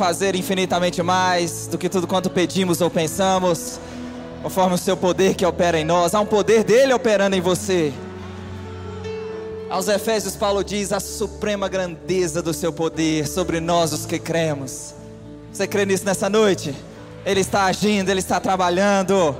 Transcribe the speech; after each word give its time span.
fazer 0.00 0.34
infinitamente 0.34 1.02
mais 1.02 1.66
do 1.66 1.76
que 1.76 1.86
tudo 1.86 2.06
quanto 2.06 2.30
pedimos 2.30 2.80
ou 2.80 2.88
pensamos, 2.88 3.78
conforme 4.42 4.74
o 4.74 4.78
seu 4.78 4.96
poder 4.96 5.34
que 5.34 5.44
opera 5.44 5.78
em 5.78 5.84
nós. 5.84 6.14
Há 6.14 6.20
um 6.20 6.24
poder 6.24 6.64
dele 6.64 6.94
operando 6.94 7.36
em 7.36 7.40
você. 7.42 7.92
Aos 9.68 9.88
Efésios, 9.88 10.34
Paulo 10.34 10.64
diz 10.64 10.90
a 10.90 11.00
suprema 11.00 11.68
grandeza 11.68 12.40
do 12.40 12.54
seu 12.54 12.72
poder 12.72 13.28
sobre 13.28 13.60
nós, 13.60 13.92
os 13.92 14.06
que 14.06 14.18
cremos. 14.18 14.94
Você 15.52 15.66
crê 15.66 15.84
nisso 15.84 16.06
nessa 16.06 16.30
noite? 16.30 16.74
Ele 17.26 17.40
está 17.40 17.66
agindo, 17.66 18.08
ele 18.08 18.20
está 18.20 18.40
trabalhando. 18.40 19.36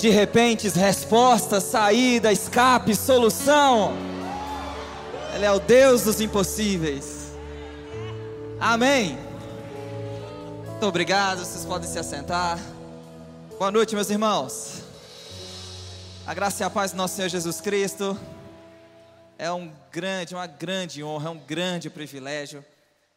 De 0.00 0.10
repente, 0.10 0.68
respostas, 0.70 1.62
saída, 1.62 2.32
escape, 2.32 2.92
solução. 2.96 3.92
Ele 5.32 5.44
é 5.44 5.52
o 5.52 5.60
Deus 5.60 6.02
dos 6.02 6.20
impossíveis. 6.20 7.28
Amém. 8.58 9.29
Muito 10.80 10.88
obrigado, 10.88 11.40
vocês 11.40 11.66
podem 11.66 11.86
se 11.86 11.98
assentar. 11.98 12.58
Boa 13.58 13.70
noite, 13.70 13.94
meus 13.94 14.08
irmãos. 14.08 14.80
A 16.26 16.32
graça 16.32 16.62
e 16.62 16.64
a 16.64 16.70
paz 16.70 16.92
do 16.92 16.96
nosso 16.96 17.16
Senhor 17.16 17.28
Jesus 17.28 17.60
Cristo. 17.60 18.18
É 19.36 19.52
um 19.52 19.70
grande, 19.92 20.34
uma 20.34 20.46
grande 20.46 21.04
honra, 21.04 21.28
é 21.28 21.32
um 21.32 21.38
grande 21.38 21.90
privilégio. 21.90 22.64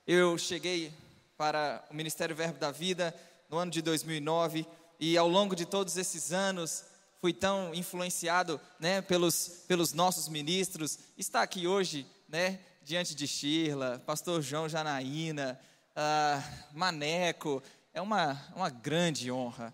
Eu 0.06 0.38
cheguei 0.38 0.92
para 1.38 1.82
o 1.90 1.94
Ministério 1.96 2.36
Verbo 2.36 2.60
da 2.60 2.70
Vida 2.70 3.16
no 3.50 3.58
ano 3.58 3.72
de 3.72 3.82
2009 3.82 4.68
e 5.00 5.18
ao 5.18 5.30
longo 5.30 5.56
de 5.56 5.66
todos 5.66 5.96
esses 5.96 6.34
anos 6.34 6.84
fui 7.22 7.32
tão 7.32 7.74
influenciado, 7.74 8.60
né, 8.78 9.02
pelos 9.02 9.64
pelos 9.70 9.94
nossos 9.94 10.28
ministros. 10.28 11.00
Está 11.18 11.42
aqui 11.42 11.66
hoje, 11.66 12.06
né, 12.28 12.60
diante 12.84 13.16
de 13.16 13.26
Shirla, 13.26 14.04
pastor 14.06 14.42
João 14.42 14.68
Janaína, 14.68 15.58
uh, 15.96 16.44
Maneco, 16.74 17.62
é 17.94 18.02
uma, 18.02 18.40
uma 18.56 18.70
grande 18.70 19.32
honra. 19.32 19.74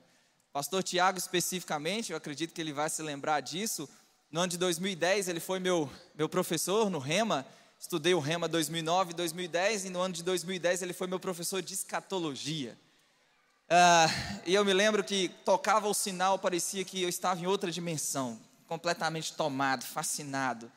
Pastor 0.51 0.83
Tiago, 0.83 1.17
especificamente, 1.17 2.11
eu 2.11 2.17
acredito 2.17 2.53
que 2.53 2.61
ele 2.61 2.73
vai 2.73 2.89
se 2.89 3.01
lembrar 3.01 3.39
disso. 3.41 3.87
No 4.31 4.41
ano 4.41 4.49
de 4.49 4.57
2010, 4.57 5.27
ele 5.27 5.39
foi 5.39 5.59
meu, 5.59 5.89
meu 6.15 6.27
professor 6.27 6.89
no 6.89 6.99
REMA, 6.99 7.45
estudei 7.79 8.13
o 8.13 8.19
REMA 8.19 8.47
2009 8.47 9.11
e 9.11 9.13
2010, 9.15 9.85
e 9.85 9.89
no 9.89 10.01
ano 10.01 10.13
de 10.13 10.23
2010 10.23 10.81
ele 10.81 10.93
foi 10.93 11.07
meu 11.07 11.19
professor 11.19 11.61
de 11.61 11.73
escatologia. 11.73 12.77
Uh, 13.69 14.41
e 14.45 14.55
eu 14.55 14.65
me 14.65 14.73
lembro 14.73 15.03
que 15.03 15.29
tocava 15.45 15.87
o 15.87 15.93
sinal, 15.93 16.39
parecia 16.39 16.83
que 16.83 17.03
eu 17.03 17.09
estava 17.09 17.39
em 17.39 17.45
outra 17.45 17.71
dimensão, 17.71 18.39
completamente 18.67 19.33
tomado, 19.33 19.85
fascinado 19.85 20.71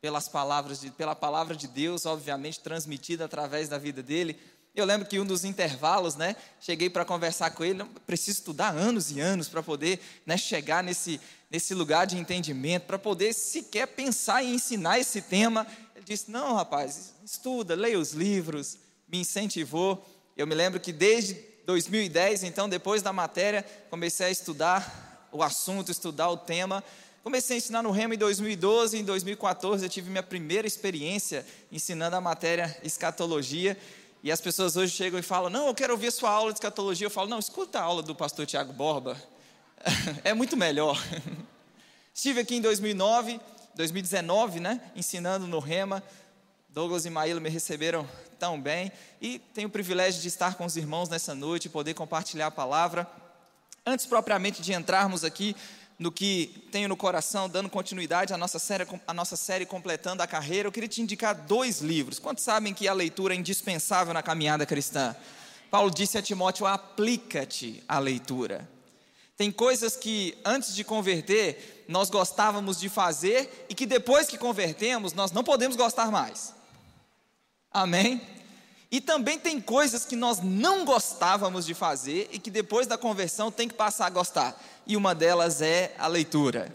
pelas 0.00 0.28
palavras 0.28 0.80
de, 0.80 0.90
pela 0.90 1.14
palavra 1.14 1.54
de 1.54 1.68
Deus, 1.68 2.04
obviamente 2.04 2.58
transmitida 2.58 3.24
através 3.24 3.68
da 3.68 3.78
vida 3.78 4.02
dele. 4.02 4.38
Eu 4.74 4.86
lembro 4.86 5.06
que 5.06 5.20
um 5.20 5.26
dos 5.26 5.44
intervalos, 5.44 6.16
né, 6.16 6.34
cheguei 6.58 6.88
para 6.88 7.04
conversar 7.04 7.50
com 7.50 7.62
ele, 7.62 7.84
preciso 8.06 8.38
estudar 8.38 8.70
anos 8.70 9.10
e 9.10 9.20
anos 9.20 9.46
para 9.46 9.62
poder, 9.62 10.00
né, 10.24 10.36
chegar 10.36 10.82
nesse 10.82 11.20
nesse 11.50 11.74
lugar 11.74 12.06
de 12.06 12.16
entendimento, 12.16 12.84
para 12.84 12.98
poder 12.98 13.34
sequer 13.34 13.86
pensar 13.86 14.42
em 14.42 14.54
ensinar 14.54 14.98
esse 14.98 15.20
tema. 15.20 15.66
Ele 15.94 16.02
disse: 16.02 16.30
"Não, 16.30 16.54
rapaz, 16.54 17.12
estuda, 17.22 17.74
leia 17.74 17.98
os 17.98 18.12
livros", 18.12 18.78
me 19.06 19.18
incentivou. 19.20 20.02
Eu 20.34 20.46
me 20.46 20.54
lembro 20.54 20.80
que 20.80 20.94
desde 20.94 21.34
2010, 21.66 22.44
então 22.44 22.70
depois 22.70 23.02
da 23.02 23.12
matéria, 23.12 23.66
comecei 23.90 24.28
a 24.28 24.30
estudar 24.30 25.28
o 25.30 25.42
assunto, 25.42 25.92
estudar 25.92 26.30
o 26.30 26.38
tema 26.38 26.82
Comecei 27.22 27.54
a 27.54 27.58
ensinar 27.58 27.82
no 27.84 27.92
Remo 27.92 28.14
em 28.14 28.18
2012, 28.18 28.98
em 28.98 29.04
2014 29.04 29.84
eu 29.84 29.88
tive 29.88 30.10
minha 30.10 30.24
primeira 30.24 30.66
experiência 30.66 31.46
ensinando 31.70 32.16
a 32.16 32.20
matéria 32.20 32.76
escatologia. 32.82 33.78
E 34.22 34.30
as 34.30 34.40
pessoas 34.40 34.76
hoje 34.76 34.94
chegam 34.94 35.18
e 35.18 35.22
falam: 35.22 35.50
Não, 35.50 35.66
eu 35.66 35.74
quero 35.74 35.92
ouvir 35.92 36.06
a 36.06 36.12
sua 36.12 36.30
aula 36.30 36.52
de 36.52 36.58
escatologia. 36.58 37.06
Eu 37.06 37.10
falo: 37.10 37.28
Não, 37.28 37.38
escuta 37.40 37.80
a 37.80 37.82
aula 37.82 38.02
do 38.02 38.14
pastor 38.14 38.46
Tiago 38.46 38.72
Borba. 38.72 39.20
é 40.22 40.32
muito 40.32 40.56
melhor. 40.56 40.96
Estive 42.14 42.40
aqui 42.40 42.54
em 42.54 42.60
2009, 42.60 43.40
2019, 43.74 44.60
né? 44.60 44.80
Ensinando 44.94 45.46
no 45.46 45.58
Rema. 45.58 46.02
Douglas 46.68 47.04
e 47.04 47.10
Maíla 47.10 47.40
me 47.40 47.50
receberam 47.50 48.08
tão 48.38 48.60
bem. 48.60 48.92
E 49.20 49.38
tenho 49.38 49.68
o 49.68 49.70
privilégio 49.70 50.22
de 50.22 50.28
estar 50.28 50.54
com 50.54 50.64
os 50.64 50.76
irmãos 50.76 51.08
nessa 51.08 51.34
noite, 51.34 51.68
poder 51.68 51.94
compartilhar 51.94 52.46
a 52.46 52.50
palavra. 52.50 53.06
Antes 53.84 54.06
propriamente 54.06 54.62
de 54.62 54.72
entrarmos 54.72 55.24
aqui 55.24 55.56
no 55.98 56.10
que 56.10 56.66
tenho 56.70 56.88
no 56.88 56.96
coração, 56.96 57.48
dando 57.48 57.68
continuidade 57.68 58.32
à 58.32 58.36
nossa 58.36 58.58
série, 58.58 58.86
à 59.06 59.14
nossa 59.14 59.36
série 59.36 59.66
completando 59.66 60.22
a 60.22 60.26
carreira, 60.26 60.66
eu 60.68 60.72
queria 60.72 60.88
te 60.88 61.00
indicar 61.00 61.34
dois 61.34 61.80
livros. 61.80 62.18
Quantos 62.18 62.44
sabem 62.44 62.74
que 62.74 62.88
a 62.88 62.92
leitura 62.92 63.34
é 63.34 63.36
indispensável 63.36 64.12
na 64.12 64.22
caminhada 64.22 64.66
cristã? 64.66 65.14
Paulo 65.70 65.90
disse 65.90 66.18
a 66.18 66.22
Timóteo: 66.22 66.66
aplica-te 66.66 67.82
à 67.88 67.98
leitura. 67.98 68.68
Tem 69.36 69.50
coisas 69.50 69.96
que 69.96 70.38
antes 70.44 70.74
de 70.74 70.84
converter 70.84 71.84
nós 71.88 72.10
gostávamos 72.10 72.78
de 72.78 72.88
fazer 72.88 73.66
e 73.68 73.74
que 73.74 73.86
depois 73.86 74.28
que 74.28 74.38
convertemos 74.38 75.12
nós 75.12 75.32
não 75.32 75.42
podemos 75.42 75.76
gostar 75.76 76.10
mais. 76.10 76.54
Amém? 77.72 78.20
E 78.90 79.00
também 79.00 79.38
tem 79.38 79.58
coisas 79.58 80.04
que 80.04 80.14
nós 80.14 80.40
não 80.42 80.84
gostávamos 80.84 81.64
de 81.64 81.72
fazer 81.72 82.28
e 82.30 82.38
que 82.38 82.50
depois 82.50 82.86
da 82.86 82.98
conversão 82.98 83.50
tem 83.50 83.66
que 83.66 83.74
passar 83.74 84.06
a 84.06 84.10
gostar. 84.10 84.62
E 84.86 84.96
uma 84.96 85.14
delas 85.14 85.62
é 85.62 85.94
a 85.98 86.06
leitura. 86.06 86.74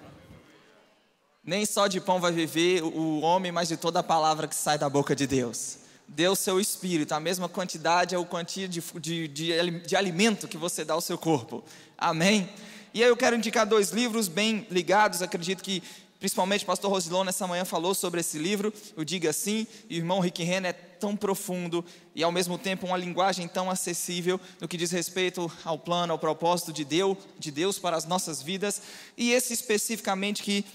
Nem 1.44 1.66
só 1.66 1.88
de 1.88 2.02
pão 2.02 2.20
vai 2.20 2.32
viver 2.32 2.84
o 2.84 3.22
homem, 3.22 3.52
mas 3.52 3.68
de 3.68 3.78
toda 3.78 4.00
a 4.00 4.04
palavra 4.04 4.48
que 4.48 4.56
sai 4.56 4.78
da 4.78 4.90
boca 4.90 5.16
de 5.16 5.26
Deus. 5.26 5.80
Dê 6.08 6.28
o 6.28 6.36
seu 6.36 6.60
espírito, 6.60 7.14
a 7.14 7.20
mesma 7.20 7.50
quantidade 7.50 8.16
é 8.16 8.18
o 8.18 8.26
quantia 8.26 8.68
de, 8.68 8.82
de, 9.00 9.28
de, 9.28 9.80
de 9.82 9.96
alimento 9.96 10.48
que 10.48 10.58
você 10.58 10.86
dá 10.86 10.94
ao 10.94 11.02
seu 11.02 11.18
corpo. 11.18 11.64
Amém? 11.98 12.50
E 12.94 13.04
aí 13.04 13.10
eu 13.10 13.18
quero 13.18 13.36
indicar 13.36 13.66
dois 13.66 13.92
livros 13.92 14.28
bem 14.28 14.66
ligados, 14.72 15.22
acredito 15.22 15.64
que 15.64 15.84
principalmente 16.20 16.64
o 16.64 16.68
pastor 16.68 16.92
Rosilon 16.92 17.24
nessa 17.24 17.46
manhã 17.48 17.64
falou 17.64 17.94
sobre 17.94 18.20
esse 18.20 18.38
livro, 18.38 18.74
o 18.96 19.04
Diga 19.04 19.32
Sim, 19.32 19.68
e 19.90 19.96
o 19.96 19.98
irmão 19.98 20.20
Rick 20.20 20.44
Renner 20.44 20.72
é 20.72 20.74
tão 20.74 21.16
profundo 21.16 21.86
e 22.16 22.24
ao 22.24 22.32
mesmo 22.32 22.58
tempo 22.58 22.88
uma 22.88 22.98
linguagem 22.98 23.48
tão 23.48 23.70
acessível 23.70 24.40
no 24.60 24.68
que 24.68 24.78
diz 24.78 24.92
respeito 24.92 25.52
ao 25.64 25.78
plano, 25.78 26.14
ao 26.14 26.20
propósito 26.20 26.74
de 26.74 26.84
Deus, 26.84 27.18
de 27.38 27.52
Deus 27.52 27.78
para 27.78 27.96
as 27.96 28.06
nossas 28.06 28.42
vidas, 28.42 28.82
e 29.16 29.32
esse 29.32 29.54
especificamente 29.54 30.42
que 30.42 30.66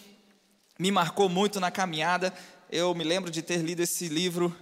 me 0.78 0.90
marcou 0.90 1.28
muito 1.28 1.60
na 1.60 1.70
caminhada, 1.70 2.32
eu 2.70 2.94
me 2.94 3.04
lembro 3.04 3.30
de 3.30 3.42
ter 3.42 3.58
lido 3.58 3.80
esse 3.80 4.08
livro, 4.08 4.54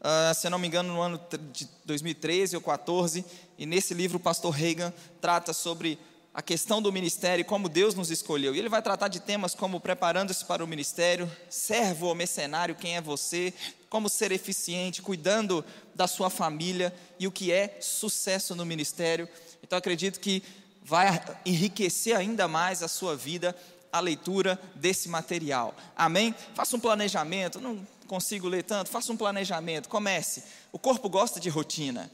uh, 0.00 0.34
se 0.34 0.48
não 0.50 0.58
me 0.58 0.66
engano, 0.68 0.92
no 0.92 1.00
ano 1.00 1.20
de 1.52 1.68
2013 1.84 2.56
ou 2.56 2.62
2014, 2.62 3.24
e 3.56 3.66
nesse 3.66 3.94
livro 3.94 4.18
o 4.18 4.20
pastor 4.20 4.52
Reagan 4.52 4.92
trata 5.20 5.52
sobre 5.52 5.98
a 6.34 6.42
questão 6.42 6.82
do 6.82 6.92
ministério, 6.92 7.44
como 7.44 7.68
Deus 7.68 7.94
nos 7.94 8.10
escolheu. 8.10 8.54
E 8.54 8.58
ele 8.58 8.68
vai 8.68 8.82
tratar 8.82 9.06
de 9.06 9.20
temas 9.20 9.54
como 9.54 9.78
preparando-se 9.78 10.44
para 10.44 10.64
o 10.64 10.66
ministério, 10.66 11.30
servo 11.48 12.08
ou 12.08 12.14
mercenário, 12.14 12.74
quem 12.74 12.96
é 12.96 13.00
você, 13.00 13.54
como 13.88 14.08
ser 14.08 14.32
eficiente, 14.32 15.00
cuidando 15.00 15.64
da 15.94 16.08
sua 16.08 16.28
família 16.28 16.92
e 17.20 17.28
o 17.28 17.32
que 17.32 17.52
é 17.52 17.78
sucesso 17.80 18.56
no 18.56 18.66
ministério. 18.66 19.28
Então 19.62 19.78
acredito 19.78 20.18
que 20.18 20.42
vai 20.82 21.22
enriquecer 21.46 22.16
ainda 22.16 22.48
mais 22.48 22.82
a 22.82 22.88
sua 22.88 23.14
vida 23.14 23.56
a 23.92 24.00
leitura 24.00 24.60
desse 24.74 25.08
material. 25.08 25.72
Amém? 25.96 26.34
Faça 26.52 26.74
um 26.74 26.80
planejamento, 26.80 27.60
não 27.60 27.86
consigo 28.08 28.48
ler 28.48 28.64
tanto, 28.64 28.90
faça 28.90 29.12
um 29.12 29.16
planejamento, 29.16 29.88
comece. 29.88 30.42
O 30.72 30.80
corpo 30.80 31.08
gosta 31.08 31.38
de 31.38 31.48
rotina. 31.48 32.10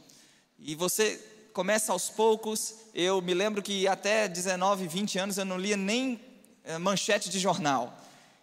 E 0.58 0.74
você 0.74 1.18
começa 1.52 1.92
aos 1.92 2.08
poucos. 2.08 2.74
Eu 2.94 3.20
me 3.20 3.34
lembro 3.34 3.62
que 3.62 3.86
até 3.86 4.28
19, 4.28 4.86
20 4.86 5.18
anos 5.18 5.38
eu 5.38 5.44
não 5.44 5.58
lia 5.58 5.76
nem 5.76 6.20
eh, 6.64 6.78
manchete 6.78 7.28
de 7.28 7.38
jornal. 7.38 7.96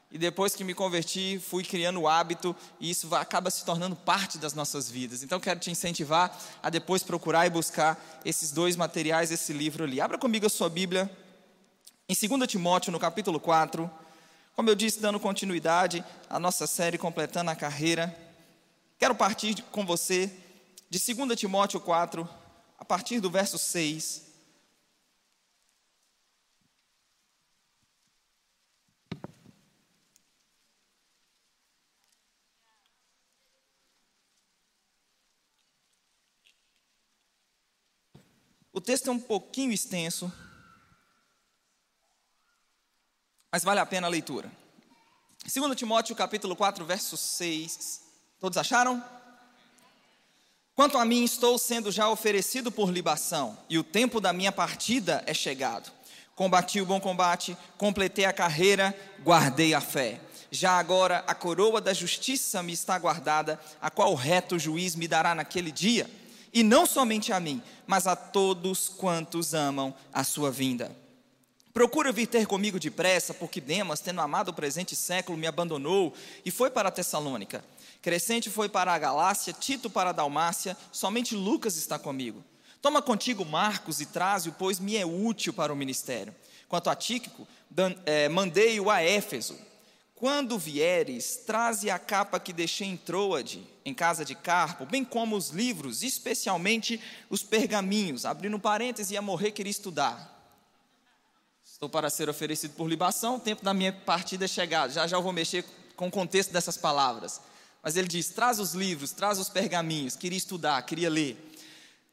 E 0.09 0.17
depois 0.17 0.55
que 0.55 0.63
me 0.63 0.73
converti, 0.73 1.37
fui 1.37 1.63
criando 1.63 1.99
o 1.99 2.07
hábito 2.07 2.55
e 2.79 2.89
isso 2.89 3.13
acaba 3.13 3.51
se 3.51 3.65
tornando 3.65 3.95
parte 3.95 4.37
das 4.37 4.53
nossas 4.53 4.89
vidas. 4.89 5.21
Então 5.21 5.39
quero 5.39 5.59
te 5.59 5.69
incentivar 5.69 6.37
a 6.63 6.69
depois 6.69 7.03
procurar 7.03 7.45
e 7.45 7.49
buscar 7.49 8.01
esses 8.23 8.51
dois 8.51 8.77
materiais, 8.77 9.31
esse 9.31 9.51
livro 9.51 9.83
ali. 9.83 9.99
Abra 9.99 10.17
comigo 10.17 10.45
a 10.45 10.49
sua 10.49 10.69
Bíblia 10.69 11.09
em 12.07 12.15
2 12.15 12.47
Timóteo, 12.47 12.91
no 12.91 12.99
capítulo 12.99 13.37
4. 13.37 13.89
Como 14.55 14.69
eu 14.69 14.75
disse, 14.75 15.01
dando 15.01 15.19
continuidade 15.19 16.03
à 16.29 16.39
nossa 16.39 16.65
série 16.65 16.97
completando 16.97 17.51
a 17.51 17.55
carreira. 17.55 18.15
Quero 18.97 19.13
partir 19.13 19.61
com 19.71 19.85
você 19.85 20.31
de 20.89 20.99
2 21.13 21.37
Timóteo 21.37 21.81
4, 21.81 22.21
a 22.21 22.36
partir 22.87 23.19
do 23.19 23.29
verso 23.29 23.57
6. 23.57 24.25
O 38.71 38.79
texto 38.79 39.09
é 39.09 39.11
um 39.11 39.19
pouquinho 39.19 39.73
extenso, 39.73 40.31
mas 43.51 43.63
vale 43.63 43.79
a 43.79 43.85
pena 43.85 44.05
a 44.05 44.09
leitura. 44.09 44.51
2 45.43 45.75
Timóteo 45.75 46.15
capítulo 46.15 46.55
4, 46.55 46.85
verso 46.85 47.17
6. 47.17 48.03
Todos 48.39 48.57
acharam? 48.57 49.03
Quanto 50.77 50.99
a 50.99 51.03
mim, 51.03 51.23
estou 51.23 51.57
sendo 51.57 51.91
já 51.91 52.07
oferecido 52.07 52.71
por 52.71 52.91
libação, 52.91 53.57
e 53.67 53.79
o 53.79 53.83
tempo 53.83 54.21
da 54.21 54.31
minha 54.31 54.51
partida 54.51 55.23
é 55.25 55.33
chegado. 55.33 55.91
Combati 56.35 56.79
o 56.79 56.85
bom 56.85 56.99
combate, 56.99 57.57
completei 57.79 58.25
a 58.25 58.31
carreira, 58.31 58.95
guardei 59.23 59.73
a 59.73 59.81
fé. 59.81 60.21
Já 60.51 60.77
agora 60.77 61.23
a 61.25 61.33
coroa 61.33 61.81
da 61.81 61.95
justiça 61.95 62.61
me 62.61 62.73
está 62.73 62.95
guardada, 62.99 63.59
a 63.81 63.89
qual 63.89 64.11
o 64.11 64.15
reto 64.15 64.59
juiz 64.59 64.95
me 64.95 65.07
dará 65.07 65.33
naquele 65.33 65.71
dia, 65.71 66.07
e 66.53 66.61
não 66.61 66.85
somente 66.85 67.33
a 67.33 67.39
mim, 67.39 67.59
mas 67.87 68.05
a 68.05 68.15
todos 68.15 68.87
quantos 68.87 69.55
amam 69.55 69.95
a 70.13 70.23
sua 70.23 70.51
vinda. 70.51 70.95
Procura 71.73 72.11
vir 72.11 72.27
ter 72.27 72.45
comigo 72.45 72.79
depressa, 72.79 73.33
porque 73.33 73.59
Demas, 73.59 73.99
tendo 73.99 74.21
amado 74.21 74.49
o 74.49 74.53
presente 74.53 74.95
século, 74.95 75.37
me 75.39 75.47
abandonou 75.47 76.13
e 76.45 76.51
foi 76.51 76.69
para 76.69 76.91
Tessalônica. 76.91 77.65
Crescente 78.07 78.49
foi 78.49 78.69
para 78.69 78.93
a 78.93 78.97
Galácia, 78.97 79.51
Tito 79.51 79.89
para 79.89 80.11
a 80.11 80.13
Dalmácia, 80.13 80.77
somente 80.93 81.35
Lucas 81.35 81.75
está 81.75 81.99
comigo. 81.99 82.41
Toma 82.81 83.01
contigo 83.01 83.43
Marcos 83.43 83.99
e 83.99 84.05
traze-o, 84.05 84.53
pois 84.53 84.79
me 84.79 84.95
é 84.95 85.05
útil 85.05 85.51
para 85.51 85.73
o 85.73 85.75
ministério. 85.75 86.33
Quanto 86.69 86.89
a 86.89 86.95
Tíquico, 86.95 87.45
é, 88.05 88.29
mandei-o 88.29 88.89
a 88.89 89.01
Éfeso. 89.01 89.59
Quando 90.15 90.57
vieres, 90.57 91.43
traze 91.45 91.89
a 91.89 91.99
capa 91.99 92.39
que 92.39 92.53
deixei 92.53 92.87
em 92.87 92.95
Troade, 92.95 93.61
em 93.83 93.93
casa 93.93 94.23
de 94.23 94.35
Carpo, 94.35 94.85
bem 94.85 95.03
como 95.03 95.35
os 95.35 95.49
livros, 95.49 96.01
especialmente 96.01 97.01
os 97.29 97.43
pergaminhos. 97.43 98.23
Abrindo 98.23 98.57
parênteses, 98.57 99.11
ia 99.11 99.21
morrer, 99.21 99.51
queria 99.51 99.69
estudar. 99.69 100.33
Estou 101.61 101.89
para 101.89 102.09
ser 102.09 102.29
oferecido 102.29 102.73
por 102.73 102.87
libação, 102.87 103.35
o 103.35 103.39
tempo 103.41 103.65
da 103.65 103.73
minha 103.73 103.91
partida 103.91 104.45
é 104.45 104.47
chegado. 104.47 104.93
Já 104.93 105.05
já 105.05 105.17
eu 105.17 105.21
vou 105.21 105.33
mexer 105.33 105.65
com 105.97 106.07
o 106.07 106.11
contexto 106.11 106.53
dessas 106.53 106.77
palavras. 106.77 107.41
Mas 107.87 107.95
ele 107.95 108.09
diz: 108.09 108.27
traz 108.27 108.59
os 108.59 108.73
livros, 108.73 109.13
traz 109.13 109.39
os 109.39 109.47
pergaminhos, 109.47 110.17
queria 110.17 110.37
estudar, 110.37 110.81
queria 110.81 111.09
ler. 111.09 111.37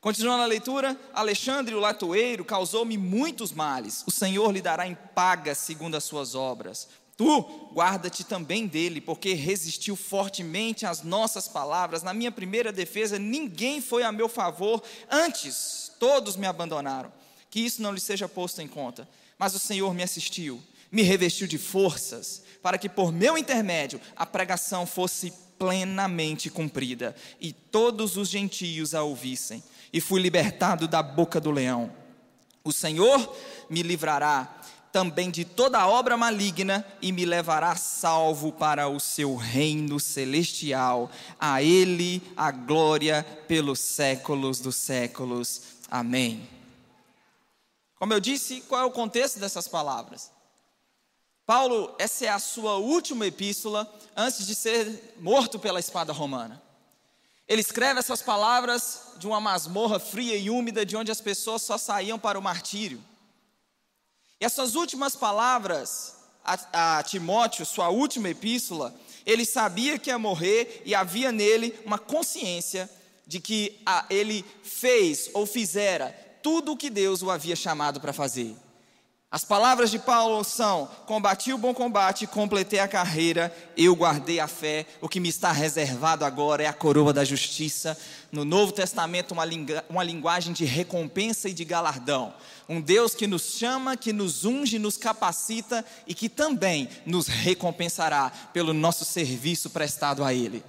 Continuando 0.00 0.44
a 0.44 0.46
leitura, 0.46 0.96
Alexandre 1.12 1.74
o 1.74 1.80
latoeiro 1.80 2.44
causou-me 2.44 2.96
muitos 2.96 3.50
males. 3.50 4.04
O 4.06 4.10
Senhor 4.12 4.52
lhe 4.52 4.62
dará 4.62 4.86
em 4.86 4.96
paga 5.16 5.52
segundo 5.52 5.96
as 5.96 6.04
suas 6.04 6.36
obras. 6.36 6.88
Tu 7.16 7.40
guarda-te 7.74 8.22
também 8.22 8.68
dele, 8.68 9.00
porque 9.00 9.34
resistiu 9.34 9.96
fortemente 9.96 10.86
às 10.86 11.02
nossas 11.02 11.48
palavras. 11.48 12.04
Na 12.04 12.14
minha 12.14 12.30
primeira 12.30 12.70
defesa, 12.70 13.18
ninguém 13.18 13.80
foi 13.80 14.04
a 14.04 14.12
meu 14.12 14.28
favor, 14.28 14.80
antes 15.10 15.90
todos 15.98 16.36
me 16.36 16.46
abandonaram. 16.46 17.12
Que 17.50 17.58
isso 17.58 17.82
não 17.82 17.90
lhe 17.90 18.00
seja 18.00 18.28
posto 18.28 18.62
em 18.62 18.68
conta. 18.68 19.08
Mas 19.36 19.56
o 19.56 19.58
Senhor 19.58 19.92
me 19.92 20.04
assistiu, 20.04 20.62
me 20.92 21.02
revestiu 21.02 21.48
de 21.48 21.58
forças, 21.58 22.44
para 22.62 22.78
que 22.78 22.88
por 22.88 23.10
meu 23.10 23.36
intermédio 23.36 24.00
a 24.14 24.24
pregação 24.24 24.86
fosse 24.86 25.42
plenamente 25.58 26.50
cumprida 26.50 27.14
e 27.40 27.52
todos 27.52 28.16
os 28.16 28.28
gentios 28.28 28.94
a 28.94 29.02
ouvissem 29.02 29.62
e 29.92 30.00
fui 30.00 30.20
libertado 30.20 30.88
da 30.88 31.02
boca 31.02 31.40
do 31.40 31.50
leão. 31.50 31.90
O 32.64 32.72
Senhor 32.72 33.36
me 33.68 33.82
livrará 33.82 34.60
também 34.94 35.28
de 35.28 35.44
toda 35.44 35.88
obra 35.88 36.16
maligna 36.16 36.86
e 37.02 37.10
me 37.10 37.24
levará 37.24 37.74
salvo 37.74 38.52
para 38.52 38.88
o 38.88 39.00
seu 39.00 39.34
reino 39.34 39.98
celestial. 39.98 41.10
A 41.38 41.60
Ele 41.62 42.22
a 42.36 42.52
glória 42.52 43.26
pelos 43.48 43.80
séculos 43.80 44.60
dos 44.60 44.76
séculos. 44.76 45.62
Amém. 45.90 46.48
Como 47.98 48.12
eu 48.12 48.20
disse, 48.20 48.60
qual 48.62 48.82
é 48.82 48.84
o 48.84 48.90
contexto 48.90 49.40
dessas 49.40 49.66
palavras? 49.66 50.30
Paulo, 51.46 51.94
essa 51.98 52.24
é 52.24 52.28
a 52.28 52.38
sua 52.38 52.76
última 52.76 53.26
epístola 53.26 53.92
antes 54.16 54.46
de 54.46 54.54
ser 54.54 55.14
morto 55.20 55.58
pela 55.58 55.78
espada 55.78 56.12
romana. 56.12 56.62
Ele 57.46 57.60
escreve 57.60 58.00
essas 58.00 58.22
palavras 58.22 59.12
de 59.18 59.26
uma 59.26 59.40
masmorra 59.40 59.98
fria 59.98 60.36
e 60.36 60.48
úmida, 60.48 60.86
de 60.86 60.96
onde 60.96 61.12
as 61.12 61.20
pessoas 61.20 61.60
só 61.60 61.76
saíam 61.76 62.18
para 62.18 62.38
o 62.38 62.42
martírio. 62.42 63.02
E 64.40 64.44
essas 64.44 64.74
últimas 64.74 65.14
palavras 65.14 66.14
a, 66.42 66.98
a 66.98 67.02
Timóteo, 67.02 67.66
sua 67.66 67.90
última 67.90 68.30
epístola, 68.30 68.94
ele 69.26 69.44
sabia 69.44 69.98
que 69.98 70.08
ia 70.10 70.18
morrer 70.18 70.82
e 70.86 70.94
havia 70.94 71.30
nele 71.30 71.78
uma 71.84 71.98
consciência 71.98 72.88
de 73.26 73.40
que 73.40 73.80
a, 73.84 74.06
ele 74.08 74.44
fez 74.62 75.30
ou 75.34 75.44
fizera 75.46 76.08
tudo 76.42 76.72
o 76.72 76.76
que 76.76 76.88
Deus 76.88 77.22
o 77.22 77.30
havia 77.30 77.56
chamado 77.56 78.00
para 78.00 78.12
fazer. 78.12 78.54
As 79.34 79.42
palavras 79.42 79.90
de 79.90 79.98
Paulo 79.98 80.44
são: 80.44 80.88
combati 81.06 81.52
o 81.52 81.58
bom 81.58 81.74
combate, 81.74 82.24
completei 82.24 82.78
a 82.78 82.86
carreira, 82.86 83.52
eu 83.76 83.92
guardei 83.96 84.38
a 84.38 84.46
fé. 84.46 84.86
O 85.00 85.08
que 85.08 85.18
me 85.18 85.28
está 85.28 85.50
reservado 85.50 86.24
agora 86.24 86.62
é 86.62 86.68
a 86.68 86.72
coroa 86.72 87.12
da 87.12 87.24
justiça. 87.24 87.98
No 88.30 88.44
Novo 88.44 88.70
Testamento, 88.70 89.32
uma, 89.32 89.42
uma 89.90 90.04
linguagem 90.04 90.52
de 90.52 90.64
recompensa 90.64 91.48
e 91.48 91.52
de 91.52 91.64
galardão. 91.64 92.32
Um 92.68 92.80
Deus 92.80 93.12
que 93.12 93.26
nos 93.26 93.58
chama, 93.58 93.96
que 93.96 94.12
nos 94.12 94.44
unge, 94.44 94.78
nos 94.78 94.96
capacita 94.96 95.84
e 96.06 96.14
que 96.14 96.28
também 96.28 96.88
nos 97.04 97.26
recompensará 97.26 98.30
pelo 98.52 98.72
nosso 98.72 99.04
serviço 99.04 99.68
prestado 99.68 100.22
a 100.22 100.32
Ele. 100.32 100.62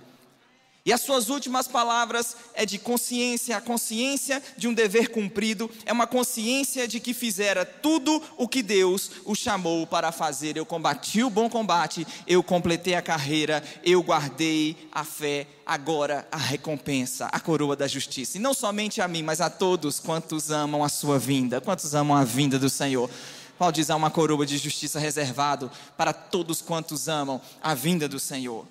E 0.86 0.94
as 0.94 1.02
suas 1.02 1.30
últimas 1.30 1.68
palavras 1.68 2.38
é 2.54 2.64
de 2.64 2.78
consciência, 2.78 3.58
a 3.58 3.62
consciência 3.62 4.42
de 4.56 4.68
um 4.68 4.74
dever 4.74 5.10
cumprido, 5.10 5.68
é 5.84 5.92
uma 5.92 6.06
consciência 6.06 6.88
de 6.88 7.00
que 7.00 7.12
fizera 7.12 7.66
tudo 7.66 8.22
o 8.38 8.48
que 8.48 8.62
Deus 8.62 9.10
o 9.26 9.34
chamou 9.34 9.88
para 9.88 10.12
fazer. 10.12 10.56
Eu 10.56 10.66
combati 10.66 11.24
o 11.24 11.30
bom 11.32 11.50
combate, 11.50 12.06
eu 12.28 12.44
completei 12.44 12.94
a 12.94 13.02
carreira, 13.02 13.64
eu 13.84 14.04
guardei 14.04 14.78
a 14.92 15.04
fé, 15.04 15.48
agora 15.66 16.28
a 16.32 16.38
recompensa, 16.38 17.30
a 17.32 17.40
coroa 17.40 17.76
da 17.76 17.88
justiça. 17.88 18.38
E 18.38 18.40
não 18.40 18.54
somente 18.54 19.02
a 19.02 19.08
mim, 19.08 19.24
mas 19.24 19.42
a 19.42 19.50
todos 19.50 20.00
quantos 20.00 20.52
amam 20.52 20.84
a 20.84 20.90
sua 20.90 21.18
vinda, 21.18 21.60
quantos 21.60 21.96
amam 21.96 22.16
a 22.16 22.24
vinda 22.24 22.60
do 22.60 22.70
Senhor. 22.70 23.10
Paulo 23.58 23.74
diz: 23.74 23.90
há 23.90 23.96
uma 23.96 24.12
coroa 24.12 24.46
de 24.46 24.60
justiça 24.60 25.00
reservado 25.00 25.72
para 25.98 26.14
todos 26.14 26.62
quantos 26.62 27.08
amam 27.08 27.42
a 27.60 27.74
vinda 27.74 28.08
do 28.08 28.20
Senhor. 28.20 28.68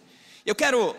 Eu 0.47 0.55
quero 0.55 0.95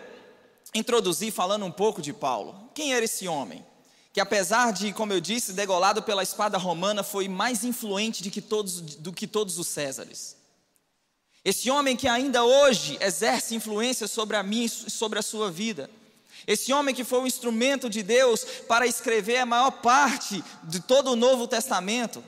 introduzir 0.74 1.32
falando 1.32 1.64
um 1.64 1.70
pouco 1.70 2.02
de 2.02 2.12
Paulo. 2.12 2.70
Quem 2.74 2.94
era 2.94 3.04
esse 3.04 3.26
homem? 3.26 3.64
Que 4.12 4.20
apesar 4.20 4.72
de, 4.72 4.92
como 4.92 5.12
eu 5.12 5.20
disse, 5.20 5.52
degolado 5.52 6.02
pela 6.02 6.22
espada 6.22 6.56
romana, 6.58 7.02
foi 7.02 7.28
mais 7.28 7.64
influente 7.64 8.22
do 8.22 8.30
que 8.30 8.40
todos, 8.40 8.80
do 8.80 9.12
que 9.12 9.26
todos 9.26 9.58
os 9.58 9.68
Césares. 9.68 10.36
Esse 11.44 11.70
homem 11.70 11.96
que 11.96 12.08
ainda 12.08 12.42
hoje 12.42 12.98
exerce 13.00 13.54
influência 13.54 14.08
sobre 14.08 14.36
a 14.36 14.42
mim 14.42 14.64
e 14.64 14.68
sobre 14.68 15.18
a 15.18 15.22
sua 15.22 15.50
vida. 15.50 15.88
Esse 16.46 16.72
homem 16.72 16.94
que 16.94 17.04
foi 17.04 17.20
o 17.20 17.26
instrumento 17.26 17.88
de 17.88 18.02
Deus 18.02 18.44
para 18.66 18.86
escrever 18.86 19.38
a 19.38 19.46
maior 19.46 19.70
parte 19.70 20.42
de 20.64 20.80
todo 20.80 21.12
o 21.12 21.16
Novo 21.16 21.46
Testamento. 21.46 22.22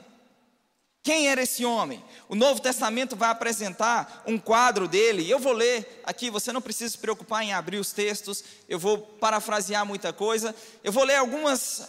Quem 1.01 1.29
era 1.29 1.41
esse 1.41 1.63
homem? 1.63 2.03
O 2.27 2.35
Novo 2.35 2.61
Testamento 2.61 3.15
vai 3.15 3.29
apresentar 3.29 4.23
um 4.27 4.37
quadro 4.37 4.87
dele. 4.87 5.29
Eu 5.29 5.39
vou 5.39 5.53
ler 5.53 6.01
aqui, 6.03 6.29
você 6.29 6.51
não 6.51 6.61
precisa 6.61 6.91
se 6.91 6.97
preocupar 6.97 7.43
em 7.43 7.53
abrir 7.53 7.77
os 7.77 7.91
textos, 7.93 8.43
eu 8.67 8.77
vou 8.77 8.97
parafrasear 8.97 9.85
muita 9.85 10.11
coisa. 10.11 10.53
Eu 10.83 10.91
vou 10.91 11.05
ler 11.05 11.15
algumas, 11.15 11.87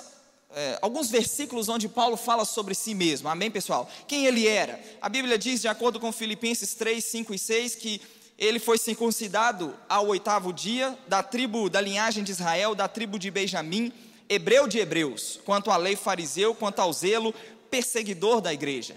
é, 0.54 0.78
alguns 0.80 1.10
versículos 1.10 1.68
onde 1.68 1.88
Paulo 1.88 2.16
fala 2.16 2.44
sobre 2.44 2.74
si 2.74 2.94
mesmo. 2.94 3.28
Amém, 3.28 3.50
pessoal? 3.50 3.90
Quem 4.06 4.26
ele 4.26 4.46
era? 4.46 4.80
A 5.02 5.08
Bíblia 5.08 5.36
diz, 5.36 5.60
de 5.60 5.68
acordo 5.68 5.98
com 5.98 6.12
Filipenses 6.12 6.74
3, 6.74 7.04
5 7.04 7.34
e 7.34 7.38
6, 7.38 7.74
que 7.74 8.00
ele 8.38 8.60
foi 8.60 8.78
circuncidado 8.78 9.76
ao 9.88 10.06
oitavo 10.06 10.52
dia, 10.52 10.96
da 11.08 11.22
tribo, 11.22 11.68
da 11.68 11.80
linhagem 11.80 12.22
de 12.22 12.30
Israel, 12.30 12.76
da 12.76 12.86
tribo 12.86 13.18
de 13.18 13.30
Benjamim, 13.30 13.92
hebreu 14.30 14.68
de 14.68 14.78
hebreus, 14.78 15.40
quanto 15.44 15.72
à 15.72 15.76
lei 15.76 15.96
fariseu, 15.96 16.54
quanto 16.54 16.78
ao 16.78 16.92
zelo, 16.92 17.34
perseguidor 17.70 18.40
da 18.40 18.52
igreja. 18.52 18.96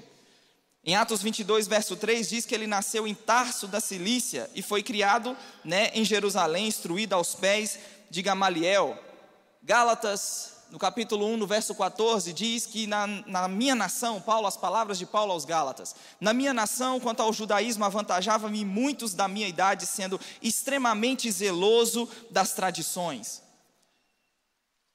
Em 0.85 0.95
Atos 0.95 1.21
22, 1.21 1.65
verso 1.65 1.95
3, 1.95 2.27
diz 2.27 2.45
que 2.45 2.53
ele 2.53 2.67
nasceu 2.67 3.07
em 3.07 3.13
Tarso 3.13 3.67
da 3.67 3.79
Cilícia 3.79 4.49
e 4.53 4.61
foi 4.61 4.83
criado 4.83 5.37
né, 5.63 5.91
em 5.93 6.03
Jerusalém, 6.03 6.67
instruído 6.67 7.13
aos 7.13 7.33
pés 7.33 7.79
de 8.09 8.21
Gamaliel. 8.21 9.01
Gálatas, 9.61 10.53
no 10.69 10.79
capítulo 10.79 11.25
1, 11.27 11.37
no 11.37 11.47
verso 11.47 11.73
14, 11.75 12.33
diz 12.33 12.65
que 12.65 12.87
na, 12.87 13.05
na, 13.07 13.47
minha 13.47 13.75
nação, 13.75 14.19
Paulo, 14.19 14.47
as 14.47 14.57
palavras 14.57 14.97
de 14.97 15.05
Paulo 15.05 15.31
aos 15.31 15.45
Gálatas, 15.45 15.95
na 16.19 16.33
minha 16.33 16.53
nação, 16.53 16.99
quanto 16.99 17.21
ao 17.21 17.31
judaísmo, 17.31 17.85
avantajava-me 17.85 18.65
muitos 18.65 19.13
da 19.13 19.27
minha 19.27 19.47
idade, 19.47 19.85
sendo 19.85 20.19
extremamente 20.41 21.31
zeloso 21.31 22.09
das 22.31 22.53
tradições. 22.53 23.42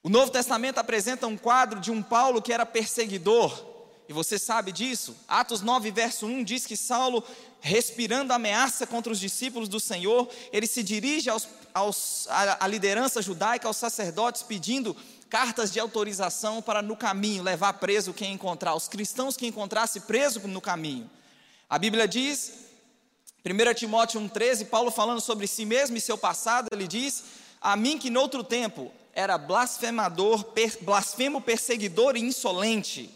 O 0.09 0.11
Novo 0.11 0.33
Testamento 0.33 0.79
apresenta 0.79 1.27
um 1.27 1.37
quadro 1.37 1.81
de 1.81 1.91
um 1.91 2.03
Paulo 2.03 2.41
que 2.41 2.51
era 2.51 2.65
perseguidor, 2.65 3.63
e 4.09 4.13
você 4.15 4.39
sabe 4.39 4.73
disso. 4.73 5.15
Atos 5.29 5.61
9, 5.61 5.91
verso 5.91 6.25
1 6.25 6.45
diz 6.45 6.65
que 6.65 6.79
Saulo, 6.79 7.23
respirando 7.61 8.33
ameaça 8.33 8.87
contra 8.87 9.13
os 9.13 9.21
discípulos 9.21 9.69
do 9.69 9.79
Senhor, 9.79 10.27
ele 10.51 10.67
se 10.67 10.83
dirige 10.83 11.29
aos, 11.29 11.47
aos, 11.75 12.27
à, 12.31 12.67
liderança 12.67 13.21
judaica, 13.21 13.69
aos 13.69 13.77
sacerdotes, 13.77 14.43
pedindo 14.43 14.97
cartas 15.29 15.71
de 15.71 15.79
autorização 15.79 16.63
para 16.63 16.81
no 16.81 16.97
caminho 16.97 17.43
levar 17.43 17.75
preso 17.75 18.15
quem 18.15 18.33
encontrar, 18.33 18.75
os 18.75 18.89
cristãos 18.89 19.37
que 19.37 19.47
encontrasse 19.47 20.01
preso 20.01 20.41
no 20.49 20.63
caminho. 20.63 21.11
A 21.69 21.79
Bíblia 21.79 22.09
diz, 22.09 22.55
1 23.45 23.75
Timóteo 23.75 24.19
1,13, 24.23 24.69
Paulo 24.69 24.91
falando 24.91 25.21
sobre 25.21 25.47
si 25.47 25.67
mesmo 25.67 25.99
e 25.99 26.01
seu 26.01 26.17
passado, 26.17 26.69
ele 26.73 26.89
diz: 26.89 27.25
A 27.61 27.77
mim 27.77 27.99
que 27.99 28.09
noutro 28.09 28.43
tempo 28.43 28.91
era 29.19 29.37
blasfemador, 29.37 30.45
per, 30.45 30.79
blasfemo, 30.81 31.41
perseguidor 31.41 32.17
e 32.17 32.21
insolente. 32.21 33.11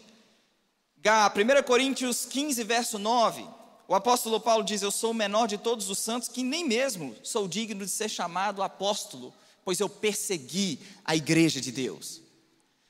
1 0.97 1.63
Coríntios 1.65 2.25
15, 2.25 2.61
verso 2.65 2.99
9. 2.99 3.47
O 3.87 3.95
apóstolo 3.95 4.37
Paulo 4.37 4.65
diz: 4.65 4.81
Eu 4.81 4.91
sou 4.91 5.11
o 5.11 5.13
menor 5.13 5.47
de 5.47 5.57
todos 5.57 5.89
os 5.89 5.97
santos, 5.97 6.27
que 6.27 6.43
nem 6.43 6.67
mesmo 6.67 7.15
sou 7.23 7.47
digno 7.47 7.85
de 7.85 7.89
ser 7.89 8.09
chamado 8.09 8.61
apóstolo, 8.61 9.33
pois 9.63 9.79
eu 9.79 9.87
persegui 9.87 10.77
a 11.05 11.15
igreja 11.15 11.61
de 11.61 11.71
Deus. 11.71 12.21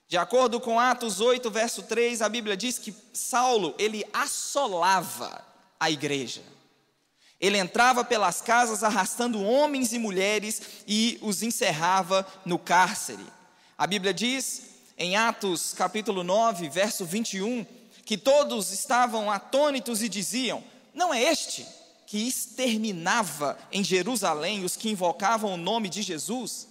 De 0.07 0.17
acordo 0.17 0.59
com 0.59 0.79
Atos 0.79 1.21
8, 1.21 1.51
verso 1.51 1.83
3, 1.83 2.19
a 2.19 2.27
Bíblia 2.27 2.57
diz 2.57 2.79
que 2.79 2.95
Saulo, 3.13 3.75
ele 3.77 4.03
assolava 4.11 5.45
a 5.79 5.91
igreja. 5.91 6.41
Ele 7.43 7.57
entrava 7.57 8.05
pelas 8.05 8.39
casas 8.39 8.85
arrastando 8.85 9.43
homens 9.43 9.91
e 9.91 9.99
mulheres 9.99 10.61
e 10.87 11.19
os 11.21 11.43
encerrava 11.43 12.25
no 12.45 12.57
cárcere. 12.57 13.25
A 13.77 13.85
Bíblia 13.85 14.13
diz 14.13 14.61
em 14.97 15.17
Atos 15.17 15.73
capítulo 15.73 16.23
9, 16.23 16.69
verso 16.69 17.03
21, 17.03 17.65
que 18.05 18.17
todos 18.17 18.71
estavam 18.71 19.29
atônitos 19.29 20.01
e 20.01 20.07
diziam: 20.07 20.63
Não 20.93 21.13
é 21.13 21.21
este 21.21 21.67
que 22.07 22.25
exterminava 22.25 23.57
em 23.73 23.83
Jerusalém 23.83 24.63
os 24.63 24.77
que 24.77 24.89
invocavam 24.89 25.53
o 25.53 25.57
nome 25.57 25.89
de 25.89 26.01
Jesus? 26.01 26.69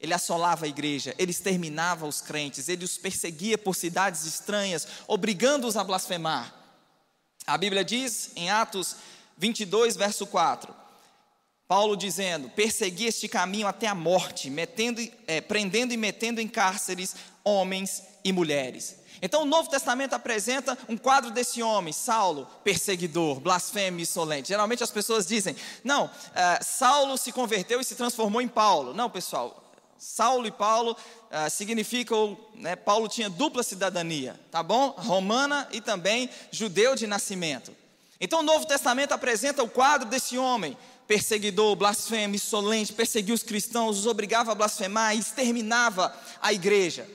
Ele 0.00 0.14
assolava 0.14 0.64
a 0.64 0.68
igreja, 0.68 1.14
ele 1.18 1.32
exterminava 1.32 2.06
os 2.06 2.22
crentes, 2.22 2.70
ele 2.70 2.86
os 2.86 2.96
perseguia 2.96 3.58
por 3.58 3.76
cidades 3.76 4.24
estranhas, 4.24 4.88
obrigando-os 5.06 5.76
a 5.76 5.84
blasfemar. 5.84 6.54
A 7.46 7.58
Bíblia 7.58 7.84
diz 7.84 8.30
em 8.36 8.50
Atos 8.50 8.96
22, 9.38 9.96
verso 9.96 10.26
4, 10.26 10.74
Paulo 11.66 11.96
dizendo: 11.96 12.50
Persegui 12.50 13.06
este 13.06 13.28
caminho 13.28 13.66
até 13.66 13.86
a 13.86 13.94
morte, 13.94 14.50
metendo, 14.50 15.00
é, 15.26 15.40
prendendo 15.40 15.92
e 15.92 15.96
metendo 15.96 16.40
em 16.40 16.48
cárceres 16.48 17.14
homens 17.44 18.02
e 18.24 18.32
mulheres. 18.32 18.96
Então 19.20 19.42
o 19.42 19.46
Novo 19.46 19.68
Testamento 19.68 20.14
apresenta 20.14 20.78
um 20.88 20.96
quadro 20.96 21.30
desse 21.30 21.62
homem, 21.62 21.92
Saulo, 21.92 22.46
perseguidor, 22.62 23.40
blasfemo 23.40 23.98
e 23.98 24.02
insolente. 24.02 24.48
Geralmente 24.48 24.82
as 24.82 24.90
pessoas 24.90 25.26
dizem: 25.26 25.54
não, 25.84 26.10
é, 26.34 26.62
Saulo 26.62 27.16
se 27.16 27.32
converteu 27.32 27.80
e 27.80 27.84
se 27.84 27.94
transformou 27.94 28.40
em 28.40 28.48
Paulo. 28.48 28.92
Não, 28.94 29.10
pessoal, 29.10 29.68
Saulo 29.98 30.46
e 30.46 30.52
Paulo 30.52 30.92
uh, 30.92 31.50
significam, 31.50 32.38
né, 32.54 32.76
Paulo 32.76 33.08
tinha 33.08 33.28
dupla 33.28 33.64
cidadania, 33.64 34.38
tá 34.48 34.62
bom? 34.62 34.94
Romana 34.96 35.68
e 35.72 35.80
também 35.80 36.30
judeu 36.52 36.94
de 36.94 37.06
nascimento. 37.06 37.74
Então 38.20 38.40
o 38.40 38.42
Novo 38.42 38.66
Testamento 38.66 39.12
apresenta 39.12 39.62
o 39.62 39.68
quadro 39.68 40.08
desse 40.08 40.36
homem, 40.36 40.76
perseguidor, 41.06 41.76
blasfemo, 41.76 42.34
insolente, 42.34 42.92
perseguia 42.92 43.34
os 43.34 43.42
cristãos, 43.42 43.98
os 43.98 44.06
obrigava 44.06 44.52
a 44.52 44.54
blasfemar 44.54 45.14
e 45.14 45.20
exterminava 45.20 46.14
a 46.40 46.52
igreja. 46.52 47.08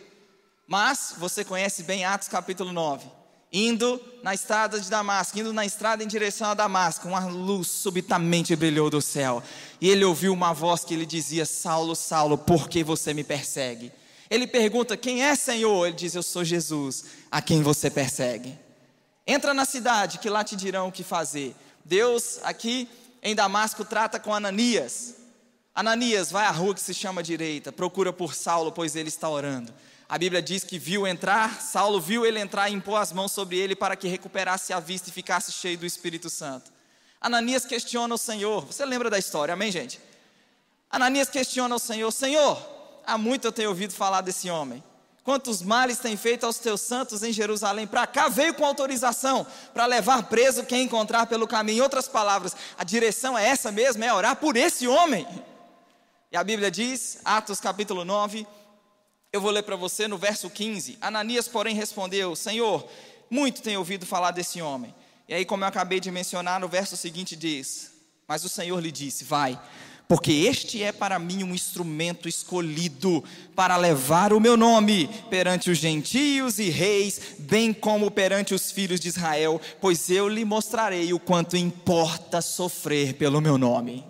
Mas 0.65 1.13
você 1.17 1.43
conhece 1.43 1.83
bem 1.83 2.05
Atos 2.05 2.27
capítulo 2.27 2.72
9 2.72 3.24
indo 3.53 4.01
na 4.24 4.33
estrada 4.33 4.79
de 4.79 4.89
Damasco, 4.89 5.38
indo 5.38 5.53
na 5.53 5.63
estrada 5.63 6.03
em 6.03 6.07
direção 6.07 6.50
a 6.50 6.53
Damasco, 6.55 7.07
uma 7.07 7.24
luz 7.27 7.67
subitamente 7.67 8.55
brilhou 8.55 8.89
do 8.89 9.00
céu. 9.00 9.43
E 9.79 9.88
ele 9.88 10.03
ouviu 10.03 10.33
uma 10.33 10.53
voz 10.53 10.83
que 10.83 10.95
lhe 10.95 11.05
dizia: 11.05 11.45
Saulo, 11.45 11.95
Saulo, 11.95 12.36
por 12.36 12.67
que 12.67 12.83
você 12.83 13.13
me 13.13 13.24
persegue? 13.24 13.91
Ele 14.27 14.48
pergunta: 14.48 14.98
Quem 14.98 15.24
é 15.24 15.36
Senhor? 15.36 15.86
Ele 15.86 15.95
diz: 15.95 16.15
Eu 16.15 16.24
sou 16.24 16.43
Jesus, 16.43 17.05
a 17.29 17.41
quem 17.41 17.62
você 17.62 17.91
persegue. 17.91 18.57
Entra 19.25 19.53
na 19.53 19.65
cidade, 19.65 20.20
que 20.20 20.30
lá 20.30 20.44
te 20.44 20.56
dirão 20.56 20.88
o 20.88 20.92
que 20.92 21.03
fazer. 21.03 21.56
Deus, 21.86 22.39
aqui 22.44 22.89
em 23.22 23.34
Damasco, 23.34 23.86
trata 23.86 24.20
com 24.20 24.34
Ananias. 24.34 25.15
Ananias, 25.74 26.30
vai 26.30 26.46
à 26.46 26.51
rua 26.51 26.74
que 26.75 26.82
se 26.82 26.94
chama 26.94 27.24
direita, 27.24 27.72
procura 27.72 28.13
por 28.13 28.36
Saulo, 28.36 28.72
pois 28.72 28.96
ele 28.96 29.10
está 29.10 29.30
orando. 29.30 29.74
A 30.08 30.18
Bíblia 30.18 30.42
diz 30.42 30.63
que 30.63 30.77
viu 30.77 31.08
entrar, 31.08 31.60
Saulo 31.62 32.00
viu 32.00 32.25
ele 32.25 32.39
entrar 32.39 32.70
e 32.70 32.74
impôs 32.74 33.01
as 33.01 33.12
mãos 33.12 33.32
sobre 33.32 33.58
ele 33.58 33.75
para 33.75 33.96
que 33.96 34.08
recuperasse 34.08 34.72
a 34.72 34.80
vista 34.80 35.10
e 35.10 35.13
ficasse 35.13 35.51
cheio 35.51 35.77
do 35.77 35.86
Espírito 35.86 36.30
Santo. 36.30 36.72
Ananias 37.20 37.65
questiona 37.65 38.13
o 38.13 38.18
Senhor. 38.18 38.65
Você 38.65 38.86
lembra 38.86 39.10
da 39.10 39.18
história, 39.18 39.53
amém, 39.53 39.72
gente? 39.72 40.00
Ananias 40.92 41.30
questiona 41.30 41.74
o 41.74 41.80
Senhor: 41.80 42.12
Senhor, 42.12 42.62
há 43.06 43.18
muito 43.18 43.46
eu 43.46 43.51
tenho 43.51 43.70
ouvido 43.70 43.94
falar 43.94 44.22
desse 44.22 44.50
homem. 44.50 44.84
Quantos 45.24 45.62
males 45.62 46.00
tem 46.00 46.18
feito 46.18 46.46
aos 46.46 46.58
teus 46.58 46.82
santos 46.82 47.24
em 47.24 47.32
Jerusalém? 47.32 47.88
Para 47.88 48.06
cá 48.06 48.27
veio 48.27 48.53
com 48.53 48.65
autorização 48.65 49.48
para 49.74 49.86
levar 49.86 50.24
preso 50.24 50.65
quem 50.65 50.84
encontrar 50.84 51.27
pelo 51.27 51.48
caminho. 51.48 51.77
Em 51.77 51.82
outras 51.82 52.10
palavras, 52.10 52.53
a 52.77 52.84
direção 52.84 53.38
é 53.38 53.48
essa 53.48 53.72
mesmo, 53.72 54.03
é 54.03 54.13
orar 54.13 54.36
por 54.36 54.58
esse 54.58 54.86
homem. 54.86 55.25
E 56.30 56.36
a 56.36 56.44
Bíblia 56.44 56.70
diz, 56.70 57.20
Atos 57.24 57.62
capítulo 57.62 58.03
9, 58.03 58.46
eu 59.32 59.39
vou 59.39 59.50
ler 59.50 59.63
para 59.63 59.77
você 59.77 60.10
no 60.10 60.18
verso 60.18 60.50
15. 60.50 60.98
Ananias, 61.00 61.48
porém, 61.48 61.74
respondeu: 61.74 62.36
Senhor, 62.36 62.86
muito 63.30 63.62
tenho 63.62 63.80
ouvido 63.80 64.06
falar 64.06 64.32
desse 64.32 64.62
homem. 64.62 64.94
E 65.27 65.34
aí, 65.34 65.46
como 65.46 65.63
eu 65.63 65.68
acabei 65.68 66.01
de 66.01 66.12
mencionar, 66.12 66.60
no 66.60 66.68
verso 66.68 66.98
seguinte 66.98 67.36
diz: 67.36 67.94
Mas 68.27 68.44
o 68.44 68.50
Senhor 68.50 68.80
lhe 68.80 68.92
disse: 68.92 69.24
Vai, 69.24 69.60
porque 70.07 70.31
este 70.31 70.83
é 70.83 70.91
para 70.91 71.17
mim 71.17 71.43
um 71.43 71.53
instrumento 71.53 72.27
escolhido 72.27 73.24
para 73.55 73.77
levar 73.77 74.33
o 74.33 74.39
meu 74.39 74.57
nome 74.57 75.10
perante 75.29 75.72
os 75.72 75.77
gentios 75.77 76.60
e 76.60 76.69
reis, 76.69 77.36
bem 77.39 77.74
como 77.74 78.12
perante 78.12 78.53
os 78.53 78.72
filhos 78.72 79.00
de 79.00 79.07
Israel, 79.07 79.60
pois 79.79 80.10
eu 80.10 80.27
lhe 80.27 80.45
mostrarei 80.45 81.13
o 81.13 81.19
quanto 81.19 81.57
importa 81.57 82.41
sofrer 82.41 83.13
pelo 83.15 83.41
meu 83.41 83.57
nome. 83.57 84.05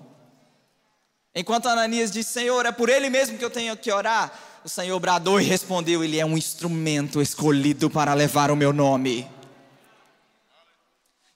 Enquanto 1.35 1.67
Ananias 1.67 2.12
disse: 2.12 2.33
Senhor, 2.33 2.65
é 2.65 2.71
por 2.71 2.89
ele 2.89 3.09
mesmo 3.09 3.38
que 3.38 3.45
eu 3.45 3.50
tenho 3.50 3.75
que 3.75 3.91
orar 3.91 4.51
o 4.63 4.69
Senhor 4.69 4.97
bradou 5.00 5.41
e 5.41 5.43
respondeu: 5.43 6.03
Ele 6.03 6.19
é 6.19 6.25
um 6.25 6.38
instrumento 6.38 7.21
escolhido 7.21 7.89
para 7.89 8.13
levar 8.13 8.50
o 8.50 8.55
meu 8.55 8.71
nome. 8.71 9.27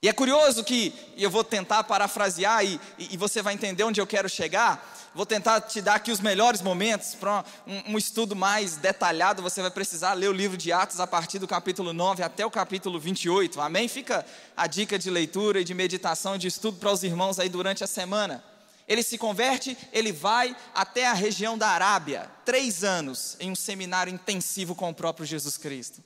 E 0.00 0.08
é 0.08 0.12
curioso 0.12 0.62
que, 0.62 0.94
e 1.16 1.24
eu 1.24 1.30
vou 1.30 1.42
tentar 1.42 1.82
parafrasear 1.82 2.64
e, 2.64 2.80
e, 2.98 3.16
você 3.16 3.42
vai 3.42 3.54
entender 3.54 3.82
onde 3.82 4.00
eu 4.00 4.06
quero 4.06 4.28
chegar. 4.28 4.96
Vou 5.12 5.26
tentar 5.26 5.60
te 5.62 5.82
dar 5.82 5.96
aqui 5.96 6.12
os 6.12 6.20
melhores 6.20 6.62
momentos 6.62 7.16
para 7.16 7.44
um, 7.66 7.94
um, 7.94 7.98
estudo 7.98 8.36
mais 8.36 8.76
detalhado. 8.76 9.42
Você 9.42 9.60
vai 9.60 9.72
precisar 9.72 10.12
ler 10.12 10.28
o 10.28 10.32
livro 10.32 10.56
de 10.56 10.70
Atos 10.70 11.00
a 11.00 11.06
partir 11.06 11.40
do 11.40 11.48
capítulo 11.48 11.92
9 11.92 12.22
até 12.22 12.46
o 12.46 12.50
capítulo 12.50 13.00
28. 13.00 13.60
Amém? 13.60 13.88
Fica 13.88 14.24
a 14.56 14.68
dica 14.68 14.96
de 14.96 15.10
leitura 15.10 15.60
e 15.60 15.64
de 15.64 15.74
meditação 15.74 16.36
e 16.36 16.38
de 16.38 16.46
estudo 16.46 16.78
para 16.78 16.92
os 16.92 17.02
irmãos 17.02 17.40
aí 17.40 17.48
durante 17.48 17.82
a 17.82 17.88
semana. 17.88 18.44
Ele 18.86 19.02
se 19.02 19.18
converte, 19.18 19.76
ele 19.92 20.12
vai 20.12 20.56
até 20.72 21.08
a 21.08 21.12
região 21.12 21.58
da 21.58 21.70
Arábia, 21.70 22.30
três 22.44 22.84
anos 22.84 23.36
em 23.40 23.50
um 23.50 23.56
seminário 23.56 24.14
intensivo 24.14 24.76
com 24.76 24.90
o 24.90 24.94
próprio 24.94 25.26
Jesus 25.26 25.56
Cristo. 25.56 26.00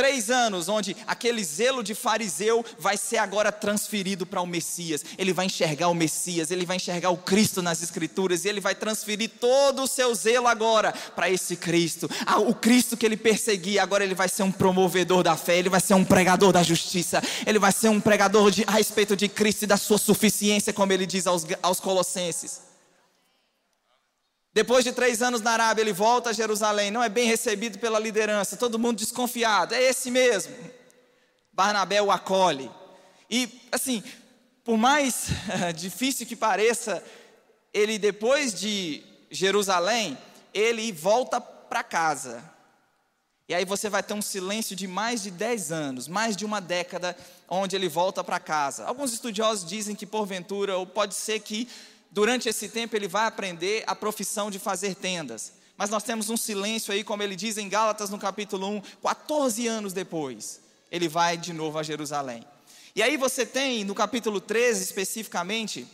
Três 0.00 0.30
anos 0.30 0.66
onde 0.66 0.96
aquele 1.06 1.44
zelo 1.44 1.82
de 1.82 1.94
fariseu 1.94 2.64
vai 2.78 2.96
ser 2.96 3.18
agora 3.18 3.52
transferido 3.52 4.24
para 4.24 4.40
o 4.40 4.46
Messias. 4.46 5.04
Ele 5.18 5.30
vai 5.30 5.44
enxergar 5.44 5.88
o 5.88 5.94
Messias, 5.94 6.50
ele 6.50 6.64
vai 6.64 6.76
enxergar 6.76 7.10
o 7.10 7.18
Cristo 7.18 7.60
nas 7.60 7.82
Escrituras 7.82 8.46
e 8.46 8.48
ele 8.48 8.62
vai 8.62 8.74
transferir 8.74 9.30
todo 9.38 9.82
o 9.82 9.86
seu 9.86 10.14
zelo 10.14 10.48
agora 10.48 10.94
para 11.14 11.28
esse 11.28 11.54
Cristo. 11.54 12.10
Ah, 12.24 12.38
o 12.38 12.54
Cristo 12.54 12.96
que 12.96 13.04
ele 13.04 13.14
perseguia, 13.14 13.82
agora 13.82 14.02
ele 14.02 14.14
vai 14.14 14.30
ser 14.30 14.42
um 14.42 14.50
promovedor 14.50 15.22
da 15.22 15.36
fé, 15.36 15.58
ele 15.58 15.68
vai 15.68 15.80
ser 15.80 15.92
um 15.92 16.02
pregador 16.02 16.50
da 16.50 16.62
justiça, 16.62 17.22
ele 17.46 17.58
vai 17.58 17.70
ser 17.70 17.90
um 17.90 18.00
pregador 18.00 18.50
de, 18.50 18.64
a 18.66 18.70
respeito 18.70 19.14
de 19.14 19.28
Cristo 19.28 19.64
e 19.64 19.66
da 19.66 19.76
sua 19.76 19.98
suficiência, 19.98 20.72
como 20.72 20.94
ele 20.94 21.04
diz 21.04 21.26
aos, 21.26 21.46
aos 21.62 21.78
Colossenses. 21.78 22.69
Depois 24.52 24.84
de 24.84 24.92
três 24.92 25.22
anos 25.22 25.40
na 25.40 25.52
Arábia, 25.52 25.82
ele 25.82 25.92
volta 25.92 26.30
a 26.30 26.32
Jerusalém, 26.32 26.90
não 26.90 27.02
é 27.02 27.08
bem 27.08 27.26
recebido 27.26 27.78
pela 27.78 28.00
liderança, 28.00 28.56
todo 28.56 28.78
mundo 28.78 28.98
desconfiado, 28.98 29.74
é 29.74 29.82
esse 29.82 30.10
mesmo. 30.10 30.54
Barnabé 31.52 32.02
o 32.02 32.10
acolhe. 32.10 32.70
E, 33.30 33.60
assim, 33.70 34.02
por 34.64 34.76
mais 34.76 35.28
difícil 35.76 36.26
que 36.26 36.34
pareça, 36.34 37.02
ele, 37.72 37.96
depois 37.96 38.52
de 38.52 39.04
Jerusalém, 39.30 40.18
ele 40.52 40.90
volta 40.90 41.40
para 41.40 41.84
casa. 41.84 42.42
E 43.48 43.54
aí 43.54 43.64
você 43.64 43.88
vai 43.88 44.02
ter 44.02 44.14
um 44.14 44.22
silêncio 44.22 44.76
de 44.76 44.86
mais 44.86 45.22
de 45.22 45.30
dez 45.30 45.72
anos, 45.72 46.06
mais 46.06 46.36
de 46.36 46.44
uma 46.44 46.60
década, 46.60 47.16
onde 47.48 47.74
ele 47.74 47.88
volta 47.88 48.22
para 48.22 48.38
casa. 48.38 48.84
Alguns 48.84 49.12
estudiosos 49.12 49.68
dizem 49.68 49.96
que, 49.96 50.06
porventura, 50.06 50.76
ou 50.76 50.86
pode 50.86 51.14
ser 51.14 51.40
que 51.40 51.68
durante 52.10 52.48
esse 52.48 52.68
tempo 52.68 52.96
ele 52.96 53.08
vai 53.08 53.26
aprender 53.26 53.84
a 53.86 53.94
profissão 53.94 54.50
de 54.50 54.58
fazer 54.58 54.94
tendas. 54.94 55.52
Mas 55.76 55.88
nós 55.88 56.02
temos 56.02 56.28
um 56.28 56.36
silêncio 56.36 56.92
aí, 56.92 57.02
como 57.02 57.22
ele 57.22 57.34
diz 57.34 57.56
em 57.56 57.68
Gálatas 57.68 58.10
no 58.10 58.18
capítulo 58.18 58.66
1, 58.68 58.82
14 59.02 59.66
anos 59.66 59.92
depois, 59.92 60.60
ele 60.90 61.08
vai 61.08 61.38
de 61.38 61.52
novo 61.52 61.78
a 61.78 61.82
Jerusalém. 61.82 62.44
E 62.94 63.02
aí 63.02 63.16
você 63.16 63.46
tem 63.46 63.84
no 63.84 63.94
capítulo 63.94 64.40
13 64.40 64.82
especificamente, 64.82 65.86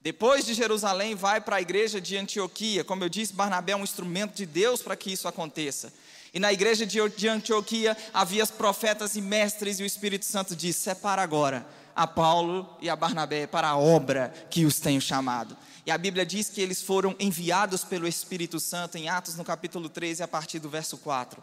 depois 0.00 0.44
de 0.44 0.54
Jerusalém, 0.54 1.14
vai 1.14 1.40
para 1.40 1.56
a 1.56 1.60
igreja 1.60 2.00
de 2.00 2.16
Antioquia. 2.16 2.82
Como 2.82 3.04
eu 3.04 3.08
disse, 3.08 3.34
Barnabé 3.34 3.72
é 3.72 3.76
um 3.76 3.84
instrumento 3.84 4.34
de 4.34 4.46
Deus 4.46 4.82
para 4.82 4.96
que 4.96 5.12
isso 5.12 5.28
aconteça. 5.28 5.92
E 6.32 6.40
na 6.40 6.52
igreja 6.52 6.86
de 6.86 7.28
Antioquia 7.28 7.96
havia 8.12 8.46
profetas 8.46 9.14
e 9.14 9.20
mestres, 9.20 9.78
e 9.78 9.82
o 9.82 9.86
Espírito 9.86 10.24
Santo 10.24 10.56
diz: 10.56 10.74
separa 10.76 11.22
agora 11.22 11.66
a 11.94 12.06
Paulo 12.06 12.76
e 12.80 12.88
a 12.88 12.96
Barnabé 12.96 13.46
para 13.46 13.68
a 13.68 13.76
obra 13.76 14.32
que 14.50 14.64
os 14.64 14.80
tenho 14.80 15.00
chamado. 15.00 15.56
E 15.84 15.90
a 15.90 15.98
Bíblia 15.98 16.24
diz 16.24 16.48
que 16.48 16.60
eles 16.60 16.82
foram 16.82 17.16
enviados 17.18 17.84
pelo 17.84 18.06
Espírito 18.06 18.60
Santo 18.60 18.96
em 18.96 19.08
Atos 19.08 19.36
no 19.36 19.44
capítulo 19.44 19.88
13, 19.88 20.22
a 20.22 20.28
partir 20.28 20.58
do 20.58 20.68
verso 20.68 20.98
4. 20.98 21.42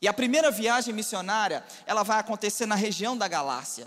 E 0.00 0.08
a 0.08 0.12
primeira 0.12 0.50
viagem 0.50 0.94
missionária, 0.94 1.64
ela 1.86 2.02
vai 2.02 2.18
acontecer 2.18 2.66
na 2.66 2.74
região 2.74 3.16
da 3.16 3.28
Galácia. 3.28 3.86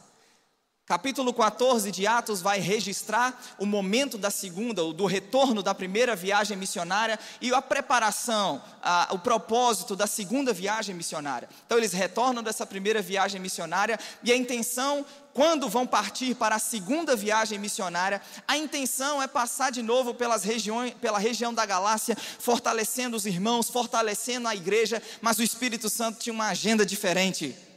Capítulo 0.90 1.32
14 1.32 1.92
de 1.92 2.08
Atos 2.08 2.42
vai 2.42 2.60
registrar 2.60 3.40
o 3.60 3.66
momento 3.68 4.18
da 4.18 4.32
segunda, 4.32 4.82
do 4.92 5.06
retorno 5.06 5.62
da 5.62 5.76
primeira 5.76 6.16
viagem 6.16 6.58
missionária 6.58 7.20
e 7.40 7.54
a 7.54 7.62
preparação, 7.62 8.60
a, 8.82 9.10
o 9.12 9.20
propósito 9.20 9.96
da 9.96 10.08
segunda 10.08 10.52
viagem 10.52 10.96
missionária. 10.96 11.48
Então, 11.64 11.78
eles 11.78 11.94
retornam 11.94 12.42
dessa 12.42 12.66
primeira 12.66 13.04
viagem 13.04 13.40
missionária 13.40 14.00
e 14.24 14.32
a 14.32 14.36
intenção, 14.36 15.06
quando 15.32 15.70
vão 15.70 15.86
partir 15.86 16.34
para 16.34 16.56
a 16.56 16.60
segunda 16.60 17.16
viagem 17.16 17.60
missionária, 17.60 18.20
a 18.48 18.58
intenção 18.58 19.22
é 19.22 19.28
passar 19.28 19.72
de 19.72 19.84
novo 19.84 20.16
pelas 20.16 20.44
regiões, 20.44 20.96
pela 20.96 21.20
região 21.20 21.54
da 21.54 21.68
Galácia, 21.68 22.18
fortalecendo 22.40 23.16
os 23.16 23.28
irmãos, 23.28 23.70
fortalecendo 23.70 24.48
a 24.48 24.56
igreja, 24.56 25.00
mas 25.22 25.38
o 25.38 25.44
Espírito 25.44 25.88
Santo 25.88 26.18
tinha 26.18 26.34
uma 26.34 26.48
agenda 26.48 26.84
diferente. 26.84 27.69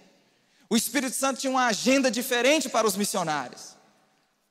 O 0.73 0.77
Espírito 0.77 1.15
Santo 1.15 1.39
tinha 1.39 1.51
uma 1.51 1.67
agenda 1.67 2.11
diferente 2.11 2.67
para 2.67 2.87
os 2.87 2.97
missionários. 2.97 3.77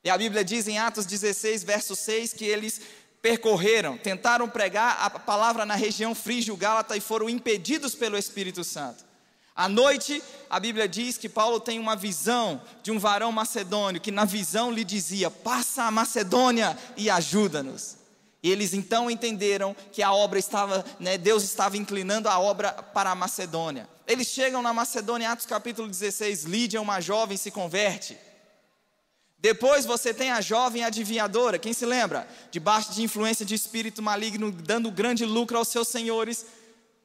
E 0.03 0.09
a 0.11 0.15
Bíblia 0.15 0.45
diz 0.45 0.67
em 0.67 0.77
Atos 0.77 1.07
16, 1.07 1.63
verso 1.63 1.95
6, 1.95 2.33
que 2.33 2.45
eles 2.45 2.79
percorreram, 3.23 3.97
tentaram 3.97 4.47
pregar 4.47 4.99
a 5.01 5.09
palavra 5.09 5.65
na 5.65 5.73
região 5.73 6.13
frígio-gálata 6.13 6.95
e 6.95 7.01
foram 7.01 7.27
impedidos 7.27 7.95
pelo 7.95 8.19
Espírito 8.19 8.63
Santo. 8.63 9.03
À 9.55 9.67
noite, 9.67 10.21
a 10.47 10.59
Bíblia 10.59 10.87
diz 10.87 11.17
que 11.17 11.27
Paulo 11.27 11.59
tem 11.59 11.79
uma 11.79 11.95
visão 11.95 12.61
de 12.83 12.91
um 12.91 12.99
varão 12.99 13.31
macedônio 13.31 13.99
que 13.99 14.11
na 14.11 14.23
visão 14.23 14.71
lhe 14.71 14.83
dizia: 14.83 15.31
"Passa 15.31 15.85
a 15.85 15.91
Macedônia 15.91 16.77
e 16.95 17.09
ajuda-nos". 17.09 17.97
E 18.43 18.50
eles 18.50 18.74
então 18.74 19.10
entenderam 19.10 19.75
que 19.91 20.01
a 20.01 20.12
obra 20.12 20.39
estava, 20.39 20.83
né, 21.00 21.17
Deus 21.17 21.43
estava 21.43 21.77
inclinando 21.77 22.27
a 22.27 22.39
obra 22.39 22.71
para 22.71 23.12
a 23.12 23.15
Macedônia. 23.15 23.88
Eles 24.07 24.27
chegam 24.27 24.62
na 24.62 24.74
Macedônia, 24.74 25.31
Atos 25.31 25.45
capítulo 25.45 25.88
16, 25.88 26.43
Lídia, 26.45 26.81
uma 26.81 27.00
jovem, 27.00 27.38
se 27.38 27.51
converte. 27.51 28.17
Depois 29.38 29.86
você 29.86 30.13
tem 30.13 30.31
a 30.31 30.41
jovem 30.41 30.83
adivinhadora, 30.83 31.57
quem 31.57 31.74
se 31.74 31.86
lembra? 31.86 32.27
Debaixo 32.51 32.93
de 32.93 33.03
influência 33.03 33.45
de 33.45 33.55
espírito 33.55 34.01
maligno, 34.01 34.51
dando 34.51 34.91
grande 34.91 35.25
lucro 35.25 35.57
aos 35.57 35.67
seus 35.67 35.88
senhores, 35.88 36.45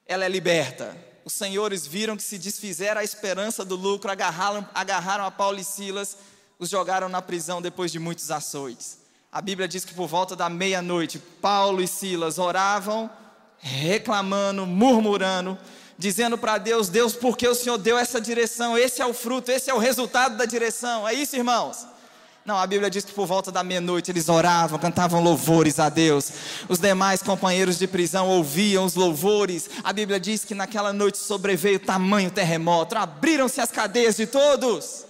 ela 0.06 0.24
é 0.24 0.28
liberta. 0.28 0.96
Os 1.24 1.32
senhores 1.32 1.86
viram 1.86 2.16
que 2.16 2.22
se 2.22 2.38
desfizeram 2.38 3.00
a 3.00 3.04
esperança 3.04 3.64
do 3.64 3.74
lucro, 3.74 4.10
agarraram, 4.10 4.68
agarraram 4.74 5.24
a 5.24 5.30
Paulo 5.30 5.58
e 5.58 5.64
Silas, 5.64 6.16
os 6.58 6.70
jogaram 6.70 7.08
na 7.08 7.20
prisão 7.20 7.60
depois 7.60 7.90
de 7.90 7.98
muitos 7.98 8.30
açoites. 8.30 9.05
A 9.36 9.42
Bíblia 9.42 9.68
diz 9.68 9.84
que 9.84 9.92
por 9.92 10.08
volta 10.08 10.34
da 10.34 10.48
meia-noite, 10.48 11.18
Paulo 11.18 11.82
e 11.82 11.86
Silas 11.86 12.38
oravam, 12.38 13.10
reclamando, 13.58 14.64
murmurando, 14.64 15.58
dizendo 15.98 16.38
para 16.38 16.56
Deus: 16.56 16.88
Deus, 16.88 17.12
por 17.12 17.36
que 17.36 17.46
o 17.46 17.54
Senhor 17.54 17.76
deu 17.76 17.98
essa 17.98 18.18
direção? 18.18 18.78
Esse 18.78 19.02
é 19.02 19.06
o 19.06 19.12
fruto, 19.12 19.50
esse 19.50 19.68
é 19.68 19.74
o 19.74 19.78
resultado 19.78 20.38
da 20.38 20.46
direção. 20.46 21.06
É 21.06 21.12
isso, 21.12 21.36
irmãos? 21.36 21.86
Não, 22.46 22.56
a 22.56 22.66
Bíblia 22.66 22.88
diz 22.88 23.04
que 23.04 23.12
por 23.12 23.26
volta 23.26 23.52
da 23.52 23.62
meia-noite 23.62 24.10
eles 24.10 24.30
oravam, 24.30 24.78
cantavam 24.78 25.22
louvores 25.22 25.78
a 25.78 25.90
Deus. 25.90 26.32
Os 26.66 26.78
demais 26.78 27.22
companheiros 27.22 27.76
de 27.76 27.86
prisão 27.86 28.28
ouviam 28.28 28.86
os 28.86 28.94
louvores. 28.94 29.68
A 29.84 29.92
Bíblia 29.92 30.18
diz 30.18 30.46
que 30.46 30.54
naquela 30.54 30.94
noite 30.94 31.18
sobreveio 31.18 31.78
tamanho 31.78 32.30
terremoto, 32.30 32.96
abriram-se 32.96 33.60
as 33.60 33.70
cadeias 33.70 34.16
de 34.16 34.26
todos. 34.26 35.04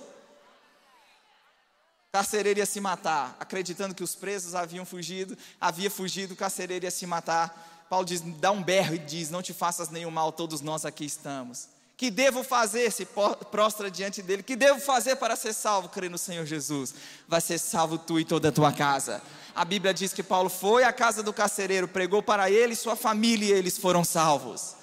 Carcereiro 2.17 2.61
ia 2.61 2.65
se 2.65 2.81
matar, 2.81 3.37
acreditando 3.39 3.95
que 3.95 4.03
os 4.03 4.15
presos 4.15 4.55
haviam 4.55 4.87
fugido, 4.87 5.37
havia 5.61 5.91
fugido, 5.91 6.33
o 6.33 6.37
carcereiro 6.37 6.87
ia 6.87 6.91
se 6.91 7.05
matar. 7.05 7.85
Paulo 7.91 8.07
diz, 8.07 8.23
dá 8.23 8.51
um 8.51 8.63
berro 8.63 8.95
e 8.95 8.99
diz: 8.99 9.29
Não 9.29 9.43
te 9.43 9.53
faças 9.53 9.91
nenhum 9.91 10.11
mal, 10.11 10.33
todos 10.33 10.63
nós 10.63 10.87
aqui 10.87 11.05
estamos. 11.05 11.69
Que 11.95 12.11
devo 12.11 12.43
fazer? 12.43 12.91
Se 12.91 13.07
prostra 13.51 13.91
diante 13.91 14.23
dele. 14.23 14.43
Que 14.43 14.57
devo 14.57 14.81
fazer 14.81 15.17
para 15.17 15.37
ser 15.37 15.53
salvo? 15.53 15.91
Crê 15.91 16.09
no 16.09 16.17
Senhor 16.17 16.47
Jesus. 16.47 16.95
Vai 17.29 17.43
ser 17.43 17.59
salvo 17.59 17.99
tu 17.99 18.19
e 18.19 18.25
toda 18.25 18.49
a 18.49 18.53
tua 18.53 18.73
casa. 18.73 19.21
A 19.55 19.63
Bíblia 19.63 19.93
diz 19.93 20.15
que 20.15 20.23
Paulo 20.23 20.49
foi 20.49 20.85
à 20.85 20.95
casa 20.95 21.23
do 21.23 21.35
carcereiro, 21.35 21.87
pregou 21.87 22.23
para 22.23 22.51
ele 22.51 22.73
e 22.73 22.77
sua 22.77 22.97
família 22.97 23.55
e 23.55 23.59
eles 23.59 23.77
foram 23.77 24.03
salvos. 24.03 24.75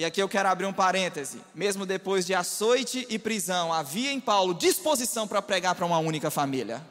E 0.00 0.04
aqui 0.06 0.22
eu 0.22 0.30
quero 0.30 0.48
abrir 0.48 0.64
um 0.64 0.72
parêntese. 0.72 1.42
Mesmo 1.54 1.84
depois 1.84 2.24
de 2.24 2.32
açoite 2.32 3.06
e 3.10 3.18
prisão, 3.18 3.70
havia 3.70 4.10
em 4.10 4.18
Paulo 4.18 4.54
disposição 4.54 5.28
para 5.28 5.42
pregar 5.42 5.74
para 5.74 5.84
uma 5.84 5.98
única 5.98 6.30
família. 6.30 6.82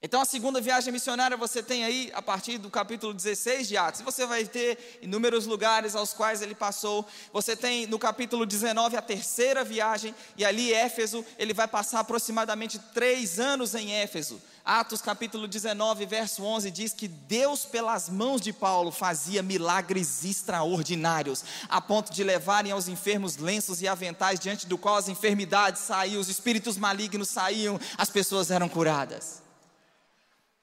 Então, 0.00 0.22
a 0.22 0.24
segunda 0.24 0.58
viagem 0.58 0.90
missionária 0.90 1.36
você 1.36 1.62
tem 1.62 1.84
aí 1.84 2.10
a 2.14 2.22
partir 2.22 2.56
do 2.56 2.70
capítulo 2.70 3.12
16 3.12 3.68
de 3.68 3.76
Atos. 3.76 4.00
Você 4.00 4.24
vai 4.24 4.46
ter 4.46 5.00
inúmeros 5.02 5.44
lugares 5.44 5.94
aos 5.94 6.14
quais 6.14 6.40
ele 6.40 6.54
passou. 6.54 7.04
Você 7.30 7.54
tem 7.54 7.86
no 7.86 7.98
capítulo 7.98 8.46
19 8.46 8.96
a 8.96 9.02
terceira 9.02 9.62
viagem, 9.62 10.14
e 10.36 10.46
ali 10.46 10.72
Éfeso, 10.72 11.22
ele 11.38 11.52
vai 11.52 11.68
passar 11.68 12.00
aproximadamente 12.00 12.78
três 12.94 13.38
anos 13.38 13.74
em 13.74 13.92
Éfeso. 13.92 14.40
Atos 14.66 15.00
capítulo 15.00 15.46
19, 15.46 16.04
verso 16.06 16.42
11 16.42 16.72
diz 16.72 16.92
que 16.92 17.06
Deus, 17.06 17.64
pelas 17.64 18.08
mãos 18.08 18.40
de 18.40 18.52
Paulo, 18.52 18.90
fazia 18.90 19.40
milagres 19.40 20.24
extraordinários, 20.24 21.44
a 21.68 21.80
ponto 21.80 22.12
de 22.12 22.24
levarem 22.24 22.72
aos 22.72 22.88
enfermos 22.88 23.36
lenços 23.36 23.80
e 23.80 23.86
aventais, 23.86 24.40
diante 24.40 24.66
do 24.66 24.76
qual 24.76 24.96
as 24.96 25.08
enfermidades 25.08 25.82
saíam, 25.82 26.20
os 26.20 26.28
espíritos 26.28 26.76
malignos 26.76 27.28
saíam, 27.28 27.78
as 27.96 28.10
pessoas 28.10 28.50
eram 28.50 28.68
curadas. 28.68 29.40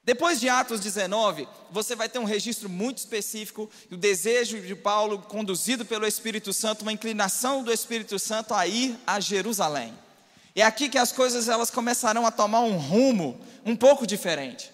Depois 0.04 0.38
de 0.38 0.50
Atos 0.50 0.82
19, 0.82 1.48
você 1.72 1.96
vai 1.96 2.10
ter 2.10 2.20
um 2.20 2.26
registro 2.26 2.68
muito 2.68 2.98
específico, 2.98 3.70
o 3.90 3.96
desejo 3.96 4.60
de 4.60 4.76
Paulo, 4.76 5.20
conduzido 5.20 5.86
pelo 5.86 6.06
Espírito 6.06 6.52
Santo, 6.52 6.82
uma 6.82 6.92
inclinação 6.92 7.64
do 7.64 7.72
Espírito 7.72 8.20
Santo 8.20 8.54
a 8.54 8.68
ir 8.68 8.98
a 9.08 9.22
Jerusalém. 9.22 10.03
É 10.56 10.62
aqui 10.62 10.88
que 10.88 10.98
as 10.98 11.12
coisas 11.12 11.48
elas 11.50 11.72
começarão 11.72 12.26
a 12.26 12.32
tomar 12.32 12.62
um 12.62 12.78
rumo 12.78 13.40
um 13.66 13.76
pouco 13.76 14.06
diferente. 14.06 14.72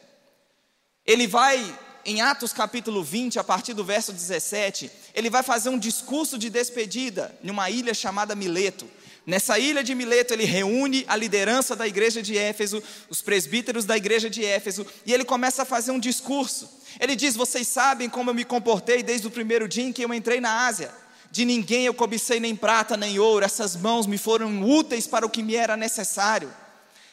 Ele 1.05 1.25
vai, 1.25 1.77
em 2.05 2.21
Atos 2.21 2.51
capítulo 2.51 3.03
20, 3.03 3.39
a 3.39 3.43
partir 3.43 3.73
do 3.73 3.83
verso 3.83 4.11
17, 4.11 4.91
ele 5.13 5.29
vai 5.29 5.41
fazer 5.41 5.69
um 5.69 5.79
discurso 5.79 6.37
de 6.37 6.49
despedida 6.49 7.33
em 7.41 7.49
uma 7.49 7.69
ilha 7.69 7.93
chamada 7.93 8.35
Mileto. 8.35 8.89
Nessa 9.25 9.57
ilha 9.57 9.83
de 9.83 9.95
Mileto, 9.95 10.33
ele 10.33 10.43
reúne 10.43 11.05
a 11.07 11.15
liderança 11.15 11.75
da 11.75 11.87
igreja 11.87 12.21
de 12.21 12.37
Éfeso, 12.37 12.81
os 13.09 13.21
presbíteros 13.21 13.85
da 13.85 13.95
igreja 13.95 14.29
de 14.29 14.43
Éfeso, 14.43 14.85
e 15.05 15.13
ele 15.13 15.23
começa 15.23 15.61
a 15.61 15.65
fazer 15.65 15.91
um 15.91 15.99
discurso. 15.99 16.69
Ele 16.99 17.15
diz: 17.15 17.35
Vocês 17.35 17.67
sabem 17.67 18.09
como 18.09 18.31
eu 18.31 18.33
me 18.33 18.43
comportei 18.43 19.03
desde 19.03 19.27
o 19.27 19.31
primeiro 19.31 19.67
dia 19.67 19.83
em 19.83 19.93
que 19.93 20.03
eu 20.03 20.13
entrei 20.13 20.41
na 20.41 20.65
Ásia. 20.65 20.91
De 21.31 21.45
ninguém 21.45 21.85
eu 21.85 21.93
cobicei 21.93 22.39
nem 22.39 22.55
prata 22.55 22.97
nem 22.97 23.19
ouro, 23.19 23.45
essas 23.45 23.75
mãos 23.75 24.07
me 24.07 24.17
foram 24.17 24.63
úteis 24.63 25.05
para 25.05 25.25
o 25.25 25.29
que 25.29 25.43
me 25.43 25.55
era 25.55 25.77
necessário. 25.77 26.51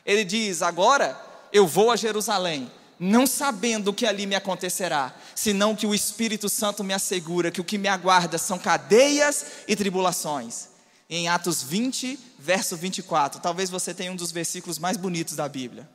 Ele 0.05 0.25
diz: 0.25 0.63
Agora 0.63 1.21
eu 1.53 1.67
vou 1.67 1.91
a 1.91 1.97
Jerusalém, 1.97 2.71
não 2.99 3.27
sabendo 3.27 3.89
o 3.89 3.95
que 3.95 4.07
ali 4.07 4.27
me 4.27 4.35
acontecerá, 4.35 5.15
senão 5.35 5.77
que 5.77 5.87
o 5.87 5.95
Espírito 5.95 6.49
Santo 6.49 6.83
me 6.83 6.95
assegura 6.95 7.51
que 7.51 7.61
o 7.61 7.65
que 7.65 7.77
me 7.77 7.89
aguarda 7.89 8.39
são 8.39 8.59
cadeias 8.59 9.45
e 9.69 9.77
tribulações 9.77 10.69
em 11.09 11.29
Atos 11.29 11.63
20, 11.63 12.19
verso 12.39 12.77
24. 12.77 13.41
Talvez 13.41 13.71
você 13.71 13.95
tenha 13.95 14.11
um 14.11 14.17
dos 14.17 14.33
versículos 14.33 14.79
mais 14.79 14.97
bonitos 14.97 15.37
da 15.37 15.49
Bíblia. 15.49 15.89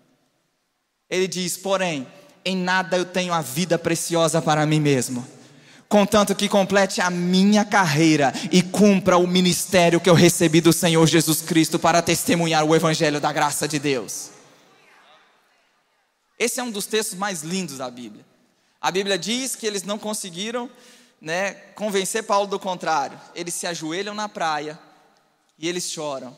Ele 1.10 1.28
diz: 1.28 1.58
Porém, 1.58 2.08
em 2.46 2.56
nada 2.56 2.98
eu 2.98 3.06
tenho 3.06 3.34
a 3.34 3.42
vida 3.42 3.78
preciosa 3.78 4.42
para 4.42 4.66
mim 4.66 4.80
mesmo, 4.80 5.28
contanto 5.92 6.34
que 6.34 6.48
complete 6.48 7.02
a 7.02 7.10
minha 7.10 7.66
carreira 7.66 8.32
e 8.50 8.64
cumpra 8.64 9.18
o 9.18 9.28
ministério 9.28 10.00
que 10.00 10.10
eu 10.10 10.14
recebi 10.14 10.62
do 10.62 10.72
Senhor 10.72 11.06
Jesus 11.06 11.42
Cristo 11.42 11.78
para 11.78 12.02
testemunhar 12.02 12.64
o 12.64 12.74
Evangelho 12.74 13.20
da 13.20 13.34
graça 13.34 13.68
de 13.68 13.78
Deus. 13.78 14.30
Esse 16.40 16.62
é 16.62 16.64
um 16.64 16.72
dos 16.72 16.86
textos 16.86 17.18
mais 17.18 17.42
lindos 17.42 17.80
da 17.80 17.92
Bíblia. 17.92 18.26
A 18.80 18.90
Bíblia 18.90 19.20
diz 19.20 19.54
que 19.54 19.68
eles 19.68 19.84
não 19.84 20.00
conseguiram 20.00 20.70
né, 21.20 21.56
convencer 21.76 22.24
Paulo 22.24 22.48
do 22.48 22.58
contrário. 22.58 23.20
Eles 23.36 23.54
se 23.54 23.68
ajoelham 23.68 24.16
na 24.16 24.30
praia, 24.30 24.80
e 25.60 25.68
eles 25.68 25.92
choram. 25.92 26.38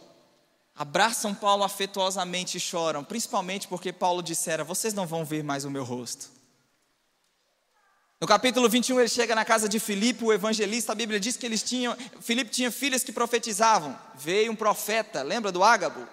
Abraçam 0.76 1.36
Paulo 1.36 1.64
afetuosamente 1.64 2.58
e 2.58 2.60
choram, 2.60 3.04
principalmente 3.04 3.68
porque 3.68 3.94
Paulo 3.94 4.24
dissera: 4.24 4.64
Vocês 4.64 4.96
não 4.96 5.06
vão 5.06 5.24
ver 5.24 5.44
mais 5.44 5.64
o 5.64 5.70
meu 5.70 5.84
rosto. 5.84 6.33
No 8.24 8.28
capítulo 8.28 8.70
21, 8.70 9.02
ele 9.02 9.10
chega 9.10 9.36
na 9.36 9.44
casa 9.44 9.68
de 9.68 9.82
Filipe, 9.82 10.24
o 10.24 10.32
evangelista. 10.32 10.94
A 10.94 10.96
Bíblia 10.96 11.20
diz 11.20 11.36
que 11.36 11.46
eles 11.46 11.62
tinham, 11.62 11.94
Filipe 12.22 12.50
tinha 12.50 12.72
filhas 12.72 13.04
que 13.04 13.12
profetizavam. 13.12 14.00
Veio 14.18 14.50
um 14.50 14.56
profeta, 14.56 15.22
lembra 15.22 15.52
do 15.52 15.62
Ágabo? 15.62 16.08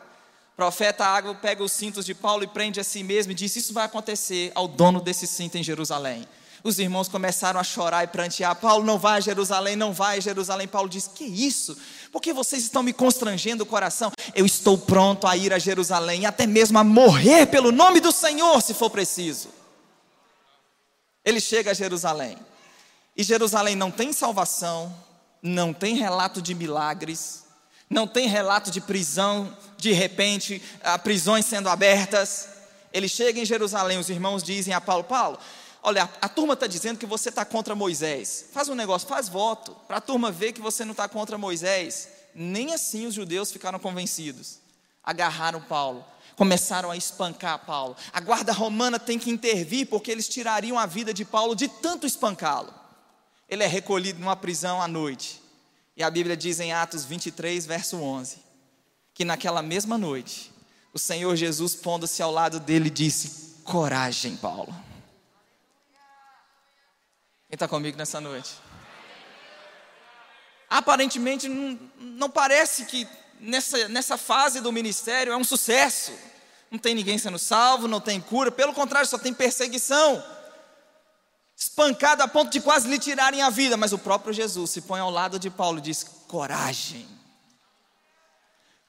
Profeta 0.57 1.07
Ágabo 1.07 1.39
pega 1.39 1.63
os 1.63 1.71
cintos 1.71 2.05
de 2.05 2.13
Paulo 2.13 2.43
e 2.43 2.49
prende 2.49 2.81
a 2.81 2.83
si 2.83 3.05
mesmo 3.05 3.31
e 3.31 3.35
diz: 3.37 3.55
Isso 3.55 3.73
vai 3.73 3.85
acontecer 3.85 4.51
ao 4.57 4.67
dono 4.67 5.01
desse 5.01 5.25
cinto 5.25 5.57
em 5.57 5.63
Jerusalém. 5.63 6.27
Os 6.65 6.81
irmãos 6.81 7.07
começaram 7.07 7.61
a 7.61 7.63
chorar 7.63 8.03
e 8.03 8.09
prantear. 8.09 8.57
Paulo 8.57 8.85
não 8.85 8.99
vai 8.99 9.19
a 9.19 9.21
Jerusalém, 9.21 9.77
não 9.77 9.93
vai 9.93 10.19
a 10.19 10.21
Jerusalém. 10.21 10.67
Paulo 10.67 10.89
diz: 10.89 11.07
Que 11.07 11.23
isso? 11.23 11.79
Por 12.11 12.21
que 12.21 12.33
vocês 12.33 12.65
estão 12.65 12.83
me 12.83 12.93
constrangendo 12.93 13.63
o 13.63 13.67
coração? 13.67 14.11
Eu 14.35 14.45
estou 14.45 14.77
pronto 14.77 15.29
a 15.29 15.37
ir 15.37 15.53
a 15.53 15.61
Jerusalém, 15.61 16.27
até 16.27 16.45
mesmo 16.45 16.77
a 16.77 16.83
morrer 16.83 17.47
pelo 17.47 17.71
nome 17.71 18.01
do 18.01 18.11
Senhor, 18.11 18.61
se 18.61 18.75
for 18.75 18.91
preciso. 18.91 19.60
Ele 21.31 21.41
chega 21.41 21.71
a 21.71 21.75
Jerusalém. 21.75 22.37
E 23.17 23.23
Jerusalém 23.23 23.77
não 23.77 23.91
tem 23.91 24.13
salvação, 24.13 24.93
não 25.41 25.73
tem 25.73 25.95
relato 25.95 26.43
de 26.43 26.55
milagres, 26.55 27.45
não 27.89 28.07
tem 28.07 28.29
relato 28.29 28.71
de 28.71 28.81
prisão, 28.81 29.57
de 29.77 29.93
repente, 29.93 30.61
prisões 31.05 31.47
sendo 31.47 31.69
abertas. 31.69 32.49
Ele 32.93 33.09
chega 33.09 33.41
em 33.41 33.45
Jerusalém, 33.45 33.99
os 33.99 34.11
irmãos 34.11 34.43
dizem 34.43 34.75
a 34.75 34.81
Paulo: 34.81 35.05
Paulo, 35.05 35.39
olha, 35.83 36.05
a, 36.21 36.27
a 36.27 36.29
turma 36.29 36.55
está 36.55 36.67
dizendo 36.67 36.99
que 36.99 37.07
você 37.07 37.29
está 37.29 37.45
contra 37.45 37.77
Moisés. 37.77 38.47
Faz 38.53 38.69
um 38.69 38.75
negócio, 38.75 39.07
faz 39.09 39.29
voto, 39.29 39.77
para 39.87 39.99
a 39.99 40.01
turma 40.01 40.33
ver 40.33 40.53
que 40.53 40.61
você 40.61 40.85
não 40.85 40.93
está 40.93 41.09
contra 41.09 41.39
Moisés. 41.39 42.09
Nem 42.35 42.75
assim 42.75 43.07
os 43.07 43.15
judeus 43.15 43.53
ficaram 43.53 43.79
convencidos. 43.79 44.59
Agarraram 45.03 45.61
Paulo, 45.61 46.05
começaram 46.41 46.91
a 46.91 46.97
espancar 46.97 47.59
Paulo. 47.67 47.95
A 48.15 48.19
guarda 48.19 48.51
romana 48.51 48.99
tem 48.99 49.19
que 49.19 49.31
intervir 49.31 49.87
porque 49.87 50.11
eles 50.11 50.27
tirariam 50.27 50.79
a 50.79 50.87
vida 50.87 51.13
de 51.13 51.23
Paulo 51.23 51.55
de 51.55 51.69
tanto 51.69 52.07
espancá-lo. 52.07 52.73
Ele 53.47 53.63
é 53.63 53.67
recolhido 53.67 54.21
numa 54.21 54.35
prisão 54.35 54.81
à 54.81 54.89
noite. 54.89 55.39
E 55.95 56.03
a 56.03 56.11
Bíblia 56.11 56.35
diz 56.35 56.59
em 56.59 56.73
Atos 56.73 57.05
23, 57.05 57.67
verso 57.67 57.99
11, 57.99 58.39
que 59.13 59.23
naquela 59.23 59.61
mesma 59.61 59.99
noite, 59.99 60.51
o 60.95 60.99
Senhor 60.99 61.37
Jesus, 61.37 61.75
pondo-se 61.75 62.23
ao 62.23 62.33
lado 62.33 62.59
dele, 62.59 62.89
disse: 62.89 63.57
Coragem, 63.63 64.35
Paulo. 64.39 64.75
Quem 67.49 67.53
está 67.53 67.69
comigo 67.69 67.99
nessa 67.99 68.19
noite? 68.19 68.55
Aparentemente, 70.71 71.51
não, 71.51 71.79
não 71.99 72.31
parece 72.31 72.87
que 72.87 73.07
nessa, 73.41 73.89
nessa 73.89 74.17
fase 74.17 74.61
do 74.61 74.73
ministério 74.73 75.33
é 75.33 75.37
um 75.37 75.45
sucesso. 75.45 76.13
Não 76.71 76.79
tem 76.79 76.95
ninguém 76.95 77.19
sendo 77.19 77.39
salvo, 77.39 77.89
não 77.89 78.01
tem 78.01 78.21
cura, 78.21 78.51
pelo 78.51 78.73
contrário, 78.73 79.09
só 79.09 79.19
tem 79.19 79.35
perseguição. 79.35 80.23
Espancado 81.57 82.23
a 82.23 82.29
ponto 82.29 82.51
de 82.51 82.61
quase 82.61 82.89
lhe 82.89 82.99
tirarem 82.99 83.43
a 83.43 83.51
vida, 83.51 83.77
mas 83.77 83.93
o 83.93 83.99
próprio 83.99 84.33
Jesus 84.33 84.71
se 84.71 84.83
põe 84.83 85.01
ao 85.01 85.11
lado 85.11 85.39
de 85.39 85.51
Paulo 85.51 85.79
e 85.79 85.83
diz: 85.83 86.05
coragem. 86.29 87.07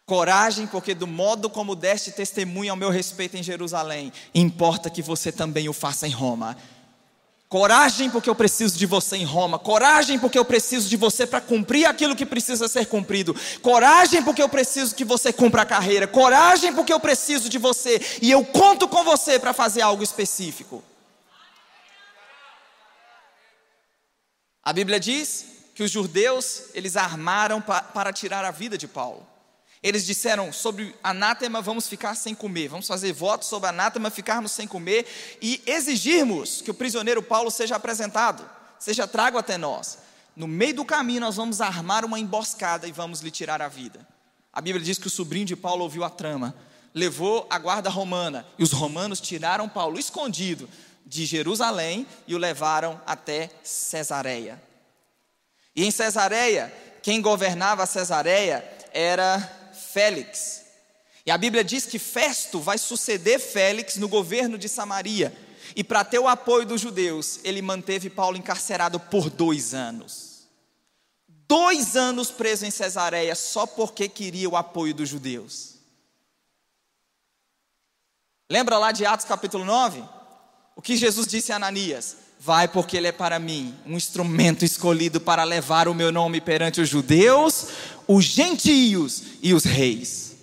Coragem, 0.05 0.67
porque 0.67 0.93
do 0.93 1.07
modo 1.07 1.49
como 1.49 1.75
deste 1.75 2.11
testemunho 2.11 2.71
ao 2.71 2.77
meu 2.77 2.89
respeito 2.89 3.37
em 3.37 3.43
Jerusalém, 3.43 4.11
importa 4.33 4.89
que 4.89 5.01
você 5.01 5.31
também 5.31 5.69
o 5.69 5.73
faça 5.73 6.07
em 6.07 6.11
Roma. 6.11 6.57
Coragem, 7.51 8.09
porque 8.09 8.29
eu 8.29 8.33
preciso 8.33 8.77
de 8.77 8.85
você 8.85 9.17
em 9.17 9.25
Roma. 9.25 9.59
Coragem, 9.59 10.17
porque 10.17 10.39
eu 10.39 10.45
preciso 10.45 10.87
de 10.87 10.95
você 10.95 11.27
para 11.27 11.41
cumprir 11.41 11.85
aquilo 11.85 12.15
que 12.15 12.25
precisa 12.25 12.65
ser 12.69 12.85
cumprido. 12.85 13.35
Coragem, 13.61 14.23
porque 14.23 14.41
eu 14.41 14.47
preciso 14.47 14.95
que 14.95 15.03
você 15.03 15.33
cumpra 15.33 15.63
a 15.63 15.65
carreira. 15.65 16.07
Coragem, 16.07 16.73
porque 16.73 16.93
eu 16.93 16.99
preciso 16.99 17.49
de 17.49 17.57
você. 17.57 18.01
E 18.21 18.31
eu 18.31 18.45
conto 18.45 18.87
com 18.87 19.03
você 19.03 19.37
para 19.37 19.51
fazer 19.51 19.81
algo 19.81 20.01
específico. 20.01 20.81
A 24.63 24.71
Bíblia 24.71 24.97
diz 24.97 25.45
que 25.75 25.83
os 25.83 25.91
judeus, 25.91 26.69
eles 26.73 26.95
armaram 26.95 27.61
pa 27.61 27.81
para 27.81 28.13
tirar 28.13 28.45
a 28.45 28.51
vida 28.51 28.77
de 28.77 28.87
Paulo. 28.87 29.27
Eles 29.83 30.05
disseram 30.05 30.53
sobre 30.53 30.95
anátema 31.03 31.61
vamos 31.61 31.87
ficar 31.87 32.15
sem 32.15 32.35
comer, 32.35 32.67
vamos 32.67 32.87
fazer 32.87 33.11
votos 33.13 33.47
sobre 33.47 33.69
anátema, 33.69 34.11
ficarmos 34.11 34.51
sem 34.51 34.67
comer 34.67 35.07
e 35.41 35.61
exigirmos 35.65 36.61
que 36.61 36.69
o 36.69 36.73
prisioneiro 36.73 37.23
Paulo 37.23 37.49
seja 37.49 37.75
apresentado, 37.75 38.47
seja 38.79 39.07
trago 39.07 39.39
até 39.39 39.57
nós. 39.57 39.97
No 40.35 40.47
meio 40.47 40.75
do 40.75 40.85
caminho 40.85 41.21
nós 41.21 41.35
vamos 41.35 41.61
armar 41.61 42.05
uma 42.05 42.19
emboscada 42.19 42.87
e 42.87 42.91
vamos 42.91 43.21
lhe 43.21 43.31
tirar 43.31 43.59
a 43.59 43.67
vida. 43.67 44.07
A 44.53 44.61
Bíblia 44.61 44.85
diz 44.85 44.99
que 44.99 45.07
o 45.07 45.09
sobrinho 45.09 45.45
de 45.45 45.55
Paulo 45.55 45.83
ouviu 45.83 46.03
a 46.03 46.09
trama, 46.11 46.53
levou 46.93 47.47
a 47.49 47.57
guarda 47.57 47.89
romana 47.89 48.45
e 48.59 48.63
os 48.63 48.71
romanos 48.71 49.19
tiraram 49.19 49.67
Paulo 49.67 49.97
escondido 49.97 50.69
de 51.05 51.25
Jerusalém 51.25 52.05
e 52.27 52.35
o 52.35 52.37
levaram 52.37 53.01
até 53.05 53.49
Cesareia. 53.63 54.61
E 55.75 55.83
em 55.83 55.89
Cesareia, 55.89 56.71
quem 57.01 57.19
governava 57.19 57.85
Cesareia 57.87 58.63
era 58.93 59.60
Félix. 59.91 60.63
E 61.25 61.31
a 61.31 61.37
Bíblia 61.37 61.63
diz 61.63 61.85
que 61.85 61.99
Festo 61.99 62.59
vai 62.59 62.77
suceder 62.77 63.39
Félix 63.39 63.97
no 63.97 64.07
governo 64.07 64.57
de 64.57 64.67
Samaria. 64.67 65.35
E 65.75 65.83
para 65.83 66.03
ter 66.03 66.19
o 66.19 66.27
apoio 66.27 66.65
dos 66.65 66.81
judeus, 66.81 67.39
ele 67.43 67.61
manteve 67.61 68.09
Paulo 68.09 68.37
encarcerado 68.37 68.99
por 68.99 69.29
dois 69.29 69.73
anos. 69.73 70.47
Dois 71.27 71.95
anos 71.95 72.31
preso 72.31 72.65
em 72.65 72.71
Cesareia 72.71 73.35
só 73.35 73.65
porque 73.67 74.07
queria 74.07 74.49
o 74.49 74.55
apoio 74.55 74.93
dos 74.93 75.09
judeus. 75.09 75.75
Lembra 78.49 78.77
lá 78.77 78.91
de 78.91 79.05
Atos 79.05 79.25
capítulo 79.25 79.63
9? 79.63 80.03
O 80.75 80.81
que 80.81 80.95
Jesus 80.95 81.27
disse 81.27 81.51
a 81.51 81.57
Ananias? 81.57 82.17
Vai, 82.43 82.67
porque 82.67 82.97
ele 82.97 83.05
é 83.05 83.11
para 83.11 83.37
mim 83.37 83.71
um 83.85 83.95
instrumento 83.95 84.65
escolhido 84.65 85.21
para 85.21 85.43
levar 85.43 85.87
o 85.87 85.93
meu 85.93 86.11
nome 86.11 86.41
perante 86.41 86.81
os 86.81 86.89
judeus, 86.89 87.67
os 88.07 88.25
gentios 88.25 89.21
e 89.43 89.53
os 89.53 89.63
reis. 89.63 90.35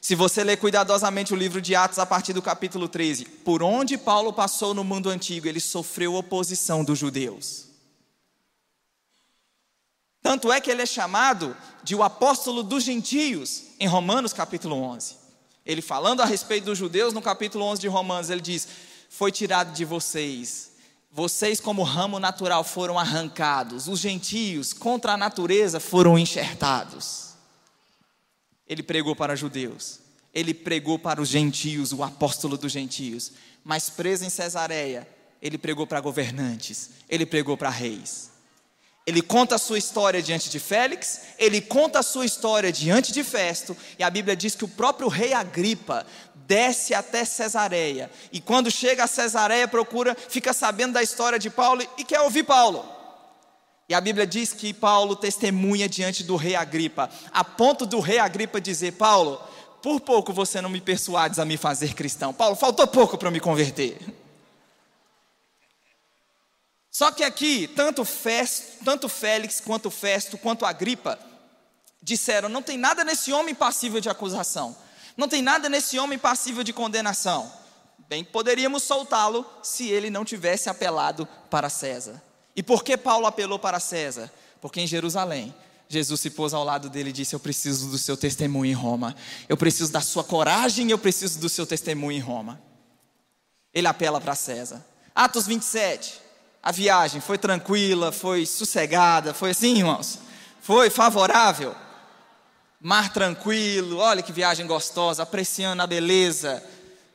Se 0.00 0.14
você 0.14 0.44
ler 0.44 0.58
cuidadosamente 0.58 1.34
o 1.34 1.36
livro 1.36 1.60
de 1.60 1.74
Atos 1.74 1.98
a 1.98 2.06
partir 2.06 2.32
do 2.32 2.40
capítulo 2.40 2.86
13, 2.86 3.24
por 3.24 3.64
onde 3.64 3.98
Paulo 3.98 4.32
passou 4.32 4.72
no 4.72 4.84
mundo 4.84 5.10
antigo, 5.10 5.48
ele 5.48 5.58
sofreu 5.58 6.14
oposição 6.14 6.84
dos 6.84 7.00
judeus. 7.00 7.66
Tanto 10.22 10.52
é 10.52 10.60
que 10.60 10.70
ele 10.70 10.82
é 10.82 10.86
chamado 10.86 11.56
de 11.82 11.96
o 11.96 12.04
apóstolo 12.04 12.62
dos 12.62 12.84
gentios, 12.84 13.64
em 13.80 13.88
Romanos 13.88 14.32
capítulo 14.32 14.76
11. 14.76 15.16
Ele 15.66 15.82
falando 15.82 16.20
a 16.20 16.26
respeito 16.26 16.66
dos 16.66 16.78
judeus, 16.78 17.12
no 17.12 17.20
capítulo 17.20 17.64
11 17.64 17.80
de 17.80 17.88
Romanos, 17.88 18.30
ele 18.30 18.40
diz: 18.40 18.68
Foi 19.08 19.32
tirado 19.32 19.72
de 19.72 19.84
vocês 19.84 20.69
vocês, 21.10 21.60
como 21.60 21.82
ramo 21.82 22.20
natural, 22.20 22.62
foram 22.62 22.98
arrancados, 22.98 23.88
os 23.88 23.98
gentios, 23.98 24.72
contra 24.72 25.14
a 25.14 25.16
natureza, 25.16 25.80
foram 25.80 26.16
enxertados. 26.16 27.30
Ele 28.66 28.82
pregou 28.82 29.16
para 29.16 29.34
judeus, 29.34 29.98
ele 30.32 30.54
pregou 30.54 30.98
para 30.98 31.20
os 31.20 31.28
gentios, 31.28 31.92
o 31.92 32.04
apóstolo 32.04 32.56
dos 32.56 32.70
gentios, 32.70 33.32
mas 33.64 33.90
preso 33.90 34.24
em 34.24 34.30
Cesareia, 34.30 35.08
ele 35.42 35.58
pregou 35.58 35.86
para 35.86 36.00
governantes, 36.00 36.90
ele 37.08 37.26
pregou 37.26 37.56
para 37.56 37.70
reis. 37.70 38.29
Ele 39.10 39.22
conta 39.22 39.56
a 39.56 39.58
sua 39.58 39.76
história 39.76 40.22
diante 40.22 40.48
de 40.48 40.60
Félix, 40.60 41.22
ele 41.36 41.60
conta 41.60 41.98
a 41.98 42.02
sua 42.02 42.24
história 42.24 42.70
diante 42.70 43.10
de 43.10 43.24
Festo, 43.24 43.76
e 43.98 44.04
a 44.04 44.08
Bíblia 44.08 44.36
diz 44.36 44.54
que 44.54 44.64
o 44.64 44.68
próprio 44.68 45.08
rei 45.08 45.32
Agripa 45.32 46.06
desce 46.46 46.94
até 46.94 47.24
Cesareia. 47.24 48.08
E 48.30 48.40
quando 48.40 48.70
chega 48.70 49.02
a 49.02 49.08
Cesareia, 49.08 49.66
procura, 49.66 50.16
fica 50.28 50.52
sabendo 50.52 50.92
da 50.92 51.02
história 51.02 51.40
de 51.40 51.50
Paulo 51.50 51.84
e 51.98 52.04
quer 52.04 52.20
ouvir 52.20 52.44
Paulo. 52.44 52.88
E 53.88 53.94
a 53.94 54.00
Bíblia 54.00 54.24
diz 54.24 54.52
que 54.52 54.72
Paulo 54.72 55.16
testemunha 55.16 55.88
diante 55.88 56.22
do 56.22 56.36
rei 56.36 56.54
Agripa, 56.54 57.10
a 57.32 57.42
ponto 57.42 57.84
do 57.84 57.98
rei 57.98 58.20
Agripa 58.20 58.60
dizer: 58.60 58.92
Paulo, 58.92 59.42
por 59.82 60.00
pouco 60.00 60.32
você 60.32 60.60
não 60.60 60.70
me 60.70 60.80
persuades 60.80 61.40
a 61.40 61.44
me 61.44 61.56
fazer 61.56 61.94
cristão. 61.94 62.32
Paulo, 62.32 62.54
faltou 62.54 62.86
pouco 62.86 63.18
para 63.18 63.32
me 63.32 63.40
converter. 63.40 63.98
Só 66.90 67.12
que 67.12 67.22
aqui, 67.22 67.68
tanto, 67.68 68.04
Festo, 68.04 68.84
tanto 68.84 69.08
Félix 69.08 69.60
quanto 69.60 69.90
Festo, 69.90 70.36
quanto 70.36 70.66
Agripa, 70.66 71.18
disseram: 72.02 72.48
não 72.48 72.62
tem 72.62 72.76
nada 72.76 73.04
nesse 73.04 73.32
homem 73.32 73.54
passível 73.54 74.00
de 74.00 74.08
acusação. 74.08 74.76
Não 75.16 75.28
tem 75.28 75.42
nada 75.42 75.68
nesse 75.68 75.98
homem 75.98 76.18
passível 76.18 76.64
de 76.64 76.72
condenação. 76.72 77.52
Bem, 78.08 78.24
poderíamos 78.24 78.82
soltá-lo 78.82 79.46
se 79.62 79.88
ele 79.88 80.10
não 80.10 80.24
tivesse 80.24 80.68
apelado 80.68 81.28
para 81.48 81.68
César. 81.68 82.20
E 82.56 82.62
por 82.62 82.82
que 82.82 82.96
Paulo 82.96 83.26
apelou 83.26 83.58
para 83.58 83.78
César? 83.78 84.32
Porque 84.60 84.80
em 84.80 84.86
Jerusalém, 84.86 85.54
Jesus 85.88 86.20
se 86.20 86.30
pôs 86.30 86.52
ao 86.52 86.64
lado 86.64 86.90
dele 86.90 87.10
e 87.10 87.12
disse: 87.12 87.34
Eu 87.34 87.40
preciso 87.40 87.88
do 87.88 87.98
seu 87.98 88.16
testemunho 88.16 88.70
em 88.70 88.74
Roma. 88.74 89.14
Eu 89.48 89.56
preciso 89.56 89.92
da 89.92 90.00
sua 90.00 90.24
coragem, 90.24 90.90
eu 90.90 90.98
preciso 90.98 91.38
do 91.38 91.48
seu 91.48 91.66
testemunho 91.66 92.16
em 92.16 92.20
Roma. 92.20 92.60
Ele 93.72 93.86
apela 93.86 94.20
para 94.20 94.34
César. 94.34 94.84
Atos 95.14 95.46
27. 95.46 96.29
A 96.62 96.72
viagem 96.72 97.20
foi 97.20 97.38
tranquila, 97.38 98.12
foi 98.12 98.44
sossegada, 98.44 99.32
foi 99.32 99.50
assim, 99.50 99.78
irmãos? 99.78 100.18
Foi 100.60 100.90
favorável? 100.90 101.74
mar 102.80 103.12
tranquilo, 103.12 103.98
olha 103.98 104.22
que 104.22 104.32
viagem 104.32 104.66
gostosa, 104.66 105.22
apreciando 105.22 105.82
a 105.82 105.86
beleza. 105.86 106.64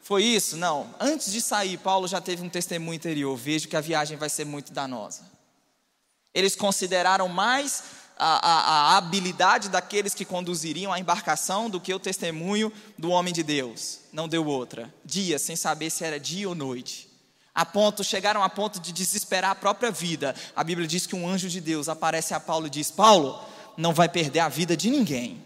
Foi 0.01 0.23
isso? 0.23 0.55
Não. 0.55 0.93
Antes 0.99 1.31
de 1.31 1.41
sair, 1.41 1.77
Paulo 1.77 2.07
já 2.07 2.21
teve 2.21 2.43
um 2.43 2.49
testemunho 2.49 2.93
interior. 2.95 3.35
Vejo 3.35 3.67
que 3.67 3.75
a 3.75 3.81
viagem 3.81 4.17
vai 4.17 4.29
ser 4.29 4.45
muito 4.45 4.71
danosa. 4.71 5.23
Eles 6.31 6.55
consideraram 6.55 7.27
mais 7.27 7.83
a, 8.17 8.47
a, 8.47 8.93
a 8.93 8.97
habilidade 8.97 9.69
daqueles 9.69 10.13
que 10.13 10.23
conduziriam 10.23 10.93
a 10.93 10.99
embarcação 10.99 11.69
do 11.69 11.81
que 11.81 11.93
o 11.93 11.99
testemunho 11.99 12.71
do 12.97 13.09
homem 13.09 13.33
de 13.33 13.41
Deus. 13.41 14.01
Não 14.13 14.27
deu 14.27 14.45
outra. 14.45 14.93
Dia, 15.03 15.39
sem 15.39 15.55
saber 15.55 15.89
se 15.89 16.03
era 16.03 16.19
dia 16.19 16.47
ou 16.47 16.53
noite. 16.53 17.04
A 17.55 17.65
ponto, 17.65 18.03
chegaram 18.03 18.43
a 18.43 18.49
ponto 18.49 18.81
de 18.81 18.91
desesperar 18.91 19.51
a 19.51 19.55
própria 19.55 19.89
vida. 19.89 20.35
A 20.53 20.61
Bíblia 20.61 20.85
diz 20.85 21.07
que 21.07 21.15
um 21.15 21.25
anjo 21.25 21.47
de 21.47 21.61
Deus 21.61 21.87
aparece 21.87 22.33
a 22.33 22.39
Paulo 22.39 22.67
e 22.67 22.69
diz: 22.69 22.91
Paulo, 22.91 23.41
não 23.77 23.93
vai 23.93 24.09
perder 24.09 24.41
a 24.41 24.49
vida 24.49 24.75
de 24.75 24.89
ninguém. 24.89 25.41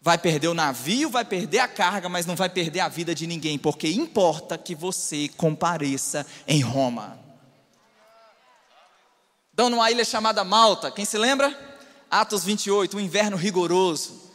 Vai 0.00 0.16
perder 0.16 0.48
o 0.48 0.54
navio, 0.54 1.10
vai 1.10 1.26
perder 1.26 1.58
a 1.58 1.68
carga, 1.68 2.08
mas 2.08 2.24
não 2.24 2.34
vai 2.34 2.48
perder 2.48 2.80
a 2.80 2.88
vida 2.88 3.14
de 3.14 3.26
ninguém, 3.26 3.58
porque 3.58 3.86
importa 3.88 4.56
que 4.56 4.74
você 4.74 5.28
compareça 5.36 6.26
em 6.48 6.62
Roma. 6.62 7.18
Estão 9.50 9.68
numa 9.68 9.90
ilha 9.90 10.06
chamada 10.06 10.42
Malta, 10.42 10.90
quem 10.90 11.04
se 11.04 11.18
lembra? 11.18 11.54
Atos 12.10 12.42
28, 12.44 12.96
um 12.96 13.00
inverno 13.00 13.36
rigoroso. 13.36 14.30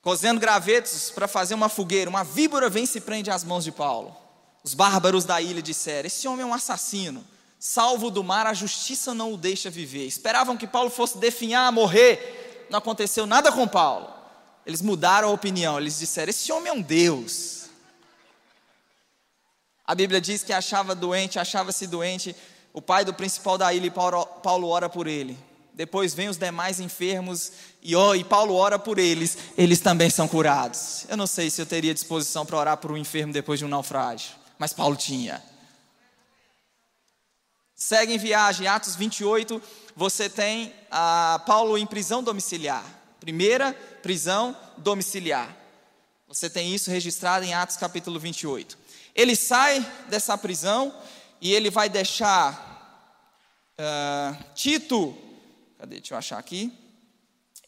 Cozendo 0.00 0.38
gravetos 0.38 1.10
para 1.10 1.26
fazer 1.26 1.54
uma 1.54 1.68
fogueira, 1.68 2.08
uma 2.08 2.22
víbora 2.22 2.70
vem 2.70 2.84
e 2.84 2.86
se 2.86 3.00
prende 3.00 3.28
às 3.28 3.42
mãos 3.42 3.64
de 3.64 3.72
Paulo. 3.72 4.25
Os 4.66 4.74
bárbaros 4.74 5.24
da 5.24 5.40
ilha 5.40 5.62
disseram: 5.62 6.08
Esse 6.08 6.26
homem 6.26 6.42
é 6.42 6.46
um 6.46 6.52
assassino, 6.52 7.24
salvo 7.56 8.10
do 8.10 8.24
mar, 8.24 8.48
a 8.48 8.52
justiça 8.52 9.14
não 9.14 9.32
o 9.32 9.36
deixa 9.36 9.70
viver. 9.70 10.04
Esperavam 10.04 10.56
que 10.56 10.66
Paulo 10.66 10.90
fosse 10.90 11.18
definhar, 11.18 11.70
morrer. 11.70 12.66
Não 12.68 12.80
aconteceu 12.80 13.26
nada 13.26 13.52
com 13.52 13.68
Paulo. 13.68 14.12
Eles 14.66 14.82
mudaram 14.82 15.28
a 15.28 15.30
opinião, 15.30 15.78
eles 15.78 16.00
disseram: 16.00 16.30
Esse 16.30 16.50
homem 16.50 16.70
é 16.70 16.72
um 16.72 16.82
Deus. 16.82 17.66
A 19.86 19.94
Bíblia 19.94 20.20
diz 20.20 20.42
que 20.42 20.52
achava 20.52 20.96
doente, 20.96 21.38
achava-se 21.38 21.86
doente. 21.86 22.34
O 22.72 22.82
pai 22.82 23.04
do 23.04 23.14
principal 23.14 23.56
da 23.56 23.72
ilha, 23.72 23.88
Paulo 23.92 24.66
ora 24.66 24.88
por 24.88 25.06
ele. 25.06 25.38
Depois 25.74 26.12
vem 26.12 26.28
os 26.28 26.38
demais 26.38 26.80
enfermos 26.80 27.52
e, 27.80 27.94
oh, 27.94 28.16
e 28.16 28.24
Paulo 28.24 28.56
ora 28.56 28.80
por 28.80 28.98
eles, 28.98 29.38
eles 29.56 29.78
também 29.78 30.10
são 30.10 30.26
curados. 30.26 31.06
Eu 31.08 31.16
não 31.16 31.26
sei 31.26 31.50
se 31.50 31.62
eu 31.62 31.66
teria 31.66 31.94
disposição 31.94 32.44
para 32.44 32.56
orar 32.56 32.76
por 32.78 32.90
um 32.90 32.96
enfermo 32.96 33.32
depois 33.32 33.60
de 33.60 33.64
um 33.64 33.68
naufrágio, 33.68 34.34
mas 34.58 34.72
Paulo 34.72 34.96
tinha. 34.96 35.42
Segue 37.74 38.14
em 38.14 38.18
viagem, 38.18 38.66
Atos 38.66 38.96
28, 38.96 39.62
você 39.94 40.30
tem 40.30 40.72
ah, 40.90 41.42
Paulo 41.46 41.76
em 41.76 41.86
prisão 41.86 42.22
domiciliar. 42.22 42.84
Primeira 43.20 43.74
prisão 44.02 44.56
domiciliar. 44.78 45.54
Você 46.28 46.50
tem 46.50 46.74
isso 46.74 46.90
registrado 46.90 47.44
em 47.44 47.54
Atos 47.54 47.76
capítulo 47.76 48.18
28. 48.18 48.78
Ele 49.14 49.36
sai 49.36 49.80
dessa 50.08 50.36
prisão 50.36 50.94
e 51.40 51.52
ele 51.52 51.70
vai 51.70 51.88
deixar 51.88 52.66
uh, 53.78 54.44
Tito. 54.54 55.16
Cadê? 55.78 55.96
Deixa 55.96 56.14
eu 56.14 56.18
achar 56.18 56.38
aqui. 56.38 56.72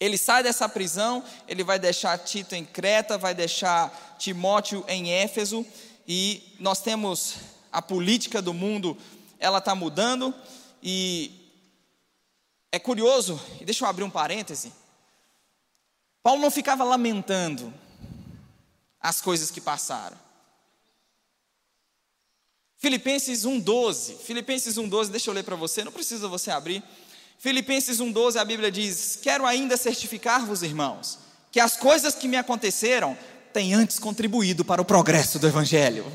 Ele 0.00 0.16
sai 0.16 0.42
dessa 0.42 0.68
prisão, 0.68 1.24
ele 1.48 1.64
vai 1.64 1.78
deixar 1.78 2.16
Tito 2.18 2.54
em 2.54 2.64
Creta, 2.64 3.18
vai 3.18 3.34
deixar 3.34 4.16
Timóteo 4.18 4.84
em 4.86 5.12
Éfeso, 5.12 5.66
e 6.08 6.56
nós 6.58 6.80
temos 6.80 7.36
a 7.70 7.82
política 7.82 8.40
do 8.40 8.54
mundo, 8.54 8.96
ela 9.38 9.58
está 9.58 9.74
mudando, 9.74 10.34
e 10.82 11.52
é 12.72 12.78
curioso, 12.78 13.38
deixa 13.60 13.84
eu 13.84 13.88
abrir 13.88 14.04
um 14.04 14.10
parêntese. 14.10 14.72
Paulo 16.22 16.40
não 16.40 16.50
ficava 16.50 16.82
lamentando 16.82 17.72
as 18.98 19.20
coisas 19.20 19.50
que 19.50 19.60
passaram. 19.60 20.18
Filipenses 22.78 23.44
1,12. 23.44 24.16
Filipenses 24.16 24.76
1,12, 24.76 25.10
deixa 25.10 25.28
eu 25.28 25.34
ler 25.34 25.44
para 25.44 25.56
você, 25.56 25.84
não 25.84 25.92
precisa 25.92 26.26
você 26.26 26.50
abrir. 26.50 26.82
Filipenses 27.38 27.98
1,12, 27.98 28.40
a 28.40 28.44
Bíblia 28.44 28.70
diz: 28.70 29.16
Quero 29.16 29.44
ainda 29.44 29.76
certificar-vos, 29.76 30.62
irmãos, 30.62 31.18
que 31.52 31.60
as 31.60 31.76
coisas 31.76 32.14
que 32.14 32.28
me 32.28 32.36
aconteceram 32.36 33.16
têm 33.58 33.74
antes 33.74 33.98
contribuído 33.98 34.64
para 34.64 34.80
o 34.80 34.84
progresso 34.84 35.36
do 35.36 35.48
Evangelho. 35.48 36.06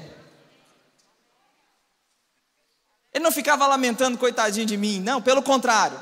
Ele 3.14 3.22
não 3.22 3.34
ficava 3.34 3.68
lamentando, 3.68 4.18
coitadinho 4.18 4.66
de 4.66 4.78
mim, 4.78 5.02
não, 5.02 5.22
pelo 5.22 5.44
contrário. 5.44 6.00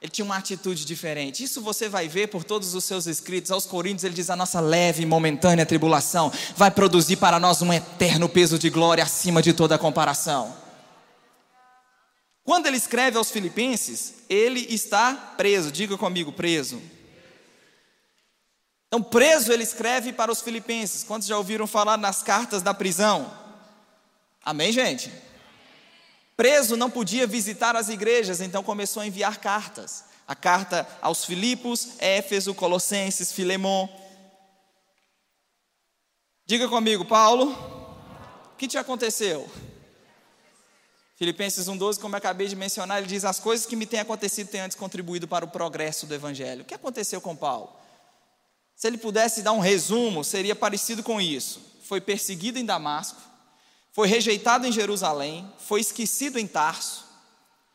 Ele 0.00 0.12
tinha 0.12 0.24
uma 0.24 0.36
atitude 0.36 0.84
diferente. 0.84 1.42
Isso 1.42 1.60
você 1.60 1.88
vai 1.88 2.06
ver 2.06 2.28
por 2.28 2.44
todos 2.44 2.72
os 2.72 2.84
seus 2.84 3.06
escritos. 3.06 3.50
Aos 3.50 3.66
Coríntios, 3.66 4.04
ele 4.04 4.14
diz: 4.14 4.30
a 4.30 4.36
nossa 4.36 4.60
leve 4.60 5.02
e 5.02 5.06
momentânea 5.06 5.66
tribulação 5.66 6.30
vai 6.54 6.70
produzir 6.70 7.16
para 7.16 7.40
nós 7.40 7.60
um 7.60 7.72
eterno 7.72 8.28
peso 8.28 8.56
de 8.56 8.70
glória 8.70 9.02
acima 9.02 9.42
de 9.42 9.52
toda 9.52 9.76
comparação. 9.76 10.54
Quando 12.44 12.66
ele 12.66 12.76
escreve 12.76 13.18
aos 13.18 13.28
Filipenses, 13.28 14.14
ele 14.28 14.60
está 14.72 15.34
preso. 15.36 15.72
Diga 15.72 15.98
comigo, 15.98 16.30
preso. 16.30 16.80
Então, 18.94 19.02
preso, 19.02 19.52
ele 19.52 19.64
escreve 19.64 20.12
para 20.12 20.30
os 20.30 20.40
Filipenses. 20.40 21.02
Quantos 21.02 21.26
já 21.26 21.36
ouviram 21.36 21.66
falar 21.66 21.96
nas 21.96 22.22
cartas 22.22 22.62
da 22.62 22.72
prisão? 22.72 23.28
Amém, 24.40 24.70
gente? 24.70 25.12
Preso 26.36 26.76
não 26.76 26.88
podia 26.88 27.26
visitar 27.26 27.74
as 27.74 27.88
igrejas, 27.88 28.40
então 28.40 28.62
começou 28.62 29.02
a 29.02 29.06
enviar 29.08 29.38
cartas. 29.38 30.04
A 30.28 30.36
carta 30.36 30.86
aos 31.02 31.24
Filipos, 31.24 31.94
Éfeso, 31.98 32.54
Colossenses, 32.54 33.32
Filemon. 33.32 33.88
Diga 36.46 36.68
comigo, 36.68 37.04
Paulo, 37.04 37.50
o 38.52 38.56
que 38.56 38.68
te 38.68 38.78
aconteceu? 38.78 39.50
Filipenses 41.16 41.66
1,12, 41.66 41.98
como 41.98 42.14
eu 42.14 42.18
acabei 42.18 42.46
de 42.46 42.54
mencionar, 42.54 42.98
ele 42.98 43.08
diz: 43.08 43.24
As 43.24 43.40
coisas 43.40 43.66
que 43.66 43.74
me 43.74 43.86
têm 43.86 43.98
acontecido 43.98 44.50
têm 44.50 44.60
antes 44.60 44.76
contribuído 44.76 45.26
para 45.26 45.44
o 45.44 45.48
progresso 45.48 46.06
do 46.06 46.14
Evangelho. 46.14 46.62
O 46.62 46.64
que 46.64 46.74
aconteceu 46.74 47.20
com 47.20 47.34
Paulo? 47.34 47.82
Se 48.84 48.88
ele 48.88 48.98
pudesse 48.98 49.40
dar 49.40 49.52
um 49.52 49.60
resumo, 49.60 50.22
seria 50.22 50.54
parecido 50.54 51.02
com 51.02 51.18
isso: 51.18 51.58
foi 51.84 52.02
perseguido 52.02 52.58
em 52.58 52.66
Damasco, 52.66 53.18
foi 53.90 54.06
rejeitado 54.06 54.66
em 54.66 54.72
Jerusalém, 54.72 55.50
foi 55.56 55.80
esquecido 55.80 56.38
em 56.38 56.46
Tarso, 56.46 57.02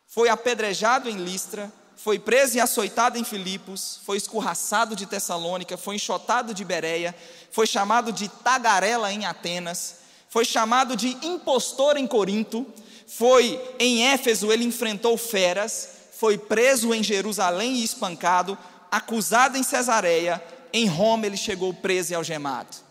foi 0.06 0.30
apedrejado 0.30 1.10
em 1.10 1.18
Listra, 1.18 1.74
foi 1.96 2.20
preso 2.20 2.58
e 2.58 2.62
açoitado 2.62 3.18
em 3.18 3.24
Filipos, 3.24 4.00
foi 4.06 4.18
escorraçado 4.18 4.96
de 4.96 5.08
Tessalônica, 5.08 5.78
foi 5.78 5.96
enxotado 5.96 6.54
de 6.54 6.64
Bereia, 6.64 7.16
foi 7.50 7.66
chamado 7.66 8.12
de 8.12 8.28
tagarela 8.30 9.12
em 9.12 9.26
Atenas, 9.26 9.96
foi 10.30 10.46
chamado 10.46 10.96
de 10.96 11.18
impostor 11.26 11.98
em 11.98 12.06
Corinto, 12.06 12.68
foi 13.08 13.60
em 13.80 14.06
Éfeso 14.06 14.52
ele 14.52 14.64
enfrentou 14.64 15.18
feras, 15.18 15.90
foi 16.12 16.38
preso 16.38 16.94
em 16.94 17.02
Jerusalém 17.02 17.78
e 17.78 17.84
espancado, 17.84 18.56
acusado 18.92 19.58
em 19.58 19.64
Cesareia, 19.64 20.40
em 20.74 20.88
Roma 20.88 21.26
ele 21.26 21.38
chegou 21.38 21.74
preso 21.74 22.14
e 22.14 22.16
algemado. 22.16 22.90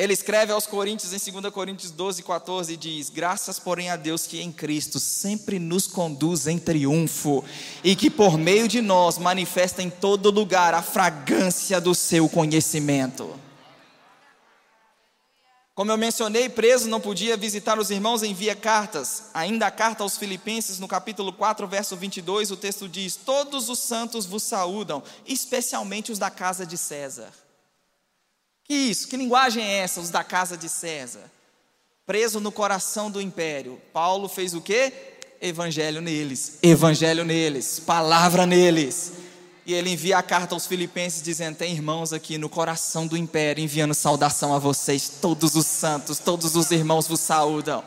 Ele 0.00 0.14
escreve 0.14 0.50
aos 0.50 0.66
Coríntios, 0.66 1.12
em 1.12 1.30
2 1.30 1.52
Coríntios 1.52 1.90
12, 1.90 2.22
14, 2.22 2.72
e 2.72 2.76
diz: 2.78 3.10
Graças, 3.10 3.58
porém, 3.58 3.90
a 3.90 3.96
Deus 3.96 4.26
que 4.26 4.40
em 4.40 4.50
Cristo 4.50 4.98
sempre 4.98 5.58
nos 5.58 5.86
conduz 5.86 6.46
em 6.46 6.58
triunfo, 6.58 7.44
e 7.84 7.94
que 7.94 8.08
por 8.08 8.38
meio 8.38 8.66
de 8.66 8.80
nós 8.80 9.18
manifesta 9.18 9.82
em 9.82 9.90
todo 9.90 10.30
lugar 10.30 10.72
a 10.72 10.80
fragrância 10.80 11.78
do 11.78 11.94
seu 11.94 12.30
conhecimento. 12.30 13.38
Como 15.80 15.90
eu 15.90 15.96
mencionei, 15.96 16.46
preso 16.46 16.90
não 16.90 17.00
podia 17.00 17.38
visitar 17.38 17.78
os 17.78 17.90
irmãos, 17.90 18.22
envia 18.22 18.54
cartas. 18.54 19.30
Ainda 19.32 19.66
a 19.66 19.70
carta 19.70 20.02
aos 20.02 20.18
Filipenses, 20.18 20.78
no 20.78 20.86
capítulo 20.86 21.32
4, 21.32 21.66
verso 21.66 21.96
22, 21.96 22.50
o 22.50 22.56
texto 22.58 22.86
diz: 22.86 23.16
Todos 23.16 23.70
os 23.70 23.78
santos 23.78 24.26
vos 24.26 24.42
saúdam, 24.42 25.02
especialmente 25.26 26.12
os 26.12 26.18
da 26.18 26.28
casa 26.28 26.66
de 26.66 26.76
César. 26.76 27.32
Que 28.62 28.74
isso? 28.74 29.08
Que 29.08 29.16
linguagem 29.16 29.64
é 29.64 29.78
essa, 29.78 30.02
os 30.02 30.10
da 30.10 30.22
casa 30.22 30.54
de 30.54 30.68
César? 30.68 31.24
Preso 32.04 32.40
no 32.40 32.52
coração 32.52 33.10
do 33.10 33.18
império. 33.18 33.80
Paulo 33.90 34.28
fez 34.28 34.52
o 34.52 34.60
quê? 34.60 34.92
Evangelho 35.40 36.02
neles, 36.02 36.58
evangelho 36.62 37.24
neles, 37.24 37.80
palavra 37.80 38.44
neles. 38.44 39.12
E 39.70 39.72
ele 39.72 39.90
envia 39.90 40.18
a 40.18 40.22
carta 40.22 40.52
aos 40.52 40.66
filipenses 40.66 41.22
dizendo: 41.22 41.54
Tem 41.54 41.72
irmãos 41.72 42.12
aqui 42.12 42.36
no 42.36 42.48
coração 42.48 43.06
do 43.06 43.16
império, 43.16 43.62
enviando 43.62 43.94
saudação 43.94 44.52
a 44.52 44.58
vocês, 44.58 45.08
todos 45.22 45.54
os 45.54 45.64
santos, 45.64 46.18
todos 46.18 46.56
os 46.56 46.72
irmãos 46.72 47.06
vos 47.06 47.20
saúdam. 47.20 47.84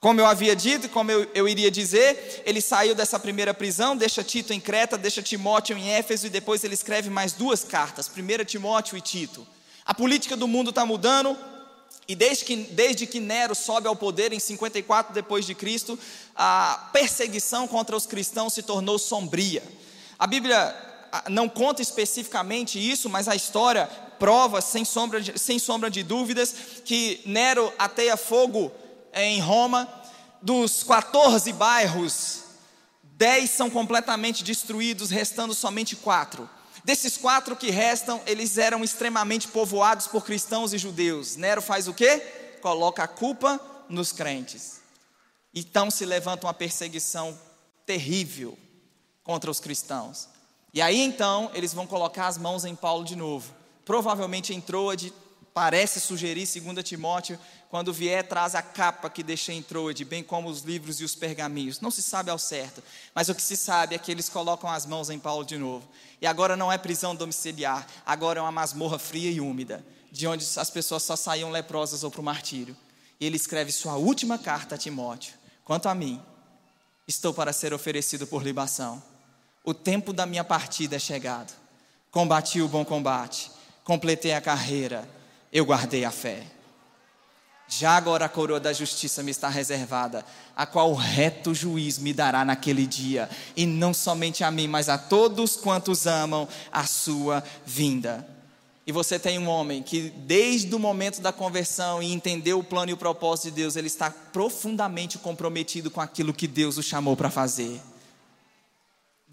Como 0.00 0.20
eu 0.20 0.26
havia 0.26 0.56
dito 0.56 0.88
como 0.88 1.12
eu, 1.12 1.30
eu, 1.32 1.48
iria 1.48 1.70
dizer, 1.70 2.42
ele 2.44 2.60
saiu 2.60 2.92
dessa 2.92 3.20
primeira 3.20 3.54
prisão, 3.54 3.96
deixa 3.96 4.24
Tito 4.24 4.52
em 4.52 4.58
Creta, 4.58 4.98
deixa 4.98 5.22
Timóteo 5.22 5.78
em 5.78 5.90
Éfeso 5.90 6.26
e 6.26 6.30
depois 6.30 6.64
ele 6.64 6.74
escreve 6.74 7.08
mais 7.08 7.32
duas 7.32 7.62
cartas, 7.62 8.10
1 8.10 8.44
Timóteo 8.46 8.98
e 8.98 9.00
Tito. 9.00 9.46
A 9.86 9.94
política 9.94 10.36
do 10.36 10.48
mundo 10.48 10.70
está 10.70 10.84
mudando 10.84 11.38
e 12.08 12.16
desde 12.16 12.44
que, 12.44 12.56
desde 12.56 13.06
que 13.06 13.20
Nero 13.20 13.54
sobe 13.54 13.86
ao 13.86 13.94
poder 13.94 14.32
em 14.32 14.40
54 14.40 15.14
depois 15.14 15.46
de 15.46 15.54
Cristo, 15.54 15.96
a 16.34 16.90
perseguição 16.92 17.68
contra 17.68 17.96
os 17.96 18.06
cristãos 18.06 18.54
se 18.54 18.62
tornou 18.64 18.98
sombria. 18.98 19.62
A 20.18 20.26
Bíblia 20.26 20.74
não 21.28 21.48
conta 21.48 21.82
especificamente 21.82 22.78
isso, 22.78 23.08
mas 23.08 23.28
a 23.28 23.34
história 23.34 23.86
prova 24.18 24.60
sem 24.60 24.84
sombra 24.84 25.20
de, 25.20 25.38
sem 25.38 25.58
sombra 25.58 25.90
de 25.90 26.02
dúvidas 26.02 26.54
que 26.84 27.20
Nero 27.24 27.72
ateia 27.78 28.16
fogo 28.16 28.72
em 29.12 29.40
Roma, 29.40 29.88
dos 30.42 30.82
14 30.82 31.52
bairros, 31.52 32.42
10 33.02 33.50
são 33.50 33.70
completamente 33.70 34.42
destruídos, 34.42 35.10
restando 35.10 35.54
somente 35.54 35.94
quatro. 35.94 36.48
Desses 36.84 37.16
quatro 37.16 37.56
que 37.56 37.70
restam, 37.70 38.20
eles 38.26 38.58
eram 38.58 38.84
extremamente 38.84 39.48
povoados 39.48 40.06
por 40.06 40.24
cristãos 40.24 40.72
e 40.72 40.78
judeus. 40.78 41.36
Nero 41.36 41.62
faz 41.62 41.88
o 41.88 41.94
quê? 41.94 42.20
coloca 42.64 43.02
a 43.02 43.06
culpa 43.06 43.60
nos 43.90 44.10
crentes. 44.10 44.80
Então 45.54 45.90
se 45.90 46.06
levanta 46.06 46.46
uma 46.46 46.54
perseguição 46.54 47.38
terrível 47.84 48.58
contra 49.24 49.50
os 49.50 49.58
cristãos. 49.58 50.28
E 50.72 50.80
aí 50.80 51.00
então 51.00 51.50
eles 51.54 51.74
vão 51.74 51.86
colocar 51.86 52.26
as 52.28 52.38
mãos 52.38 52.64
em 52.64 52.76
Paulo 52.76 53.04
de 53.04 53.16
novo. 53.16 53.52
Provavelmente 53.84 54.54
em 54.54 54.60
Troade, 54.60 55.12
parece 55.52 56.00
sugerir, 56.00 56.46
2 56.46 56.84
Timóteo, 56.84 57.38
quando 57.70 57.92
vier, 57.92 58.26
traz 58.26 58.54
a 58.54 58.62
capa 58.62 59.10
que 59.10 59.22
deixei 59.22 59.56
em 59.56 59.62
Troade, 59.62 60.04
bem 60.04 60.22
como 60.22 60.48
os 60.48 60.62
livros 60.62 61.00
e 61.00 61.04
os 61.04 61.14
pergaminhos. 61.14 61.80
Não 61.80 61.90
se 61.90 62.02
sabe 62.02 62.30
ao 62.30 62.38
certo, 62.38 62.82
mas 63.14 63.28
o 63.28 63.34
que 63.34 63.42
se 63.42 63.56
sabe 63.56 63.94
é 63.94 63.98
que 63.98 64.12
eles 64.12 64.28
colocam 64.28 64.70
as 64.70 64.86
mãos 64.86 65.10
em 65.10 65.18
Paulo 65.18 65.44
de 65.44 65.58
novo. 65.58 65.88
E 66.20 66.26
agora 66.26 66.56
não 66.56 66.70
é 66.70 66.78
prisão 66.78 67.16
domiciliar, 67.16 67.86
agora 68.06 68.38
é 68.38 68.42
uma 68.42 68.52
masmorra 68.52 68.98
fria 68.98 69.30
e 69.30 69.40
úmida, 69.40 69.84
de 70.10 70.26
onde 70.26 70.46
as 70.56 70.70
pessoas 70.70 71.02
só 71.02 71.16
saíam 71.16 71.50
leprosas 71.50 72.04
ou 72.04 72.10
para 72.10 72.20
o 72.20 72.24
martírio. 72.24 72.76
E 73.20 73.26
ele 73.26 73.36
escreve 73.36 73.72
sua 73.72 73.96
última 73.96 74.38
carta 74.38 74.74
a 74.74 74.78
Timóteo: 74.78 75.34
Quanto 75.64 75.88
a 75.88 75.94
mim, 75.94 76.22
estou 77.06 77.34
para 77.34 77.52
ser 77.52 77.72
oferecido 77.72 78.26
por 78.26 78.42
libação. 78.42 79.02
O 79.64 79.74
tempo 79.74 80.12
da 80.12 80.26
minha 80.26 80.44
partida 80.44 80.96
é 80.96 80.98
chegado. 80.98 81.52
Combati 82.10 82.60
o 82.60 82.68
bom 82.68 82.84
combate, 82.84 83.50
completei 83.82 84.32
a 84.32 84.40
carreira 84.40 85.08
eu 85.54 85.64
guardei 85.64 86.04
a 86.04 86.10
fé. 86.10 86.42
Já 87.68 87.92
agora 87.92 88.24
a 88.24 88.28
coroa 88.28 88.58
da 88.58 88.72
justiça 88.72 89.22
me 89.22 89.30
está 89.30 89.48
reservada, 89.48 90.26
a 90.54 90.66
qual 90.66 90.90
o 90.90 90.94
reto 90.94 91.54
juiz 91.54 91.96
me 91.96 92.12
dará 92.12 92.44
naquele 92.44 92.86
dia, 92.86 93.30
e 93.56 93.64
não 93.64 93.94
somente 93.94 94.42
a 94.42 94.50
mim, 94.50 94.66
mas 94.66 94.88
a 94.88 94.98
todos 94.98 95.56
quantos 95.56 96.06
amam 96.06 96.46
a 96.72 96.84
sua 96.84 97.42
vinda. 97.64 98.28
E 98.86 98.92
você 98.92 99.18
tem 99.18 99.38
um 99.38 99.48
homem 99.48 99.82
que, 99.82 100.10
desde 100.10 100.74
o 100.74 100.78
momento 100.78 101.22
da 101.22 101.32
conversão 101.32 102.02
e 102.02 102.12
entendeu 102.12 102.58
o 102.58 102.64
plano 102.64 102.90
e 102.90 102.92
o 102.92 102.98
propósito 102.98 103.46
de 103.46 103.62
Deus, 103.62 103.76
ele 103.76 103.86
está 103.86 104.10
profundamente 104.10 105.16
comprometido 105.16 105.90
com 105.90 106.02
aquilo 106.02 106.34
que 106.34 106.46
Deus 106.46 106.76
o 106.76 106.82
chamou 106.82 107.16
para 107.16 107.30
fazer. 107.30 107.80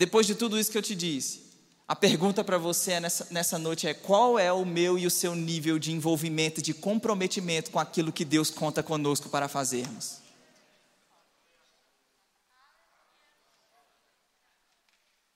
Depois 0.02 0.26
de 0.26 0.34
tudo 0.34 0.58
isso 0.58 0.72
que 0.72 0.78
eu 0.80 0.82
te 0.82 0.96
disse, 0.96 1.44
a 1.88 1.96
pergunta 1.96 2.44
para 2.44 2.58
você 2.58 3.00
nessa, 3.00 3.28
nessa 3.30 3.60
noite 3.60 3.88
é: 3.88 3.94
qual 3.94 4.40
é 4.40 4.52
o 4.52 4.66
meu 4.66 4.98
e 4.98 5.06
o 5.06 5.12
seu 5.12 5.36
nível 5.36 5.78
de 5.78 5.92
envolvimento, 5.92 6.60
de 6.60 6.74
comprometimento 6.74 7.70
com 7.70 7.78
aquilo 7.78 8.12
que 8.12 8.26
Deus 8.26 8.50
conta 8.50 8.82
conosco 8.82 9.30
para 9.30 9.48
fazermos? 9.48 10.18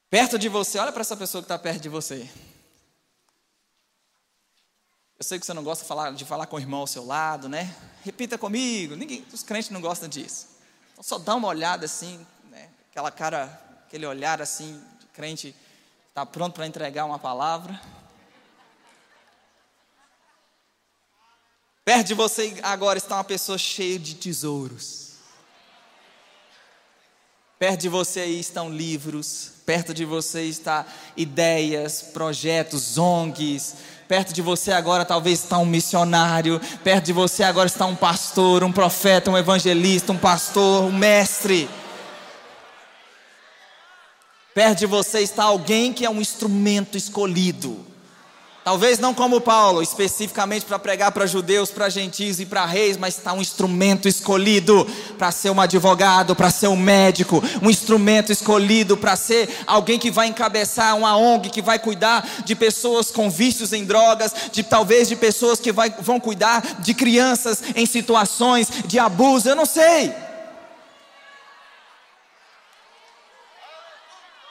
Perto 0.09 0.39
de 0.39 0.49
você, 0.49 0.79
olha 0.79 0.91
para 0.91 1.01
essa 1.01 1.15
pessoa 1.15 1.43
que 1.43 1.45
está 1.45 1.59
perto 1.59 1.83
de 1.83 1.89
você. 1.89 2.27
Eu 5.19 5.23
sei 5.23 5.37
que 5.37 5.45
você 5.45 5.53
não 5.53 5.63
gosta 5.63 5.83
de 5.83 5.87
falar, 5.87 6.11
de 6.11 6.25
falar 6.25 6.47
com 6.47 6.55
o 6.55 6.59
irmão 6.59 6.79
ao 6.79 6.87
seu 6.87 7.05
lado, 7.05 7.47
né? 7.47 7.75
Repita 8.03 8.35
comigo. 8.35 8.95
Ninguém, 8.95 9.23
os 9.31 9.43
crentes 9.43 9.69
não 9.69 9.79
gostam 9.79 10.09
disso. 10.09 10.47
Então 10.91 11.03
só 11.03 11.19
dá 11.19 11.35
uma 11.35 11.49
olhada 11.49 11.85
assim, 11.85 12.25
né? 12.49 12.71
aquela 12.89 13.11
cara, 13.11 13.64
aquele 13.87 14.05
olhar 14.05 14.41
assim, 14.41 14.81
crente 15.13 15.55
Está 16.15 16.25
pronto 16.25 16.53
para 16.53 16.65
entregar 16.65 17.03
uma 17.03 17.19
palavra? 17.19 17.77
Perto 21.83 22.07
de 22.07 22.13
você 22.13 22.57
agora 22.63 22.97
está 22.97 23.15
uma 23.17 23.23
pessoa 23.25 23.57
cheia 23.57 23.99
de 23.99 24.15
tesouros. 24.15 25.15
Perto 27.59 27.81
de 27.81 27.89
você 27.89 28.21
aí 28.21 28.39
estão 28.39 28.69
livros, 28.69 29.51
perto 29.65 29.93
de 29.93 30.05
você 30.05 30.43
está 30.43 30.85
ideias, 31.17 32.01
projetos, 32.01 32.97
ONGs. 32.97 33.75
Perto 34.07 34.31
de 34.31 34.41
você 34.41 34.71
agora 34.71 35.03
talvez 35.03 35.43
está 35.43 35.57
um 35.57 35.65
missionário, 35.65 36.61
perto 36.81 37.07
de 37.07 37.11
você 37.11 37.43
agora 37.43 37.67
está 37.67 37.85
um 37.85 37.95
pastor, 37.95 38.63
um 38.63 38.71
profeta, 38.71 39.29
um 39.29 39.37
evangelista, 39.37 40.13
um 40.13 40.17
pastor, 40.17 40.85
um 40.85 40.93
mestre. 40.93 41.67
Perto 44.55 44.79
de 44.79 44.85
você 44.85 45.19
está 45.19 45.43
alguém 45.43 45.91
que 45.91 46.05
é 46.05 46.09
um 46.09 46.21
instrumento 46.21 46.97
escolhido. 46.97 47.77
Talvez 48.63 48.99
não 48.99 49.13
como 49.13 49.41
Paulo, 49.41 49.81
especificamente 49.81 50.65
para 50.65 50.79
pregar 50.79 51.11
para 51.11 51.25
judeus, 51.25 51.69
para 51.69 51.89
gentios 51.89 52.39
e 52.39 52.45
para 52.45 52.65
reis, 52.65 52.95
mas 52.95 53.17
está 53.17 53.33
um 53.33 53.41
instrumento 53.41 54.07
escolhido 54.07 54.87
para 55.17 55.29
ser 55.29 55.49
um 55.49 55.59
advogado, 55.59 56.37
para 56.37 56.49
ser 56.49 56.69
um 56.69 56.77
médico, 56.77 57.43
um 57.61 57.69
instrumento 57.69 58.31
escolhido 58.31 58.95
para 58.95 59.17
ser 59.17 59.49
alguém 59.67 59.99
que 59.99 60.09
vai 60.09 60.27
encabeçar 60.27 60.95
uma 60.95 61.17
ONG, 61.17 61.49
que 61.49 61.61
vai 61.61 61.77
cuidar 61.77 62.25
de 62.45 62.55
pessoas 62.55 63.11
com 63.11 63.29
vícios 63.29 63.73
em 63.73 63.83
drogas, 63.83 64.33
de 64.53 64.63
talvez 64.63 65.09
de 65.09 65.17
pessoas 65.17 65.59
que 65.59 65.73
vai, 65.73 65.93
vão 65.99 66.17
cuidar 66.17 66.77
de 66.79 66.93
crianças 66.93 67.61
em 67.75 67.85
situações 67.85 68.69
de 68.85 68.97
abuso, 68.97 69.49
eu 69.49 69.55
não 69.55 69.65
sei. 69.65 70.24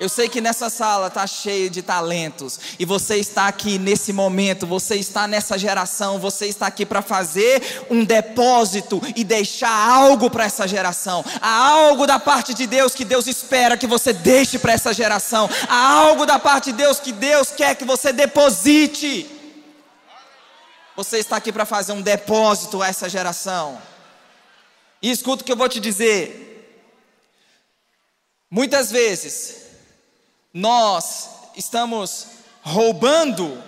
Eu 0.00 0.09
sei 0.09 0.28
que 0.28 0.40
nessa 0.40 0.68
sala 0.68 1.07
está 1.07 1.24
cheio 1.24 1.70
de 1.70 1.80
talentos 1.80 2.59
e 2.80 2.85
você 2.85 3.16
está 3.16 3.46
aqui 3.46 3.78
nesse 3.78 4.12
momento, 4.12 4.66
você 4.66 4.96
está 4.96 5.28
nessa 5.28 5.57
geração, 5.57 6.18
você 6.18 6.46
está 6.46 6.66
aqui 6.66 6.85
para 6.85 7.00
fazer 7.00 7.87
um 7.88 8.04
depósito 8.04 9.00
e 9.14 9.22
deixar 9.22 9.70
algo 9.70 10.28
para 10.28 10.44
essa 10.44 10.66
geração. 10.66 11.24
Há 11.40 11.68
algo 11.68 12.09
da 12.09 12.18
parte 12.18 12.52
de 12.52 12.66
Deus 12.66 12.92
que 12.92 13.04
Deus 13.04 13.28
espera 13.28 13.76
que 13.76 13.87
você 13.87 14.12
deixe 14.12 14.59
para 14.59 14.72
essa 14.72 14.92
geração. 14.92 15.48
Há 15.68 15.92
algo 15.92 16.26
da 16.26 16.40
parte 16.40 16.72
de 16.72 16.78
Deus 16.78 16.98
que 16.98 17.12
Deus 17.12 17.52
quer 17.52 17.76
que 17.76 17.85
você 17.85 18.12
deposite. 18.12 19.30
Você 20.96 21.18
está 21.18 21.37
aqui 21.37 21.52
para 21.52 21.64
fazer 21.64 21.92
um 21.92 22.02
depósito 22.02 22.83
a 22.83 22.88
essa 22.88 23.09
geração. 23.09 23.80
E 25.00 25.09
escuta 25.09 25.42
o 25.42 25.46
que 25.46 25.52
eu 25.52 25.57
vou 25.57 25.68
te 25.68 25.78
dizer. 25.78 26.40
Muitas 28.50 28.90
vezes 28.90 29.63
nós 30.54 31.30
estamos 31.56 32.28
roubando 32.62 33.60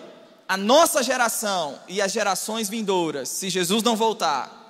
a 0.48 0.56
nossa 0.56 1.02
geração 1.02 1.78
e 1.88 2.00
as 2.00 2.12
gerações 2.12 2.68
vindouras, 2.68 3.28
se 3.28 3.50
Jesus 3.50 3.82
não 3.82 3.96
voltar. 3.96 4.64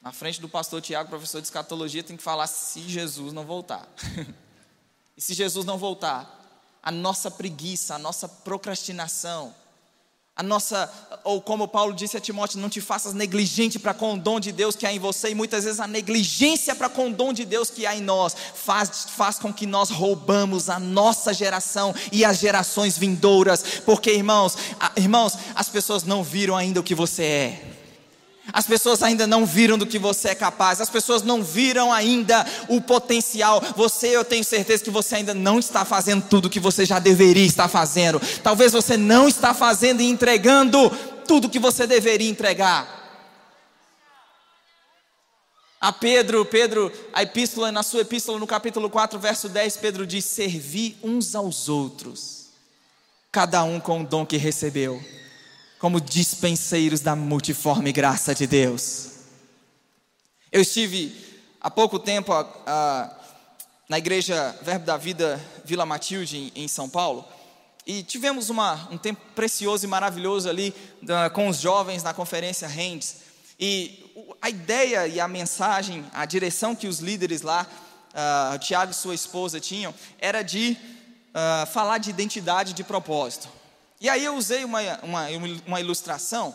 Na 0.00 0.10
frente 0.10 0.40
do 0.40 0.48
pastor 0.48 0.80
Tiago, 0.80 1.10
professor 1.10 1.42
de 1.42 1.46
escatologia, 1.46 2.02
tem 2.02 2.16
que 2.16 2.22
falar 2.22 2.46
se 2.46 2.80
Jesus 2.80 3.34
não 3.34 3.44
voltar. 3.44 3.86
e 5.14 5.20
se 5.20 5.34
Jesus 5.34 5.66
não 5.66 5.76
voltar, 5.76 6.34
a 6.82 6.90
nossa 6.90 7.30
preguiça, 7.30 7.96
a 7.96 7.98
nossa 7.98 8.26
procrastinação, 8.26 9.54
a 10.38 10.42
nossa, 10.44 10.88
ou 11.24 11.42
como 11.42 11.66
Paulo 11.66 11.92
disse 11.92 12.16
a 12.16 12.20
Timóteo, 12.20 12.60
não 12.60 12.68
te 12.68 12.80
faças 12.80 13.12
negligente 13.12 13.76
para 13.76 13.92
com 13.92 14.14
o 14.14 14.16
dom 14.16 14.38
de 14.38 14.52
Deus 14.52 14.76
que 14.76 14.86
há 14.86 14.92
em 14.92 14.98
você, 15.00 15.30
e 15.30 15.34
muitas 15.34 15.64
vezes 15.64 15.80
a 15.80 15.86
negligência 15.88 16.76
para 16.76 16.88
com 16.88 17.08
o 17.08 17.12
dom 17.12 17.32
de 17.32 17.44
Deus 17.44 17.70
que 17.70 17.84
há 17.84 17.96
em 17.96 18.00
nós 18.00 18.36
faz, 18.54 19.08
faz 19.16 19.36
com 19.40 19.52
que 19.52 19.66
nós 19.66 19.90
roubamos 19.90 20.70
a 20.70 20.78
nossa 20.78 21.34
geração 21.34 21.92
e 22.12 22.24
as 22.24 22.38
gerações 22.38 22.96
vindouras, 22.96 23.64
porque 23.84 24.12
irmãos, 24.12 24.56
irmãos, 24.96 25.36
as 25.56 25.68
pessoas 25.68 26.04
não 26.04 26.22
viram 26.22 26.56
ainda 26.56 26.78
o 26.78 26.84
que 26.84 26.94
você 26.94 27.24
é. 27.24 27.67
As 28.52 28.66
pessoas 28.66 29.02
ainda 29.02 29.26
não 29.26 29.44
viram 29.44 29.76
do 29.76 29.86
que 29.86 29.98
você 29.98 30.28
é 30.28 30.34
capaz, 30.34 30.80
as 30.80 30.88
pessoas 30.88 31.22
não 31.22 31.42
viram 31.42 31.92
ainda 31.92 32.46
o 32.68 32.80
potencial. 32.80 33.62
Você, 33.76 34.08
eu 34.08 34.24
tenho 34.24 34.44
certeza 34.44 34.82
que 34.82 34.90
você 34.90 35.16
ainda 35.16 35.34
não 35.34 35.58
está 35.58 35.84
fazendo 35.84 36.24
tudo 36.28 36.46
o 36.46 36.50
que 36.50 36.60
você 36.60 36.86
já 36.86 36.98
deveria 36.98 37.44
estar 37.44 37.68
fazendo. 37.68 38.20
Talvez 38.42 38.72
você 38.72 38.96
não 38.96 39.28
está 39.28 39.52
fazendo 39.52 40.00
e 40.00 40.06
entregando 40.06 40.90
tudo 41.26 41.46
o 41.46 41.50
que 41.50 41.58
você 41.58 41.86
deveria 41.86 42.30
entregar. 42.30 42.96
A 45.80 45.92
Pedro, 45.92 46.44
Pedro, 46.44 46.90
a 47.12 47.22
epístola, 47.22 47.70
na 47.70 47.82
sua 47.82 48.00
epístola, 48.00 48.38
no 48.38 48.46
capítulo 48.46 48.90
4, 48.90 49.18
verso 49.18 49.48
10, 49.48 49.76
Pedro 49.76 50.06
diz: 50.06 50.24
Servi 50.24 50.96
uns 51.04 51.36
aos 51.36 51.68
outros, 51.68 52.46
cada 53.30 53.62
um 53.62 53.78
com 53.78 54.00
o 54.00 54.06
dom 54.06 54.26
que 54.26 54.36
recebeu 54.36 55.00
como 55.78 56.00
dispenseiros 56.00 57.00
da 57.00 57.14
multiforme 57.14 57.92
graça 57.92 58.34
de 58.34 58.46
Deus. 58.46 59.10
Eu 60.50 60.62
estive 60.62 61.14
há 61.60 61.70
pouco 61.70 61.98
tempo 61.98 62.32
a, 62.32 62.40
a, 62.66 63.16
na 63.88 63.98
igreja 63.98 64.56
Verbo 64.62 64.84
da 64.84 64.96
Vida 64.96 65.40
Vila 65.64 65.86
Matilde, 65.86 66.36
em, 66.36 66.64
em 66.64 66.68
São 66.68 66.88
Paulo, 66.88 67.24
e 67.86 68.02
tivemos 68.02 68.50
uma, 68.50 68.88
um 68.90 68.98
tempo 68.98 69.20
precioso 69.34 69.84
e 69.84 69.88
maravilhoso 69.88 70.48
ali 70.48 70.74
da, 71.00 71.30
com 71.30 71.48
os 71.48 71.58
jovens 71.58 72.02
na 72.02 72.12
conferência 72.12 72.66
Rendes. 72.68 73.16
E 73.58 74.04
a 74.42 74.50
ideia 74.50 75.06
e 75.06 75.18
a 75.18 75.26
mensagem, 75.26 76.04
a 76.12 76.24
direção 76.26 76.74
que 76.74 76.86
os 76.86 76.98
líderes 76.98 77.42
lá, 77.42 77.66
uh, 78.12 78.54
o 78.54 78.58
Tiago 78.58 78.92
e 78.92 78.94
sua 78.94 79.14
esposa 79.14 79.58
tinham, 79.58 79.94
era 80.18 80.42
de 80.42 80.76
uh, 81.30 81.66
falar 81.66 81.98
de 81.98 82.10
identidade 82.10 82.72
de 82.72 82.84
propósito. 82.84 83.48
E 84.00 84.08
aí 84.08 84.24
eu 84.24 84.36
usei 84.36 84.64
uma, 84.64 84.80
uma, 85.02 85.26
uma 85.66 85.80
ilustração, 85.80 86.54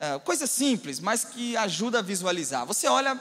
uh, 0.00 0.18
coisa 0.20 0.46
simples, 0.46 0.98
mas 0.98 1.24
que 1.24 1.56
ajuda 1.56 2.00
a 2.00 2.02
visualizar. 2.02 2.66
Você 2.66 2.88
olha 2.88 3.18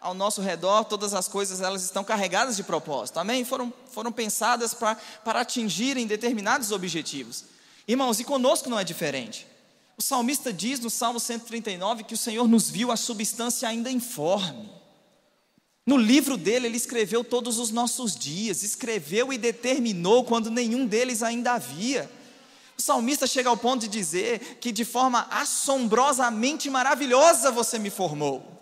ao 0.00 0.12
nosso 0.12 0.42
redor, 0.42 0.84
todas 0.84 1.14
as 1.14 1.28
coisas 1.28 1.60
elas 1.60 1.82
estão 1.82 2.04
carregadas 2.04 2.56
de 2.56 2.62
propósito, 2.62 3.18
amém? 3.18 3.44
Foram, 3.44 3.72
foram 3.90 4.12
pensadas 4.12 4.74
para 4.74 5.40
atingirem 5.40 6.06
determinados 6.06 6.72
objetivos. 6.72 7.44
Irmãos, 7.86 8.20
e 8.20 8.24
conosco 8.24 8.68
não 8.68 8.78
é 8.78 8.84
diferente. 8.84 9.46
O 9.96 10.02
salmista 10.02 10.52
diz 10.52 10.80
no 10.80 10.90
Salmo 10.90 11.20
139 11.20 12.04
que 12.04 12.14
o 12.14 12.18
Senhor 12.18 12.48
nos 12.48 12.68
viu 12.68 12.90
a 12.90 12.96
substância 12.96 13.68
ainda 13.68 13.90
informe. 13.90 14.70
No 15.86 15.96
livro 15.96 16.36
dele, 16.36 16.66
ele 16.66 16.76
escreveu 16.76 17.22
todos 17.22 17.58
os 17.58 17.70
nossos 17.70 18.16
dias, 18.16 18.62
escreveu 18.62 19.32
e 19.32 19.38
determinou 19.38 20.24
quando 20.24 20.50
nenhum 20.50 20.86
deles 20.86 21.22
ainda 21.22 21.52
havia. 21.52 22.10
O 22.76 22.82
salmista 22.82 23.26
chega 23.26 23.48
ao 23.48 23.56
ponto 23.56 23.82
de 23.82 23.88
dizer 23.88 24.58
que 24.60 24.72
de 24.72 24.84
forma 24.84 25.26
assombrosamente 25.30 26.68
maravilhosa 26.68 27.50
você 27.50 27.78
me 27.78 27.90
formou. 27.90 28.54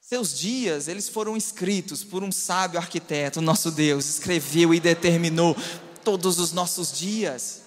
Seus 0.00 0.36
dias, 0.36 0.88
eles 0.88 1.08
foram 1.08 1.36
escritos 1.36 2.04
por 2.04 2.22
um 2.22 2.30
sábio 2.32 2.78
arquiteto, 2.78 3.40
nosso 3.40 3.70
Deus, 3.70 4.06
escreveu 4.06 4.74
e 4.74 4.80
determinou 4.80 5.56
todos 6.04 6.38
os 6.38 6.52
nossos 6.52 6.92
dias. 6.92 7.62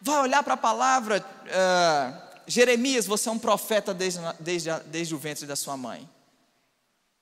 Vai 0.00 0.20
olhar 0.20 0.42
para 0.42 0.54
a 0.54 0.58
palavra, 0.58 1.24
uh, 1.46 2.40
Jeremias, 2.46 3.06
você 3.06 3.28
é 3.28 3.32
um 3.32 3.38
profeta 3.38 3.92
desde, 3.92 4.20
desde, 4.38 4.70
desde 4.86 5.14
o 5.14 5.18
ventre 5.18 5.46
da 5.46 5.56
sua 5.56 5.76
mãe. 5.76 6.08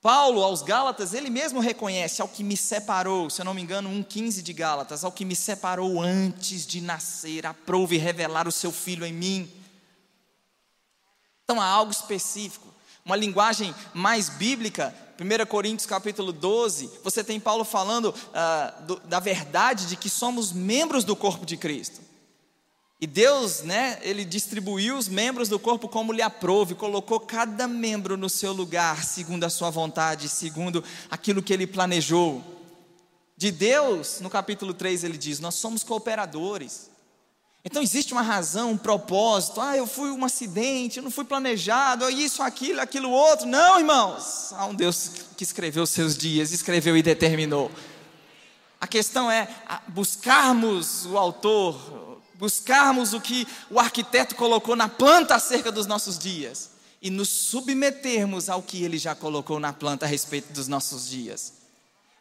Paulo, 0.00 0.44
aos 0.44 0.62
Gálatas, 0.62 1.12
ele 1.12 1.28
mesmo 1.28 1.58
reconhece 1.58 2.22
ao 2.22 2.28
que 2.28 2.44
me 2.44 2.56
separou, 2.56 3.28
se 3.28 3.40
eu 3.40 3.44
não 3.44 3.52
me 3.52 3.60
engano, 3.60 3.90
1,15 3.90 4.42
de 4.42 4.52
Gálatas, 4.52 5.02
ao 5.02 5.10
que 5.10 5.24
me 5.24 5.34
separou 5.34 6.00
antes 6.00 6.64
de 6.64 6.80
nascer, 6.80 7.44
aprove 7.44 7.98
revelar 7.98 8.46
o 8.46 8.52
seu 8.52 8.70
filho 8.70 9.04
em 9.04 9.12
mim. 9.12 9.50
Então 11.42 11.60
há 11.60 11.66
algo 11.66 11.90
específico, 11.90 12.72
uma 13.04 13.16
linguagem 13.16 13.74
mais 13.92 14.28
bíblica, 14.28 14.94
1 15.20 15.46
Coríntios 15.46 15.86
capítulo 15.86 16.32
12, 16.32 17.00
você 17.02 17.24
tem 17.24 17.40
Paulo 17.40 17.64
falando 17.64 18.10
uh, 18.10 18.82
do, 18.84 19.00
da 19.00 19.18
verdade 19.18 19.86
de 19.86 19.96
que 19.96 20.08
somos 20.08 20.52
membros 20.52 21.02
do 21.02 21.16
corpo 21.16 21.44
de 21.44 21.56
Cristo. 21.56 22.07
E 23.00 23.06
Deus, 23.06 23.62
né, 23.62 23.98
ele 24.02 24.24
distribuiu 24.24 24.96
os 24.96 25.08
membros 25.08 25.48
do 25.48 25.58
corpo 25.58 25.88
como 25.88 26.12
lhe 26.12 26.20
aprove, 26.20 26.74
colocou 26.74 27.20
cada 27.20 27.68
membro 27.68 28.16
no 28.16 28.28
seu 28.28 28.52
lugar, 28.52 29.04
segundo 29.04 29.44
a 29.44 29.50
sua 29.50 29.70
vontade, 29.70 30.28
segundo 30.28 30.82
aquilo 31.08 31.40
que 31.40 31.52
ele 31.52 31.66
planejou. 31.66 32.42
De 33.36 33.52
Deus, 33.52 34.18
no 34.20 34.28
capítulo 34.28 34.74
3 34.74 35.04
ele 35.04 35.16
diz: 35.16 35.38
Nós 35.38 35.54
somos 35.54 35.84
cooperadores. 35.84 36.90
Então 37.64 37.80
existe 37.80 38.12
uma 38.12 38.22
razão, 38.22 38.72
um 38.72 38.76
propósito. 38.76 39.60
Ah, 39.60 39.76
eu 39.76 39.86
fui 39.86 40.10
um 40.10 40.24
acidente, 40.24 40.96
eu 40.96 41.02
não 41.04 41.10
fui 41.10 41.24
planejado, 41.24 42.10
isso, 42.10 42.42
aquilo, 42.42 42.80
aquilo 42.80 43.10
outro. 43.10 43.46
Não, 43.46 43.78
irmãos. 43.78 44.52
Há 44.54 44.66
um 44.66 44.74
Deus 44.74 45.12
que 45.36 45.44
escreveu 45.44 45.84
os 45.84 45.90
seus 45.90 46.18
dias, 46.18 46.50
escreveu 46.50 46.96
e 46.96 47.02
determinou. 47.02 47.70
A 48.80 48.88
questão 48.88 49.30
é 49.30 49.48
buscarmos 49.88 51.06
o 51.06 51.16
autor, 51.18 52.07
buscarmos 52.38 53.12
o 53.12 53.20
que 53.20 53.46
o 53.68 53.80
arquiteto 53.80 54.36
colocou 54.36 54.76
na 54.76 54.88
planta 54.88 55.34
acerca 55.34 55.72
dos 55.72 55.86
nossos 55.86 56.16
dias 56.16 56.70
e 57.02 57.10
nos 57.10 57.28
submetermos 57.28 58.48
ao 58.48 58.62
que 58.62 58.82
ele 58.82 58.96
já 58.96 59.14
colocou 59.14 59.58
na 59.58 59.72
planta 59.72 60.06
a 60.06 60.08
respeito 60.08 60.52
dos 60.52 60.68
nossos 60.68 61.08
dias. 61.08 61.52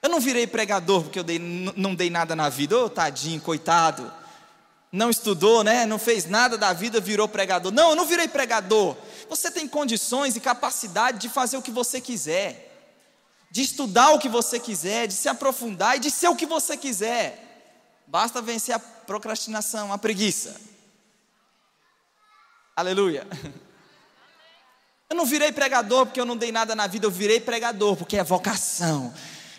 Eu 0.02 0.10
não 0.10 0.20
virei 0.20 0.48
pregador 0.48 1.04
porque 1.04 1.20
eu 1.20 1.24
dei, 1.24 1.40
não 1.40 1.94
dei 1.94 2.10
nada 2.10 2.36
na 2.36 2.50
vida, 2.50 2.78
ô 2.78 2.86
oh, 2.86 2.90
tadinho, 2.90 3.40
coitado. 3.40 4.12
Não 4.92 5.10
estudou, 5.10 5.64
né? 5.64 5.86
Não 5.86 6.00
fez 6.00 6.26
nada 6.26 6.58
da 6.58 6.74
vida, 6.74 7.00
virou 7.00 7.28
pregador. 7.28 7.72
Não, 7.72 7.92
eu 7.92 7.96
não 7.96 8.06
virei 8.06 8.28
pregador. 8.28 8.96
Você 9.30 9.52
tem 9.52 9.68
condições 9.68 10.36
e 10.36 10.40
capacidade 10.40 11.20
de 11.20 11.30
fazer 11.30 11.58
o 11.58 11.62
que 11.62 11.72
você 11.72 12.00
quiser, 12.00 12.96
de 13.52 13.62
estudar 13.62 14.12
o 14.12 14.20
que 14.20 14.30
você 14.30 14.60
quiser, 14.60 15.08
de 15.08 15.14
se 15.14 15.28
aprofundar 15.28 15.98
e 15.98 16.00
de 16.00 16.10
ser 16.10 16.30
o 16.30 16.36
que 16.36 16.46
você 16.46 16.78
quiser. 16.78 17.44
Basta 18.08 18.42
vencer 18.42 18.74
a 18.74 18.80
procrastinação, 19.08 19.92
a 19.92 19.98
preguiça. 19.98 20.60
Aleluia. 22.76 23.26
Eu 25.10 25.16
não 25.16 25.26
virei 25.26 25.54
pregador 25.54 26.06
porque 26.06 26.20
eu 26.20 26.26
não 26.26 26.36
dei 26.36 26.52
nada 26.52 26.76
na 26.76 26.86
vida, 26.86 27.06
eu 27.06 27.12
virei 27.12 27.40
pregador 27.40 27.96
porque 27.96 28.18
é 28.18 28.24
vocação. 28.24 29.14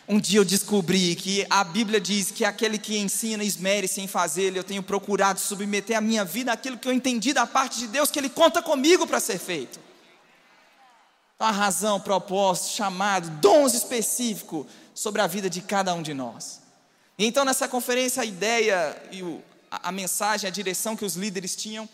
Um 0.07 0.21
dia 0.21 0.39
eu 0.41 0.45
descobri 0.45 1.15
que 1.17 1.47
a 1.49 1.65
Bíblia 1.65 1.99
diz 1.99 2.31
que 2.31 2.45
aquele 2.45 2.79
que 2.79 2.99
ensina 2.99 3.43
esmere-se 3.43 4.01
em 4.01 4.07
fazê-lo. 4.07 4.59
Eu 4.59 4.65
tenho 4.65 4.83
procurado 4.83 5.41
submeter 5.41 5.97
a 5.97 6.01
minha 6.01 6.25
vida 6.25 6.53
àquilo 6.53 6.79
que 6.79 6.87
eu 6.87 6.93
entendi 6.93 7.33
da 7.33 7.47
parte 7.47 7.79
de 7.79 7.89
Deus, 7.89 8.11
que 8.11 8.19
Ele 8.19 8.29
conta 8.29 8.63
comigo 8.63 9.07
para 9.07 9.21
ser 9.21 9.39
feito. 9.39 9.81
Então, 11.35 11.49
a 11.49 11.51
razão, 11.51 12.01
propósito, 12.01 12.75
chamado, 12.75 13.31
dons 13.41 13.73
específicos 13.73 14.67
sobre 14.95 15.23
a 15.23 15.27
vida 15.27 15.49
de 15.49 15.63
cada 15.63 15.95
um 15.95 16.03
de 16.03 16.13
nós. 16.13 16.68
Então, 17.19 17.45
nessa 17.45 17.67
conferência, 17.67 18.23
a 18.23 18.27
ideia 18.27 18.97
e 19.11 19.25
o, 19.25 19.43
a, 19.69 19.89
a 19.89 19.93
mensagem, 19.93 20.47
a 20.47 20.53
direção 20.53 20.97
que 20.97 21.05
os 21.05 21.17
líderes 21.17 21.57
tinham 21.57 21.89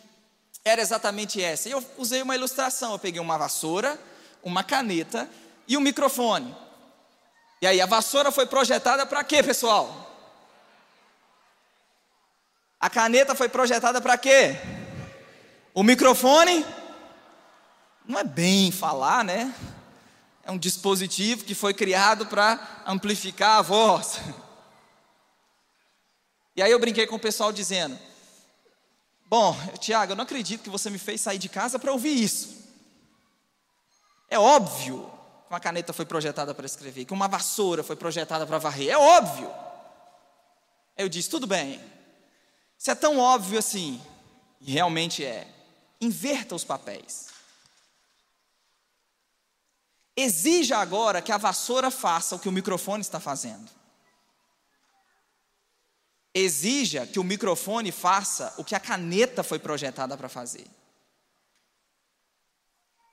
era 0.63 0.83
exatamente 0.83 1.43
essa. 1.43 1.69
Eu 1.69 1.83
usei 1.97 2.21
uma 2.21 2.35
ilustração. 2.35 2.93
Eu 2.93 2.99
peguei 2.99 3.21
uma 3.21 3.39
vassoura, 3.39 3.99
uma 4.43 4.63
caneta 4.63 5.29
e 5.67 5.79
um 5.79 5.81
microfone. 5.81 6.55
E 7.63 7.67
aí, 7.67 7.81
a 7.81 7.87
vassoura 7.87 8.31
foi 8.31 8.45
projetada 8.45 9.07
para 9.07 9.25
quê, 9.25 9.43
pessoal? 9.43 10.03
A 12.79 12.91
caneta 12.91 13.35
foi 13.35 13.49
projetada 13.49 14.03
para 14.03 14.19
quê? 14.19 14.57
O 15.73 15.83
microfone 15.83 16.67
não 18.07 18.19
é 18.19 18.25
bem 18.25 18.71
falar, 18.71 19.25
né? 19.25 19.55
É 20.45 20.51
um 20.53 20.59
dispositivo 20.59 21.45
que 21.45 21.55
foi 21.55 21.73
criado 21.73 22.27
para 22.27 22.83
amplificar 22.87 23.57
a 23.57 23.63
voz. 23.63 24.21
E 26.57 26.63
aí 26.63 26.71
eu 26.71 26.79
brinquei 26.79 27.07
com 27.07 27.17
o 27.17 27.21
pessoal 27.21 27.53
dizendo: 27.53 27.99
Bom, 29.27 29.57
Tiago, 29.81 30.13
eu 30.13 30.17
não 30.17 30.25
acredito 30.25 30.63
que 30.63 30.71
você 30.71 30.89
me 30.89 30.99
fez 30.99 31.21
sair 31.21 31.39
de 31.39 31.49
casa 31.49 31.79
para 31.79 31.93
ouvir 31.93 32.23
isso. 32.23 32.63
É 34.29 34.39
óbvio 34.39 35.11
que 35.47 35.53
uma 35.53 35.61
caneta 35.61 35.93
foi 35.93 36.05
projetada 36.05 36.55
para 36.55 36.67
escrever, 36.67 37.05
que 37.05 37.13
uma 37.13 37.29
vassoura 37.29 37.83
foi 37.83 37.97
projetada 37.97 38.47
para 38.47 38.59
varrer. 38.59 38.91
É 38.91 38.99
óbvio. 38.99 39.51
Eu 40.97 41.09
disse: 41.09 41.29
tudo 41.29 41.47
bem. 41.47 41.81
Se 42.79 42.91
é 42.91 42.95
tão 42.95 43.19
óbvio 43.19 43.59
assim, 43.59 44.01
e 44.61 44.73
realmente 44.73 45.25
é, 45.25 45.49
inverta 46.01 46.55
os 46.55 46.65
papéis. 46.65 47.29
Exija 50.17 50.79
agora 50.79 51.21
que 51.21 51.33
a 51.33 51.39
vassoura 51.39 51.91
faça 51.91 52.37
o 52.37 52.39
que 52.39 52.49
o 52.49 52.53
microfone 52.53 53.01
está 53.01 53.19
fazendo 53.19 53.69
exija 56.35 57.07
que 57.07 57.21
o 57.21 57.25
microfone 57.25 57.93
faça 57.93 58.53
o 58.59 58.65
que 58.65 58.75
a 58.75 58.81
caneta 58.81 59.45
foi 59.45 59.61
projetada 59.61 60.17
para 60.17 60.29
fazer. 60.29 60.67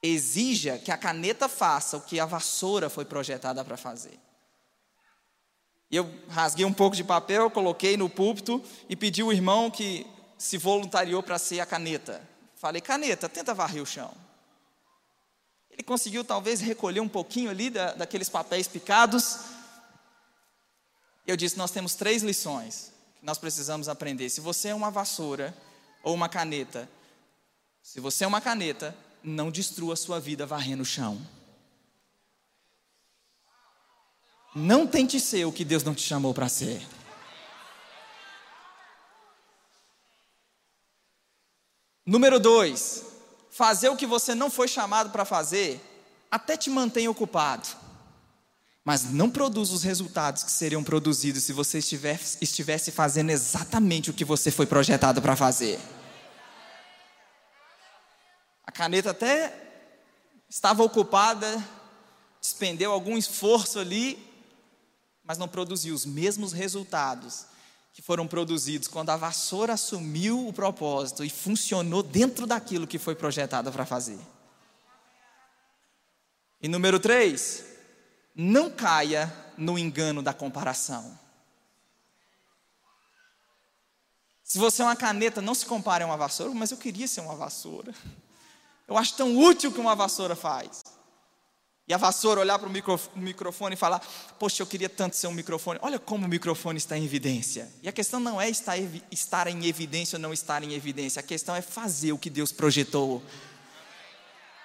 Exija 0.02 0.80
que 0.80 0.92
a 0.92 0.98
caneta 0.98 1.48
faça 1.48 1.98
o 1.98 2.02
que 2.02 2.20
a 2.20 2.26
vassoura 2.26 2.90
foi 2.90 3.06
projetada 3.06 3.64
para 3.64 3.78
fazer. 3.78 4.20
Eu 5.92 6.12
rasguei 6.30 6.66
um 6.66 6.74
pouco 6.74 6.96
de 6.96 7.04
papel, 7.04 7.52
coloquei 7.52 7.96
no 7.96 8.10
púlpito 8.10 8.64
e 8.90 8.96
pedi 8.96 9.22
o 9.22 9.32
irmão 9.32 9.70
que 9.70 10.08
se 10.38 10.58
voluntariou 10.58 11.22
para 11.22 11.38
ser 11.38 11.60
a 11.60 11.66
caneta. 11.66 12.28
Falei, 12.56 12.82
caneta, 12.82 13.30
tenta 13.30 13.54
varrer 13.54 13.84
o 13.84 13.86
chão. 13.86 14.12
Ele 15.70 15.84
conseguiu 15.84 16.24
talvez 16.24 16.62
recolher 16.62 17.02
um 17.02 17.10
pouquinho 17.10 17.52
ali 17.52 17.70
da, 17.70 17.94
daqueles 17.94 18.30
papéis 18.30 18.68
picados. 18.68 19.40
Eu 21.28 21.38
disse: 21.38 21.58
Nós 21.58 21.72
temos 21.72 21.94
três 21.94 22.24
lições 22.24 22.92
nós 23.22 23.38
precisamos 23.38 23.88
aprender. 23.88 24.30
Se 24.30 24.42
você 24.42 24.70
é 24.70 24.76
uma 24.76 24.90
vassoura 24.90 25.56
ou 26.04 26.14
uma 26.14 26.28
caneta, 26.28 26.90
se 27.82 28.00
você 28.00 28.24
é 28.24 28.28
uma 28.28 28.42
caneta, 28.42 28.96
não 29.24 29.52
destrua 29.52 29.94
a 29.94 29.98
sua 29.98 30.20
vida 30.20 30.46
varrendo 30.46 30.84
o 30.84 30.86
chão. 30.86 31.22
Não 34.56 34.86
tente 34.86 35.20
ser 35.20 35.46
o 35.46 35.52
que 35.52 35.64
Deus 35.64 35.84
não 35.84 35.94
te 35.94 36.02
chamou 36.02 36.34
para 36.34 36.50
ser. 36.50 36.86
Número 42.06 42.40
dois, 42.40 43.06
fazer 43.52 43.90
o 43.90 43.96
que 43.96 44.08
você 44.08 44.34
não 44.34 44.50
foi 44.50 44.68
chamado 44.68 45.12
para 45.12 45.24
fazer, 45.24 45.80
até 46.30 46.58
te 46.58 46.70
mantém 46.70 47.08
ocupado 47.08 47.70
mas 48.84 49.04
não 49.04 49.30
produz 49.30 49.72
os 49.72 49.84
resultados 49.84 50.44
que 50.44 50.52
seriam 50.52 50.84
produzidos 50.84 51.44
se 51.44 51.54
você 51.54 51.78
estivesse, 51.78 52.92
fazendo 52.92 53.30
exatamente 53.30 54.10
o 54.10 54.14
que 54.14 54.26
você 54.26 54.50
foi 54.50 54.66
projetado 54.66 55.22
para 55.22 55.36
fazer. 55.36 55.80
A 58.64 58.72
caneta 58.72 59.12
até 59.12 59.54
estava 60.50 60.84
ocupada, 60.84 61.64
despendeu 62.42 62.92
algum 62.92 63.18
esforço 63.18 63.78
ali, 63.78 64.18
mas 65.24 65.38
não 65.38 65.48
produziu 65.48 65.94
os 65.94 66.06
mesmos 66.06 66.52
resultados 66.52 67.46
que 67.94 68.02
foram 68.02 68.26
produzidos 68.26 68.88
quando 68.88 69.10
a 69.12 69.18
vassoura 69.18 69.74
assumiu 69.74 70.48
o 70.48 70.54
propósito 70.54 71.24
e 71.24 71.30
funcionou 71.30 72.02
dentro 72.02 72.48
daquilo 72.48 72.88
que 72.88 72.98
foi 72.98 73.14
projetado 73.14 73.72
para 73.72 73.86
fazer. 73.86 74.18
E 76.62 76.68
número 76.68 77.00
três, 77.00 77.66
não 78.42 78.72
caia 78.72 79.32
no 79.58 79.78
engano 79.78 80.22
da 80.22 80.34
comparação. 80.34 81.20
Se 84.44 84.58
você 84.58 84.82
é 84.82 84.86
uma 84.86 84.96
caneta, 84.96 85.42
não 85.42 85.54
se 85.54 85.66
compare 85.66 86.04
a 86.04 86.08
uma 86.08 86.18
vassoura, 86.18 86.54
mas 86.54 86.72
eu 86.72 86.78
queria 86.78 87.08
ser 87.08 87.22
uma 87.22 87.36
vassoura. 87.36 87.94
Eu 88.88 88.98
acho 88.98 89.16
tão 89.16 89.38
útil 89.38 89.72
que 89.72 89.80
uma 89.80 89.96
vassoura 89.96 90.36
faz. 90.36 90.84
E 91.88 91.94
a 91.94 91.98
vassoura 91.98 92.42
olhar 92.42 92.58
para 92.58 92.68
o 92.68 92.72
microfone 93.16 93.76
e 93.76 93.78
falar: 93.78 94.00
Poxa, 94.40 94.62
eu 94.62 94.68
queria 94.68 94.90
tanto 94.90 95.16
ser 95.16 95.28
um 95.28 95.34
microfone. 95.34 95.80
Olha 95.82 96.00
como 96.00 96.26
o 96.26 96.30
microfone 96.30 96.78
está 96.78 96.98
em 96.98 97.06
evidência. 97.06 97.72
E 97.82 97.88
a 97.88 97.92
questão 97.92 98.20
não 98.20 98.42
é 98.42 98.50
estar, 98.50 98.76
estar 99.12 99.48
em 99.48 99.66
evidência 99.66 100.16
ou 100.18 100.22
não 100.22 100.34
estar 100.34 100.64
em 100.64 100.74
evidência. 100.74 101.20
A 101.20 101.24
questão 101.24 101.56
é 101.56 101.62
fazer 101.62 102.12
o 102.12 102.18
que 102.18 102.30
Deus 102.30 102.52
projetou. 102.52 103.24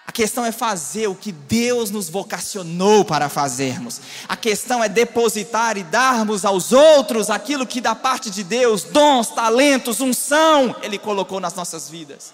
A 0.06 0.12
questão 0.12 0.44
é 0.44 0.52
fazer 0.52 1.08
o 1.08 1.14
que 1.14 1.32
Deus 1.32 1.90
nos 1.90 2.08
vocacionou 2.08 3.04
para 3.04 3.28
fazermos. 3.28 4.00
A 4.28 4.36
questão 4.36 4.82
é 4.82 4.88
depositar 4.88 5.76
e 5.76 5.82
darmos 5.82 6.44
aos 6.44 6.72
outros 6.72 7.28
aquilo 7.28 7.66
que 7.66 7.80
da 7.80 7.94
parte 7.94 8.30
de 8.30 8.44
Deus, 8.44 8.84
dons, 8.84 9.28
talentos, 9.28 10.00
unção, 10.00 10.76
Ele 10.82 10.98
colocou 10.98 11.40
nas 11.40 11.54
nossas 11.54 11.90
vidas. 11.90 12.32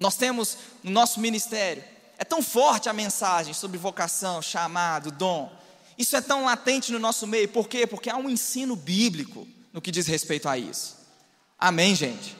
Nós 0.00 0.16
temos 0.16 0.56
no 0.82 0.90
nosso 0.90 1.20
ministério 1.20 1.84
é 2.18 2.24
tão 2.24 2.42
forte 2.42 2.88
a 2.88 2.92
mensagem 2.92 3.52
sobre 3.52 3.78
vocação, 3.78 4.40
chamado, 4.40 5.10
dom. 5.10 5.50
Isso 5.98 6.16
é 6.16 6.20
tão 6.20 6.44
latente 6.44 6.92
no 6.92 6.98
nosso 6.98 7.26
meio, 7.26 7.48
por 7.48 7.68
quê? 7.68 7.86
Porque 7.86 8.10
há 8.10 8.16
um 8.16 8.30
ensino 8.30 8.74
bíblico 8.76 9.46
no 9.72 9.80
que 9.80 9.90
diz 9.90 10.06
respeito 10.06 10.48
a 10.48 10.56
isso. 10.56 10.96
Amém, 11.58 11.94
gente? 11.94 12.36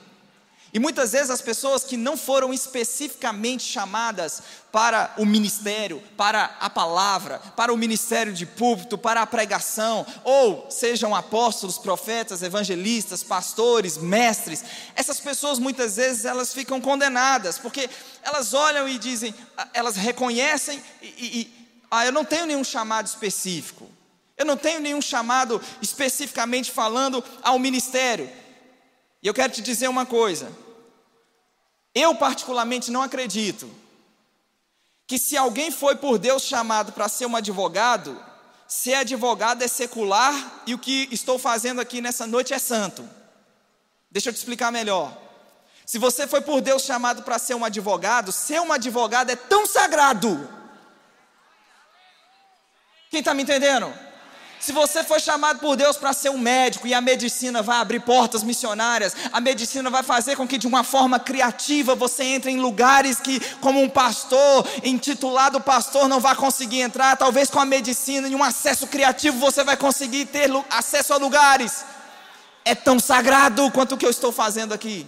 E 0.74 0.78
muitas 0.80 1.12
vezes 1.12 1.30
as 1.30 1.40
pessoas 1.40 1.84
que 1.84 1.96
não 1.96 2.16
foram 2.16 2.52
especificamente 2.52 3.62
chamadas 3.62 4.42
para 4.72 5.14
o 5.16 5.24
ministério, 5.24 6.02
para 6.16 6.56
a 6.58 6.68
palavra, 6.68 7.38
para 7.54 7.72
o 7.72 7.76
ministério 7.76 8.32
de 8.32 8.44
púlpito, 8.44 8.98
para 8.98 9.22
a 9.22 9.26
pregação, 9.26 10.04
ou 10.24 10.68
sejam 10.68 11.14
apóstolos, 11.14 11.78
profetas, 11.78 12.42
evangelistas, 12.42 13.22
pastores, 13.22 13.96
mestres, 13.96 14.64
essas 14.96 15.20
pessoas 15.20 15.60
muitas 15.60 15.94
vezes 15.94 16.24
elas 16.24 16.52
ficam 16.52 16.80
condenadas, 16.80 17.56
porque 17.56 17.88
elas 18.20 18.52
olham 18.52 18.88
e 18.88 18.98
dizem, 18.98 19.32
elas 19.72 19.94
reconhecem 19.94 20.82
e, 21.00 21.06
e 21.06 21.68
ah, 21.88 22.04
eu 22.04 22.10
não 22.10 22.24
tenho 22.24 22.46
nenhum 22.46 22.64
chamado 22.64 23.06
específico. 23.06 23.88
Eu 24.36 24.44
não 24.44 24.56
tenho 24.56 24.80
nenhum 24.80 25.00
chamado 25.00 25.62
especificamente 25.80 26.72
falando 26.72 27.22
ao 27.44 27.60
ministério. 27.60 28.28
E 29.22 29.28
eu 29.28 29.32
quero 29.32 29.52
te 29.52 29.62
dizer 29.62 29.86
uma 29.86 30.04
coisa. 30.04 30.63
Eu, 31.94 32.14
particularmente, 32.14 32.90
não 32.90 33.02
acredito 33.02 33.70
que 35.06 35.18
se 35.18 35.36
alguém 35.36 35.70
foi 35.70 35.96
por 35.96 36.18
Deus 36.18 36.42
chamado 36.42 36.92
para 36.92 37.08
ser 37.08 37.26
um 37.26 37.36
advogado, 37.36 38.20
ser 38.66 38.94
advogado 38.94 39.62
é 39.62 39.68
secular 39.68 40.62
e 40.66 40.74
o 40.74 40.78
que 40.78 41.08
estou 41.12 41.38
fazendo 41.38 41.80
aqui 41.80 42.00
nessa 42.00 42.26
noite 42.26 42.52
é 42.52 42.58
santo. 42.58 43.08
Deixa 44.10 44.30
eu 44.30 44.32
te 44.32 44.38
explicar 44.38 44.72
melhor. 44.72 45.16
Se 45.84 45.98
você 45.98 46.26
foi 46.26 46.40
por 46.40 46.60
Deus 46.60 46.82
chamado 46.82 47.22
para 47.22 47.38
ser 47.38 47.54
um 47.54 47.64
advogado, 47.64 48.32
ser 48.32 48.60
um 48.60 48.72
advogado 48.72 49.30
é 49.30 49.36
tão 49.36 49.66
sagrado. 49.66 50.48
Quem 53.10 53.20
está 53.20 53.34
me 53.34 53.42
entendendo? 53.42 53.92
Se 54.64 54.72
você 54.72 55.04
foi 55.04 55.20
chamado 55.20 55.58
por 55.58 55.76
Deus 55.76 55.98
para 55.98 56.14
ser 56.14 56.30
um 56.30 56.38
médico 56.38 56.86
e 56.86 56.94
a 56.94 57.00
medicina 57.02 57.60
vai 57.60 57.76
abrir 57.76 58.00
portas 58.00 58.42
missionárias, 58.42 59.14
a 59.30 59.38
medicina 59.38 59.90
vai 59.90 60.02
fazer 60.02 60.36
com 60.36 60.48
que 60.48 60.56
de 60.56 60.66
uma 60.66 60.82
forma 60.82 61.20
criativa 61.20 61.94
você 61.94 62.24
entre 62.24 62.50
em 62.50 62.58
lugares 62.58 63.20
que, 63.20 63.38
como 63.56 63.82
um 63.82 63.90
pastor, 63.90 64.66
intitulado 64.82 65.60
pastor, 65.60 66.08
não 66.08 66.18
vai 66.18 66.34
conseguir 66.34 66.80
entrar. 66.80 67.14
Talvez 67.14 67.50
com 67.50 67.60
a 67.60 67.66
medicina 67.66 68.26
e 68.26 68.34
um 68.34 68.42
acesso 68.42 68.86
criativo 68.86 69.38
você 69.38 69.62
vai 69.62 69.76
conseguir 69.76 70.24
ter 70.24 70.48
acesso 70.70 71.12
a 71.12 71.18
lugares. 71.18 71.84
É 72.64 72.74
tão 72.74 72.98
sagrado 72.98 73.70
quanto 73.70 73.96
o 73.96 73.98
que 73.98 74.06
eu 74.06 74.10
estou 74.10 74.32
fazendo 74.32 74.72
aqui. 74.72 75.06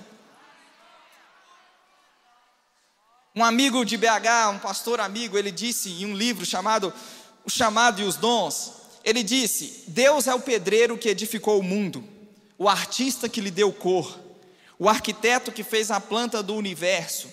Um 3.34 3.42
amigo 3.42 3.86
de 3.86 3.96
BH, 3.96 4.50
um 4.52 4.58
pastor 4.58 5.00
amigo, 5.00 5.38
ele 5.38 5.50
disse 5.50 5.88
em 6.02 6.04
um 6.04 6.14
livro 6.14 6.44
chamado 6.44 6.92
O 7.42 7.48
Chamado 7.48 8.02
e 8.02 8.04
os 8.04 8.16
Dons, 8.16 8.84
ele 9.06 9.22
disse: 9.22 9.84
Deus 9.86 10.26
é 10.26 10.34
o 10.34 10.40
pedreiro 10.40 10.98
que 10.98 11.08
edificou 11.08 11.60
o 11.60 11.62
mundo, 11.62 12.02
o 12.58 12.68
artista 12.68 13.28
que 13.28 13.40
lhe 13.40 13.52
deu 13.52 13.72
cor, 13.72 14.18
o 14.76 14.88
arquiteto 14.88 15.52
que 15.52 15.62
fez 15.62 15.92
a 15.92 16.00
planta 16.00 16.42
do 16.42 16.56
universo, 16.56 17.28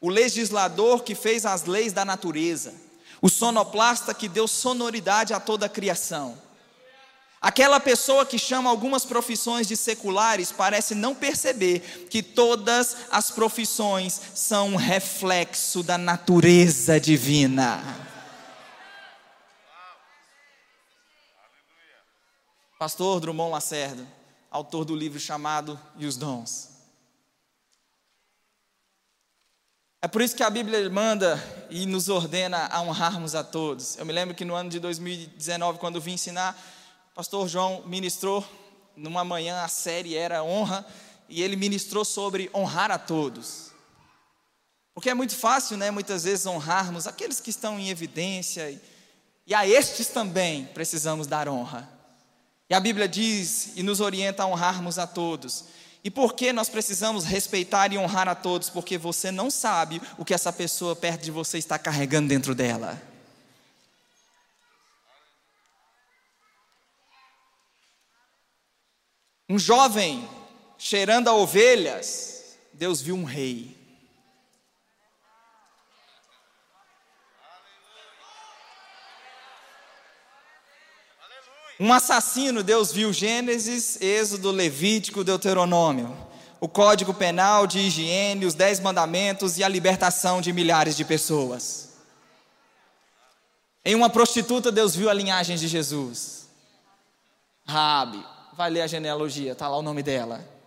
o 0.00 0.08
legislador 0.08 1.02
que 1.02 1.16
fez 1.16 1.44
as 1.44 1.64
leis 1.64 1.92
da 1.92 2.04
natureza, 2.04 2.72
o 3.20 3.28
sonoplasta 3.28 4.14
que 4.14 4.28
deu 4.28 4.46
sonoridade 4.46 5.34
a 5.34 5.40
toda 5.40 5.66
a 5.66 5.68
criação. 5.68 6.38
Aquela 7.40 7.80
pessoa 7.80 8.24
que 8.24 8.38
chama 8.38 8.70
algumas 8.70 9.04
profissões 9.04 9.66
de 9.66 9.76
seculares 9.76 10.52
parece 10.52 10.94
não 10.94 11.16
perceber 11.16 12.06
que 12.08 12.22
todas 12.22 12.96
as 13.10 13.30
profissões 13.30 14.20
são 14.34 14.70
um 14.70 14.76
reflexo 14.76 15.82
da 15.82 15.98
natureza 15.98 17.00
divina. 17.00 18.07
Pastor 22.78 23.18
Drummond 23.18 23.50
Lacerda, 23.50 24.06
autor 24.48 24.84
do 24.84 24.94
livro 24.94 25.18
chamado 25.18 25.78
E 25.96 26.06
os 26.06 26.16
Dons. 26.16 26.68
É 30.00 30.06
por 30.06 30.22
isso 30.22 30.36
que 30.36 30.44
a 30.44 30.48
Bíblia 30.48 30.88
manda 30.88 31.42
e 31.68 31.84
nos 31.86 32.08
ordena 32.08 32.68
a 32.68 32.80
honrarmos 32.80 33.34
a 33.34 33.42
todos. 33.42 33.96
Eu 33.96 34.06
me 34.06 34.12
lembro 34.12 34.32
que 34.32 34.44
no 34.44 34.54
ano 34.54 34.70
de 34.70 34.78
2019, 34.78 35.80
quando 35.80 36.00
vim 36.00 36.12
ensinar, 36.12 36.56
o 37.10 37.14
pastor 37.16 37.48
João 37.48 37.82
ministrou 37.84 38.46
numa 38.96 39.24
manhã, 39.24 39.60
a 39.64 39.68
série 39.68 40.14
era 40.14 40.44
honra, 40.44 40.86
e 41.28 41.42
ele 41.42 41.56
ministrou 41.56 42.04
sobre 42.04 42.48
honrar 42.54 42.92
a 42.92 42.98
todos. 42.98 43.72
Porque 44.94 45.10
é 45.10 45.14
muito 45.14 45.34
fácil, 45.34 45.76
né, 45.76 45.90
muitas 45.90 46.22
vezes 46.22 46.46
honrarmos 46.46 47.08
aqueles 47.08 47.40
que 47.40 47.50
estão 47.50 47.76
em 47.76 47.90
evidência, 47.90 48.70
e, 48.70 48.80
e 49.48 49.52
a 49.52 49.66
estes 49.66 50.06
também 50.06 50.66
precisamos 50.66 51.26
dar 51.26 51.48
honra. 51.48 51.97
E 52.68 52.74
a 52.74 52.80
Bíblia 52.80 53.08
diz 53.08 53.72
e 53.76 53.82
nos 53.82 54.00
orienta 54.00 54.42
a 54.42 54.46
honrarmos 54.46 54.98
a 54.98 55.06
todos. 55.06 55.64
E 56.04 56.10
por 56.10 56.34
que 56.34 56.52
nós 56.52 56.68
precisamos 56.68 57.24
respeitar 57.24 57.92
e 57.92 57.98
honrar 57.98 58.28
a 58.28 58.34
todos? 58.34 58.68
Porque 58.68 58.98
você 58.98 59.30
não 59.30 59.50
sabe 59.50 60.00
o 60.16 60.24
que 60.24 60.34
essa 60.34 60.52
pessoa 60.52 60.94
perto 60.94 61.22
de 61.22 61.30
você 61.30 61.58
está 61.58 61.78
carregando 61.78 62.28
dentro 62.28 62.54
dela. 62.54 63.00
Um 69.48 69.58
jovem 69.58 70.28
cheirando 70.76 71.28
a 71.28 71.32
ovelhas, 71.32 72.58
Deus 72.74 73.00
viu 73.00 73.16
um 73.16 73.24
rei. 73.24 73.77
Um 81.80 81.92
assassino, 81.92 82.62
Deus 82.62 82.92
viu 82.92 83.12
Gênesis, 83.12 84.00
Êxodo, 84.00 84.50
Levítico, 84.50 85.22
Deuteronômio. 85.22 86.16
O 86.60 86.66
código 86.68 87.14
penal 87.14 87.68
de 87.68 87.78
higiene, 87.78 88.44
os 88.44 88.54
dez 88.54 88.80
mandamentos 88.80 89.58
e 89.58 89.64
a 89.64 89.68
libertação 89.68 90.40
de 90.40 90.52
milhares 90.52 90.96
de 90.96 91.04
pessoas. 91.04 91.90
Em 93.84 93.94
uma 93.94 94.10
prostituta, 94.10 94.72
Deus 94.72 94.96
viu 94.96 95.08
a 95.08 95.14
linhagem 95.14 95.56
de 95.56 95.68
Jesus. 95.68 96.48
Rabi, 97.64 98.24
vai 98.56 98.70
ler 98.70 98.82
a 98.82 98.86
genealogia, 98.88 99.52
está 99.52 99.68
lá 99.68 99.76
o 99.78 99.82
nome 99.82 100.02
dela. 100.02 100.57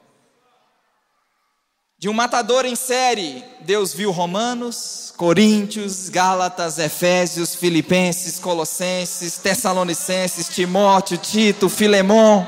De 2.02 2.10
um 2.10 2.14
matador 2.14 2.66
em 2.66 2.76
série, 2.76 3.46
Deus 3.60 3.94
viu 3.94 4.10
Romanos, 4.10 5.14
Coríntios, 5.16 6.10
Gálatas, 6.10 6.80
Efésios, 6.80 7.54
Filipenses, 7.54 8.40
Colossenses, 8.40 9.38
Tessalonicenses, 9.38 10.50
Timóteo, 10.50 11.20
Tito, 11.20 11.70
Filemão. 11.70 12.48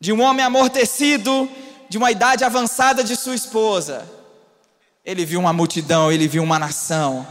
De 0.00 0.10
um 0.10 0.22
homem 0.22 0.42
amortecido, 0.42 1.46
de 1.90 1.98
uma 1.98 2.10
idade 2.10 2.44
avançada 2.44 3.04
de 3.04 3.14
sua 3.14 3.34
esposa. 3.34 4.10
Ele 5.04 5.26
viu 5.26 5.38
uma 5.38 5.52
multidão, 5.52 6.10
ele 6.10 6.26
viu 6.26 6.42
uma 6.42 6.58
nação. 6.58 7.26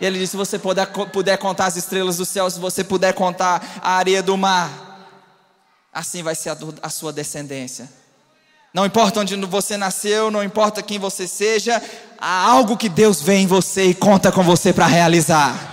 Ele 0.00 0.18
disse: 0.18 0.30
se 0.30 0.36
você 0.38 0.58
puder, 0.58 0.86
puder 0.86 1.36
contar 1.36 1.66
as 1.66 1.76
estrelas 1.76 2.16
do 2.16 2.24
céu, 2.24 2.48
se 2.48 2.58
você 2.58 2.82
puder 2.82 3.12
contar 3.12 3.78
a 3.82 3.90
areia 3.90 4.22
do 4.22 4.38
mar 4.38 4.91
assim 5.92 6.22
vai 6.22 6.34
ser 6.34 6.50
a, 6.50 6.56
a 6.82 6.88
sua 6.88 7.12
descendência. 7.12 7.88
Não 8.72 8.86
importa 8.86 9.20
onde 9.20 9.36
você 9.36 9.76
nasceu, 9.76 10.30
não 10.30 10.42
importa 10.42 10.82
quem 10.82 10.98
você 10.98 11.28
seja, 11.28 11.82
há 12.18 12.48
algo 12.48 12.76
que 12.76 12.88
Deus 12.88 13.20
vê 13.20 13.34
em 13.34 13.46
você 13.46 13.84
e 13.84 13.94
conta 13.94 14.32
com 14.32 14.42
você 14.42 14.72
para 14.72 14.86
realizar. 14.86 15.68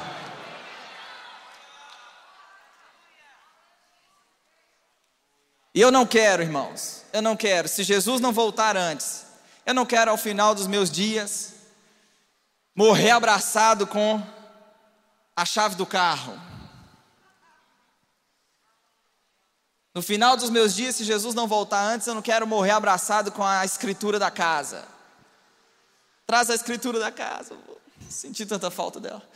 E 5.74 5.80
eu 5.80 5.92
não 5.92 6.06
quero, 6.06 6.44
irmãos, 6.44 7.04
eu 7.14 7.22
não 7.22 7.38
quero, 7.38 7.70
se 7.70 7.84
Jesus 7.84 8.20
não 8.20 8.34
voltar 8.34 8.76
antes, 8.76 9.24
eu 9.66 9.74
não 9.74 9.86
quero 9.86 10.12
ao 10.12 10.18
final 10.18 10.54
dos 10.54 10.68
meus 10.68 10.92
dias 10.92 11.54
morrer 12.76 13.12
abraçado 13.12 13.88
com 13.88 14.22
a 15.38 15.46
chave 15.46 15.76
do 15.76 15.86
carro 15.86 16.49
No 19.94 20.02
final 20.02 20.38
dos 20.38 20.50
meus 20.50 20.76
dias, 20.76 20.96
se 20.96 21.04
Jesus 21.04 21.34
não 21.34 21.48
voltar 21.48 21.82
antes, 21.82 22.08
eu 22.08 22.14
não 22.14 22.22
quero 22.22 22.46
morrer 22.46 22.72
abraçado 22.72 23.32
com 23.32 23.44
a 23.44 23.66
escritura 23.66 24.20
da 24.20 24.30
casa. 24.30 24.88
Traz 26.28 26.50
a 26.50 26.56
escritura 26.56 27.00
da 27.00 27.12
casa. 27.12 27.56
Vou 27.56 27.82
sentir 28.10 28.46
tanta 28.46 28.70
falta 28.70 29.00
dela. 29.00 29.28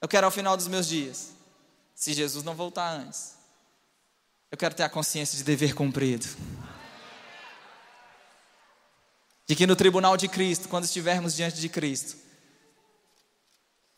Eu 0.00 0.08
quero 0.08 0.26
ao 0.26 0.30
final 0.30 0.56
dos 0.56 0.68
meus 0.68 0.86
dias, 0.86 1.32
se 1.94 2.12
Jesus 2.12 2.44
não 2.44 2.54
voltar 2.54 2.90
antes, 2.92 3.34
eu 4.50 4.56
quero 4.56 4.74
ter 4.74 4.84
a 4.84 4.88
consciência 4.88 5.36
de 5.36 5.42
dever 5.42 5.74
cumprido. 5.74 6.26
De 9.46 9.56
que 9.56 9.66
no 9.66 9.74
tribunal 9.74 10.16
de 10.16 10.28
Cristo, 10.28 10.68
quando 10.68 10.84
estivermos 10.84 11.34
diante 11.34 11.60
de 11.60 11.68
Cristo, 11.68 12.16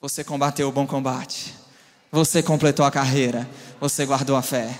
você 0.01 0.23
combateu 0.25 0.69
o 0.69 0.73
bom 0.73 0.87
combate, 0.87 1.55
você 2.11 2.43
completou 2.43 2.85
a 2.85 2.91
carreira, 2.91 3.49
você 3.81 4.07
guardou 4.07 4.37
a 4.37 4.43
fé. 4.43 4.77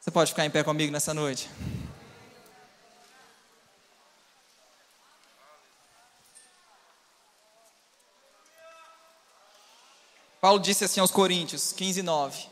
Você 0.00 0.10
pode 0.10 0.30
ficar 0.30 0.46
em 0.46 0.50
pé 0.50 0.62
comigo 0.62 0.92
nessa 0.92 1.12
noite? 1.12 1.48
Paulo 10.40 10.58
disse 10.58 10.84
assim 10.84 11.00
aos 11.00 11.10
Coríntios 11.10 11.72
15, 11.72 12.02
9: 12.02 12.46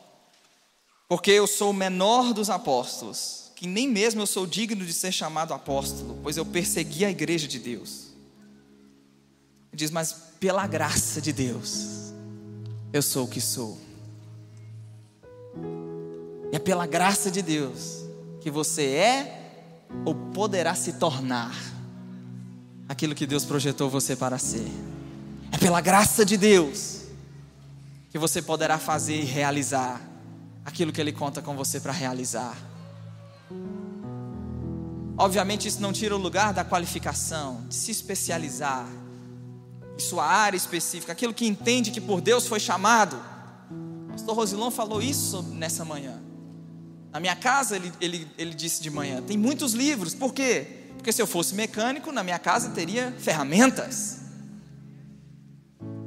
Porque 1.08 1.30
eu 1.30 1.46
sou 1.46 1.70
o 1.70 1.74
menor 1.74 2.34
dos 2.34 2.50
apóstolos, 2.50 3.50
que 3.56 3.66
nem 3.66 3.88
mesmo 3.88 4.20
eu 4.20 4.26
sou 4.26 4.46
digno 4.46 4.84
de 4.84 4.92
ser 4.92 5.10
chamado 5.10 5.54
apóstolo, 5.54 6.18
pois 6.22 6.36
eu 6.36 6.44
persegui 6.44 7.04
a 7.04 7.10
igreja 7.10 7.48
de 7.48 7.58
Deus. 7.58 8.08
Ele 9.70 9.76
diz, 9.76 9.90
mas 9.90 10.12
pela 10.38 10.66
graça 10.66 11.20
de 11.20 11.32
Deus, 11.32 12.07
eu 12.92 13.02
sou 13.02 13.24
o 13.24 13.28
que 13.28 13.40
sou. 13.40 13.78
E 16.52 16.56
é 16.56 16.58
pela 16.58 16.86
graça 16.86 17.30
de 17.30 17.42
Deus 17.42 18.04
que 18.40 18.50
você 18.50 18.84
é 18.86 19.38
ou 20.04 20.14
poderá 20.14 20.74
se 20.74 20.94
tornar 20.94 21.54
aquilo 22.88 23.14
que 23.14 23.26
Deus 23.26 23.44
projetou 23.44 23.90
você 23.90 24.16
para 24.16 24.38
ser. 24.38 24.66
É 25.52 25.58
pela 25.58 25.80
graça 25.80 26.24
de 26.24 26.36
Deus 26.36 27.02
que 28.10 28.18
você 28.18 28.40
poderá 28.40 28.78
fazer 28.78 29.20
e 29.20 29.24
realizar 29.24 30.00
aquilo 30.64 30.92
que 30.92 31.00
Ele 31.00 31.12
conta 31.12 31.42
com 31.42 31.54
você 31.54 31.80
para 31.80 31.92
realizar. 31.92 32.56
Obviamente, 35.16 35.66
isso 35.66 35.80
não 35.80 35.92
tira 35.92 36.14
o 36.14 36.18
lugar 36.18 36.54
da 36.54 36.64
qualificação, 36.64 37.66
de 37.68 37.74
se 37.74 37.90
especializar 37.90 38.86
em 39.98 40.00
sua 40.00 40.24
área 40.24 40.56
específica, 40.56 41.10
aquilo 41.10 41.34
que 41.34 41.44
entende 41.44 41.90
que 41.90 42.00
por 42.00 42.20
Deus 42.20 42.46
foi 42.46 42.60
chamado. 42.60 43.20
O 44.08 44.12
pastor 44.12 44.36
Rosilon 44.36 44.70
falou 44.70 45.02
isso 45.02 45.42
nessa 45.42 45.84
manhã. 45.84 46.22
Na 47.10 47.18
minha 47.18 47.34
casa, 47.34 47.74
ele, 47.74 47.92
ele, 48.00 48.28
ele 48.38 48.54
disse 48.54 48.80
de 48.80 48.90
manhã: 48.90 49.20
tem 49.20 49.36
muitos 49.36 49.72
livros, 49.72 50.14
por 50.14 50.32
quê? 50.32 50.86
Porque 50.96 51.12
se 51.12 51.20
eu 51.20 51.26
fosse 51.26 51.54
mecânico, 51.54 52.12
na 52.12 52.22
minha 52.22 52.38
casa 52.38 52.70
teria 52.70 53.12
ferramentas. 53.18 54.18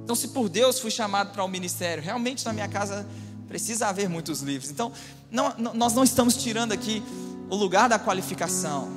Então, 0.04 0.16
se 0.16 0.30
por 0.30 0.48
Deus 0.48 0.80
fui 0.80 0.92
chamado 0.92 1.32
para 1.32 1.44
o 1.44 1.46
um 1.46 1.50
ministério, 1.50 2.02
realmente 2.02 2.46
na 2.46 2.54
minha 2.54 2.68
casa 2.68 3.06
precisa 3.48 3.88
haver 3.88 4.08
muitos 4.08 4.42
livros. 4.42 4.72
Então, 4.72 4.92
não, 5.30 5.54
nós 5.74 5.94
não 5.94 6.04
estamos 6.04 6.38
tirando 6.38 6.72
aqui 6.72 7.04
o 7.50 7.56
lugar 7.56 7.89
da 7.89 8.00
qualificação, 8.00 8.88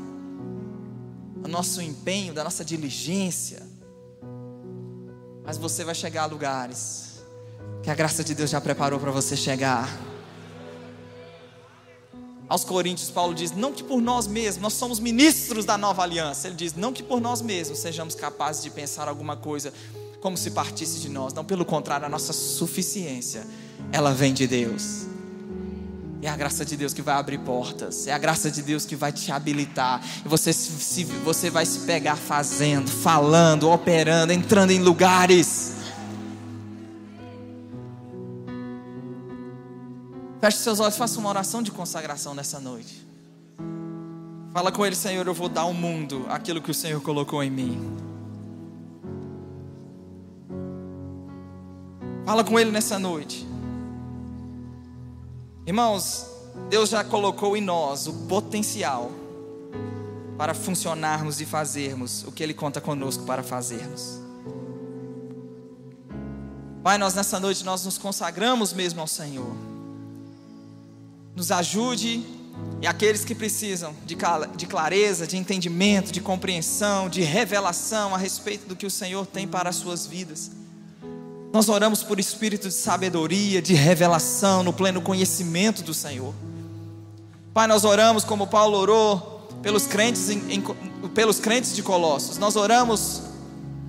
o 1.42 1.48
nosso 1.48 1.82
empenho, 1.82 2.32
da 2.32 2.44
nossa 2.44 2.64
diligência. 2.64 3.63
Mas 5.44 5.58
você 5.58 5.84
vai 5.84 5.94
chegar 5.94 6.22
a 6.22 6.26
lugares 6.26 7.22
que 7.82 7.90
a 7.90 7.94
graça 7.94 8.24
de 8.24 8.34
Deus 8.34 8.50
já 8.50 8.60
preparou 8.60 8.98
para 8.98 9.10
você 9.10 9.36
chegar. 9.36 9.88
Aos 12.48 12.64
Coríntios, 12.64 13.10
Paulo 13.10 13.34
diz: 13.34 13.52
não 13.52 13.72
que 13.72 13.82
por 13.82 14.00
nós 14.00 14.26
mesmos, 14.26 14.62
nós 14.62 14.72
somos 14.72 14.98
ministros 14.98 15.64
da 15.64 15.76
nova 15.76 16.02
aliança. 16.02 16.48
Ele 16.48 16.56
diz: 16.56 16.74
não 16.74 16.92
que 16.92 17.02
por 17.02 17.20
nós 17.20 17.42
mesmos 17.42 17.78
sejamos 17.78 18.14
capazes 18.14 18.62
de 18.62 18.70
pensar 18.70 19.08
alguma 19.08 19.36
coisa 19.36 19.72
como 20.20 20.36
se 20.36 20.50
partisse 20.50 21.00
de 21.00 21.10
nós. 21.10 21.34
Não, 21.34 21.44
pelo 21.44 21.64
contrário, 21.64 22.06
a 22.06 22.08
nossa 22.08 22.32
suficiência, 22.32 23.46
ela 23.92 24.12
vem 24.12 24.32
de 24.32 24.46
Deus. 24.46 25.13
É 26.24 26.28
a 26.30 26.36
graça 26.36 26.64
de 26.64 26.74
Deus 26.74 26.94
que 26.94 27.02
vai 27.02 27.16
abrir 27.16 27.36
portas. 27.36 28.06
É 28.06 28.12
a 28.14 28.16
graça 28.16 28.50
de 28.50 28.62
Deus 28.62 28.86
que 28.86 28.96
vai 28.96 29.12
te 29.12 29.30
habilitar. 29.30 30.02
E 30.24 30.26
você, 30.26 30.54
se, 30.54 31.04
você 31.04 31.50
vai 31.50 31.66
se 31.66 31.80
pegar 31.80 32.16
fazendo, 32.16 32.90
falando, 32.90 33.68
operando, 33.70 34.32
entrando 34.32 34.70
em 34.70 34.78
lugares. 34.78 35.74
Feche 40.40 40.56
seus 40.56 40.80
olhos, 40.80 40.96
faça 40.96 41.20
uma 41.20 41.28
oração 41.28 41.62
de 41.62 41.70
consagração 41.70 42.34
nessa 42.34 42.58
noite. 42.58 43.06
Fala 44.50 44.72
com 44.72 44.86
Ele, 44.86 44.96
Senhor, 44.96 45.26
eu 45.26 45.34
vou 45.34 45.50
dar 45.50 45.62
ao 45.62 45.74
mundo 45.74 46.24
aquilo 46.30 46.62
que 46.62 46.70
o 46.70 46.74
Senhor 46.74 47.02
colocou 47.02 47.42
em 47.42 47.50
mim. 47.50 47.96
Fala 52.24 52.42
com 52.42 52.58
Ele 52.58 52.70
nessa 52.70 52.98
noite. 52.98 53.46
Irmãos, 55.66 56.26
Deus 56.68 56.90
já 56.90 57.02
colocou 57.02 57.56
em 57.56 57.60
nós 57.62 58.06
o 58.06 58.12
potencial 58.28 59.10
para 60.36 60.52
funcionarmos 60.52 61.40
e 61.40 61.46
fazermos 61.46 62.22
o 62.24 62.32
que 62.32 62.42
Ele 62.42 62.52
conta 62.52 62.82
conosco 62.82 63.24
para 63.24 63.42
fazermos. 63.42 64.20
Pai, 66.82 66.98
nós 66.98 67.14
nessa 67.14 67.40
noite 67.40 67.64
nós 67.64 67.82
nos 67.82 67.96
consagramos 67.96 68.74
mesmo 68.74 69.00
ao 69.00 69.06
Senhor. 69.06 69.56
Nos 71.34 71.50
ajude 71.50 72.22
e 72.82 72.86
aqueles 72.86 73.24
que 73.24 73.34
precisam 73.34 73.96
de 74.04 74.66
clareza, 74.66 75.26
de 75.26 75.38
entendimento, 75.38 76.12
de 76.12 76.20
compreensão, 76.20 77.08
de 77.08 77.22
revelação 77.22 78.14
a 78.14 78.18
respeito 78.18 78.66
do 78.68 78.76
que 78.76 78.84
o 78.84 78.90
Senhor 78.90 79.26
tem 79.26 79.48
para 79.48 79.70
as 79.70 79.76
suas 79.76 80.06
vidas. 80.06 80.50
Nós 81.54 81.68
oramos 81.68 82.02
por 82.02 82.18
espírito 82.18 82.66
de 82.66 82.74
sabedoria, 82.74 83.62
de 83.62 83.74
revelação, 83.74 84.64
no 84.64 84.72
pleno 84.72 85.00
conhecimento 85.00 85.84
do 85.84 85.94
Senhor. 85.94 86.34
Pai, 87.52 87.68
nós 87.68 87.84
oramos 87.84 88.24
como 88.24 88.48
Paulo 88.48 88.76
orou 88.76 89.48
pelos 89.62 89.86
crentes, 89.86 90.28
em, 90.30 90.42
em, 90.50 90.60
pelos 91.14 91.38
crentes 91.38 91.72
de 91.76 91.80
Colossos. 91.80 92.38
Nós 92.38 92.56
oramos 92.56 93.22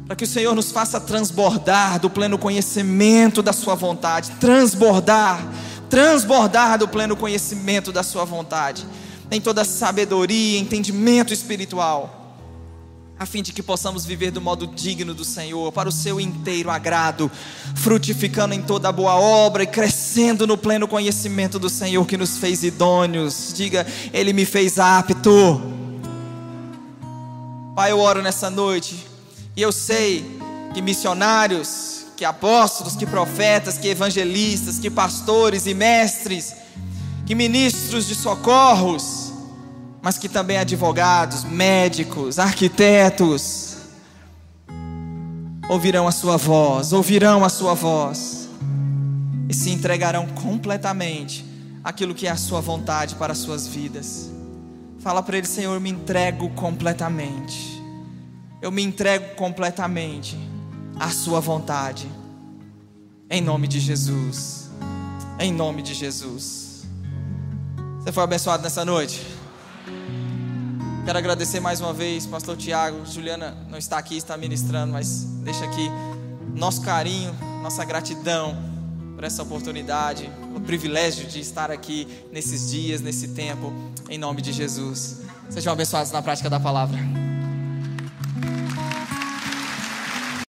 para 0.06 0.16
que 0.16 0.26
o 0.26 0.28
Senhor 0.28 0.54
nos 0.54 0.72
faça 0.72 1.02
transbordar 1.02 2.00
do 2.00 2.08
pleno 2.08 2.38
conhecimento 2.38 3.42
da 3.42 3.52
Sua 3.52 3.74
vontade, 3.74 4.30
transbordar, 4.40 5.44
transbordar 5.90 6.78
do 6.78 6.88
pleno 6.88 7.18
conhecimento 7.18 7.92
da 7.92 8.04
Sua 8.04 8.26
vontade, 8.26 8.86
em 9.32 9.42
toda 9.42 9.66
sabedoria, 9.66 10.60
entendimento 10.60 11.34
espiritual 11.34 12.15
a 13.18 13.26
fim 13.26 13.42
de 13.42 13.54
que 13.54 13.64
possamos 13.64 14.06
viver 14.06 14.30
do 14.32 14.42
modo 14.42 14.68
digno 14.68 15.14
do 15.14 15.24
Senhor, 15.24 15.72
para 15.72 15.88
o 15.88 15.92
seu 15.92 16.20
inteiro 16.20 16.70
agrado, 16.70 17.32
frutificando 17.76 18.54
em 18.54 18.62
toda 18.62 18.92
boa 18.92 19.16
obra 19.16 19.64
e 19.64 19.68
crescendo 19.68 20.46
no 20.46 20.58
pleno 20.58 20.88
conhecimento 20.88 21.58
do 21.58 21.70
Senhor 21.70 22.06
que 22.06 22.18
nos 22.18 22.38
fez 22.38 22.64
idôneos. 22.64 23.54
Diga, 23.56 23.88
Ele 24.12 24.34
me 24.34 24.46
fez 24.46 24.78
apto. 24.78 25.62
Pai, 27.74 27.92
eu 27.92 28.00
oro 28.00 28.22
nessa 28.22 28.50
noite 28.50 29.06
e 29.56 29.62
eu 29.62 29.72
sei 29.72 30.40
que 30.74 30.82
missionários, 30.82 32.06
que 32.18 32.26
apóstolos, 32.26 32.98
que 32.98 33.06
profetas, 33.06 33.78
que 33.78 33.88
evangelistas, 33.88 34.78
que 34.78 34.90
pastores 34.90 35.66
e 35.68 35.74
mestres, 35.74 36.54
que 37.26 37.34
ministros 37.34 38.08
de 38.08 38.16
socorros, 38.16 39.25
mas 40.06 40.20
que 40.20 40.30
também 40.30 40.58
advogados, 40.58 41.44
médicos, 41.44 42.38
arquitetos 42.38 43.78
ouvirão 45.68 46.08
a 46.08 46.12
sua 46.12 46.38
voz, 46.38 46.94
ouvirão 46.94 47.44
a 47.44 47.50
sua 47.50 47.74
voz 47.74 48.48
e 49.50 49.54
se 49.56 49.72
entregarão 49.72 50.28
completamente 50.28 51.44
aquilo 51.84 52.14
que 52.14 52.28
é 52.28 52.30
a 52.30 52.36
sua 52.36 52.62
vontade 52.62 53.16
para 53.16 53.32
as 53.32 53.40
suas 53.40 53.66
vidas. 53.66 54.30
Fala 55.00 55.24
para 55.24 55.40
ele, 55.40 55.48
Senhor, 55.48 55.74
eu 55.74 55.82
me 55.82 55.90
entrego 55.90 56.52
completamente. 56.52 57.82
Eu 58.62 58.72
me 58.72 58.84
entrego 58.84 59.34
completamente 59.34 60.38
à 61.00 61.10
sua 61.10 61.40
vontade. 61.40 62.08
Em 63.28 63.42
nome 63.42 63.68
de 63.68 63.80
Jesus. 63.80 64.70
Em 65.40 65.52
nome 65.52 65.82
de 65.82 65.96
Jesus. 65.96 66.86
Você 68.04 68.12
foi 68.12 68.24
abençoado 68.24 68.62
nessa 68.62 68.86
noite? 68.86 69.35
Quero 71.06 71.20
agradecer 71.20 71.60
mais 71.60 71.80
uma 71.80 71.94
vez, 71.94 72.26
Pastor 72.26 72.58
Tiago. 72.58 73.06
Juliana 73.06 73.56
não 73.70 73.78
está 73.78 74.00
aqui, 74.00 74.18
está 74.18 74.36
ministrando, 74.36 74.92
mas 74.92 75.24
deixa 75.44 75.64
aqui 75.64 75.88
nosso 76.56 76.82
carinho, 76.82 77.32
nossa 77.62 77.86
gratidão 77.86 78.58
por 79.14 79.24
essa 79.24 79.44
oportunidade, 79.44 80.28
o 80.56 80.60
privilégio 80.60 81.28
de 81.28 81.40
estar 81.40 81.70
aqui 81.70 82.08
nesses 82.32 82.72
dias, 82.72 83.02
nesse 83.02 83.30
tempo, 83.30 83.72
em 84.10 84.18
nome 84.18 84.42
de 84.42 84.52
Jesus. 84.52 85.22
Sejam 85.48 85.74
abençoados 85.74 86.12
na 86.12 86.24
prática 86.24 86.50
da 86.50 86.60
palavra. 86.60 86.98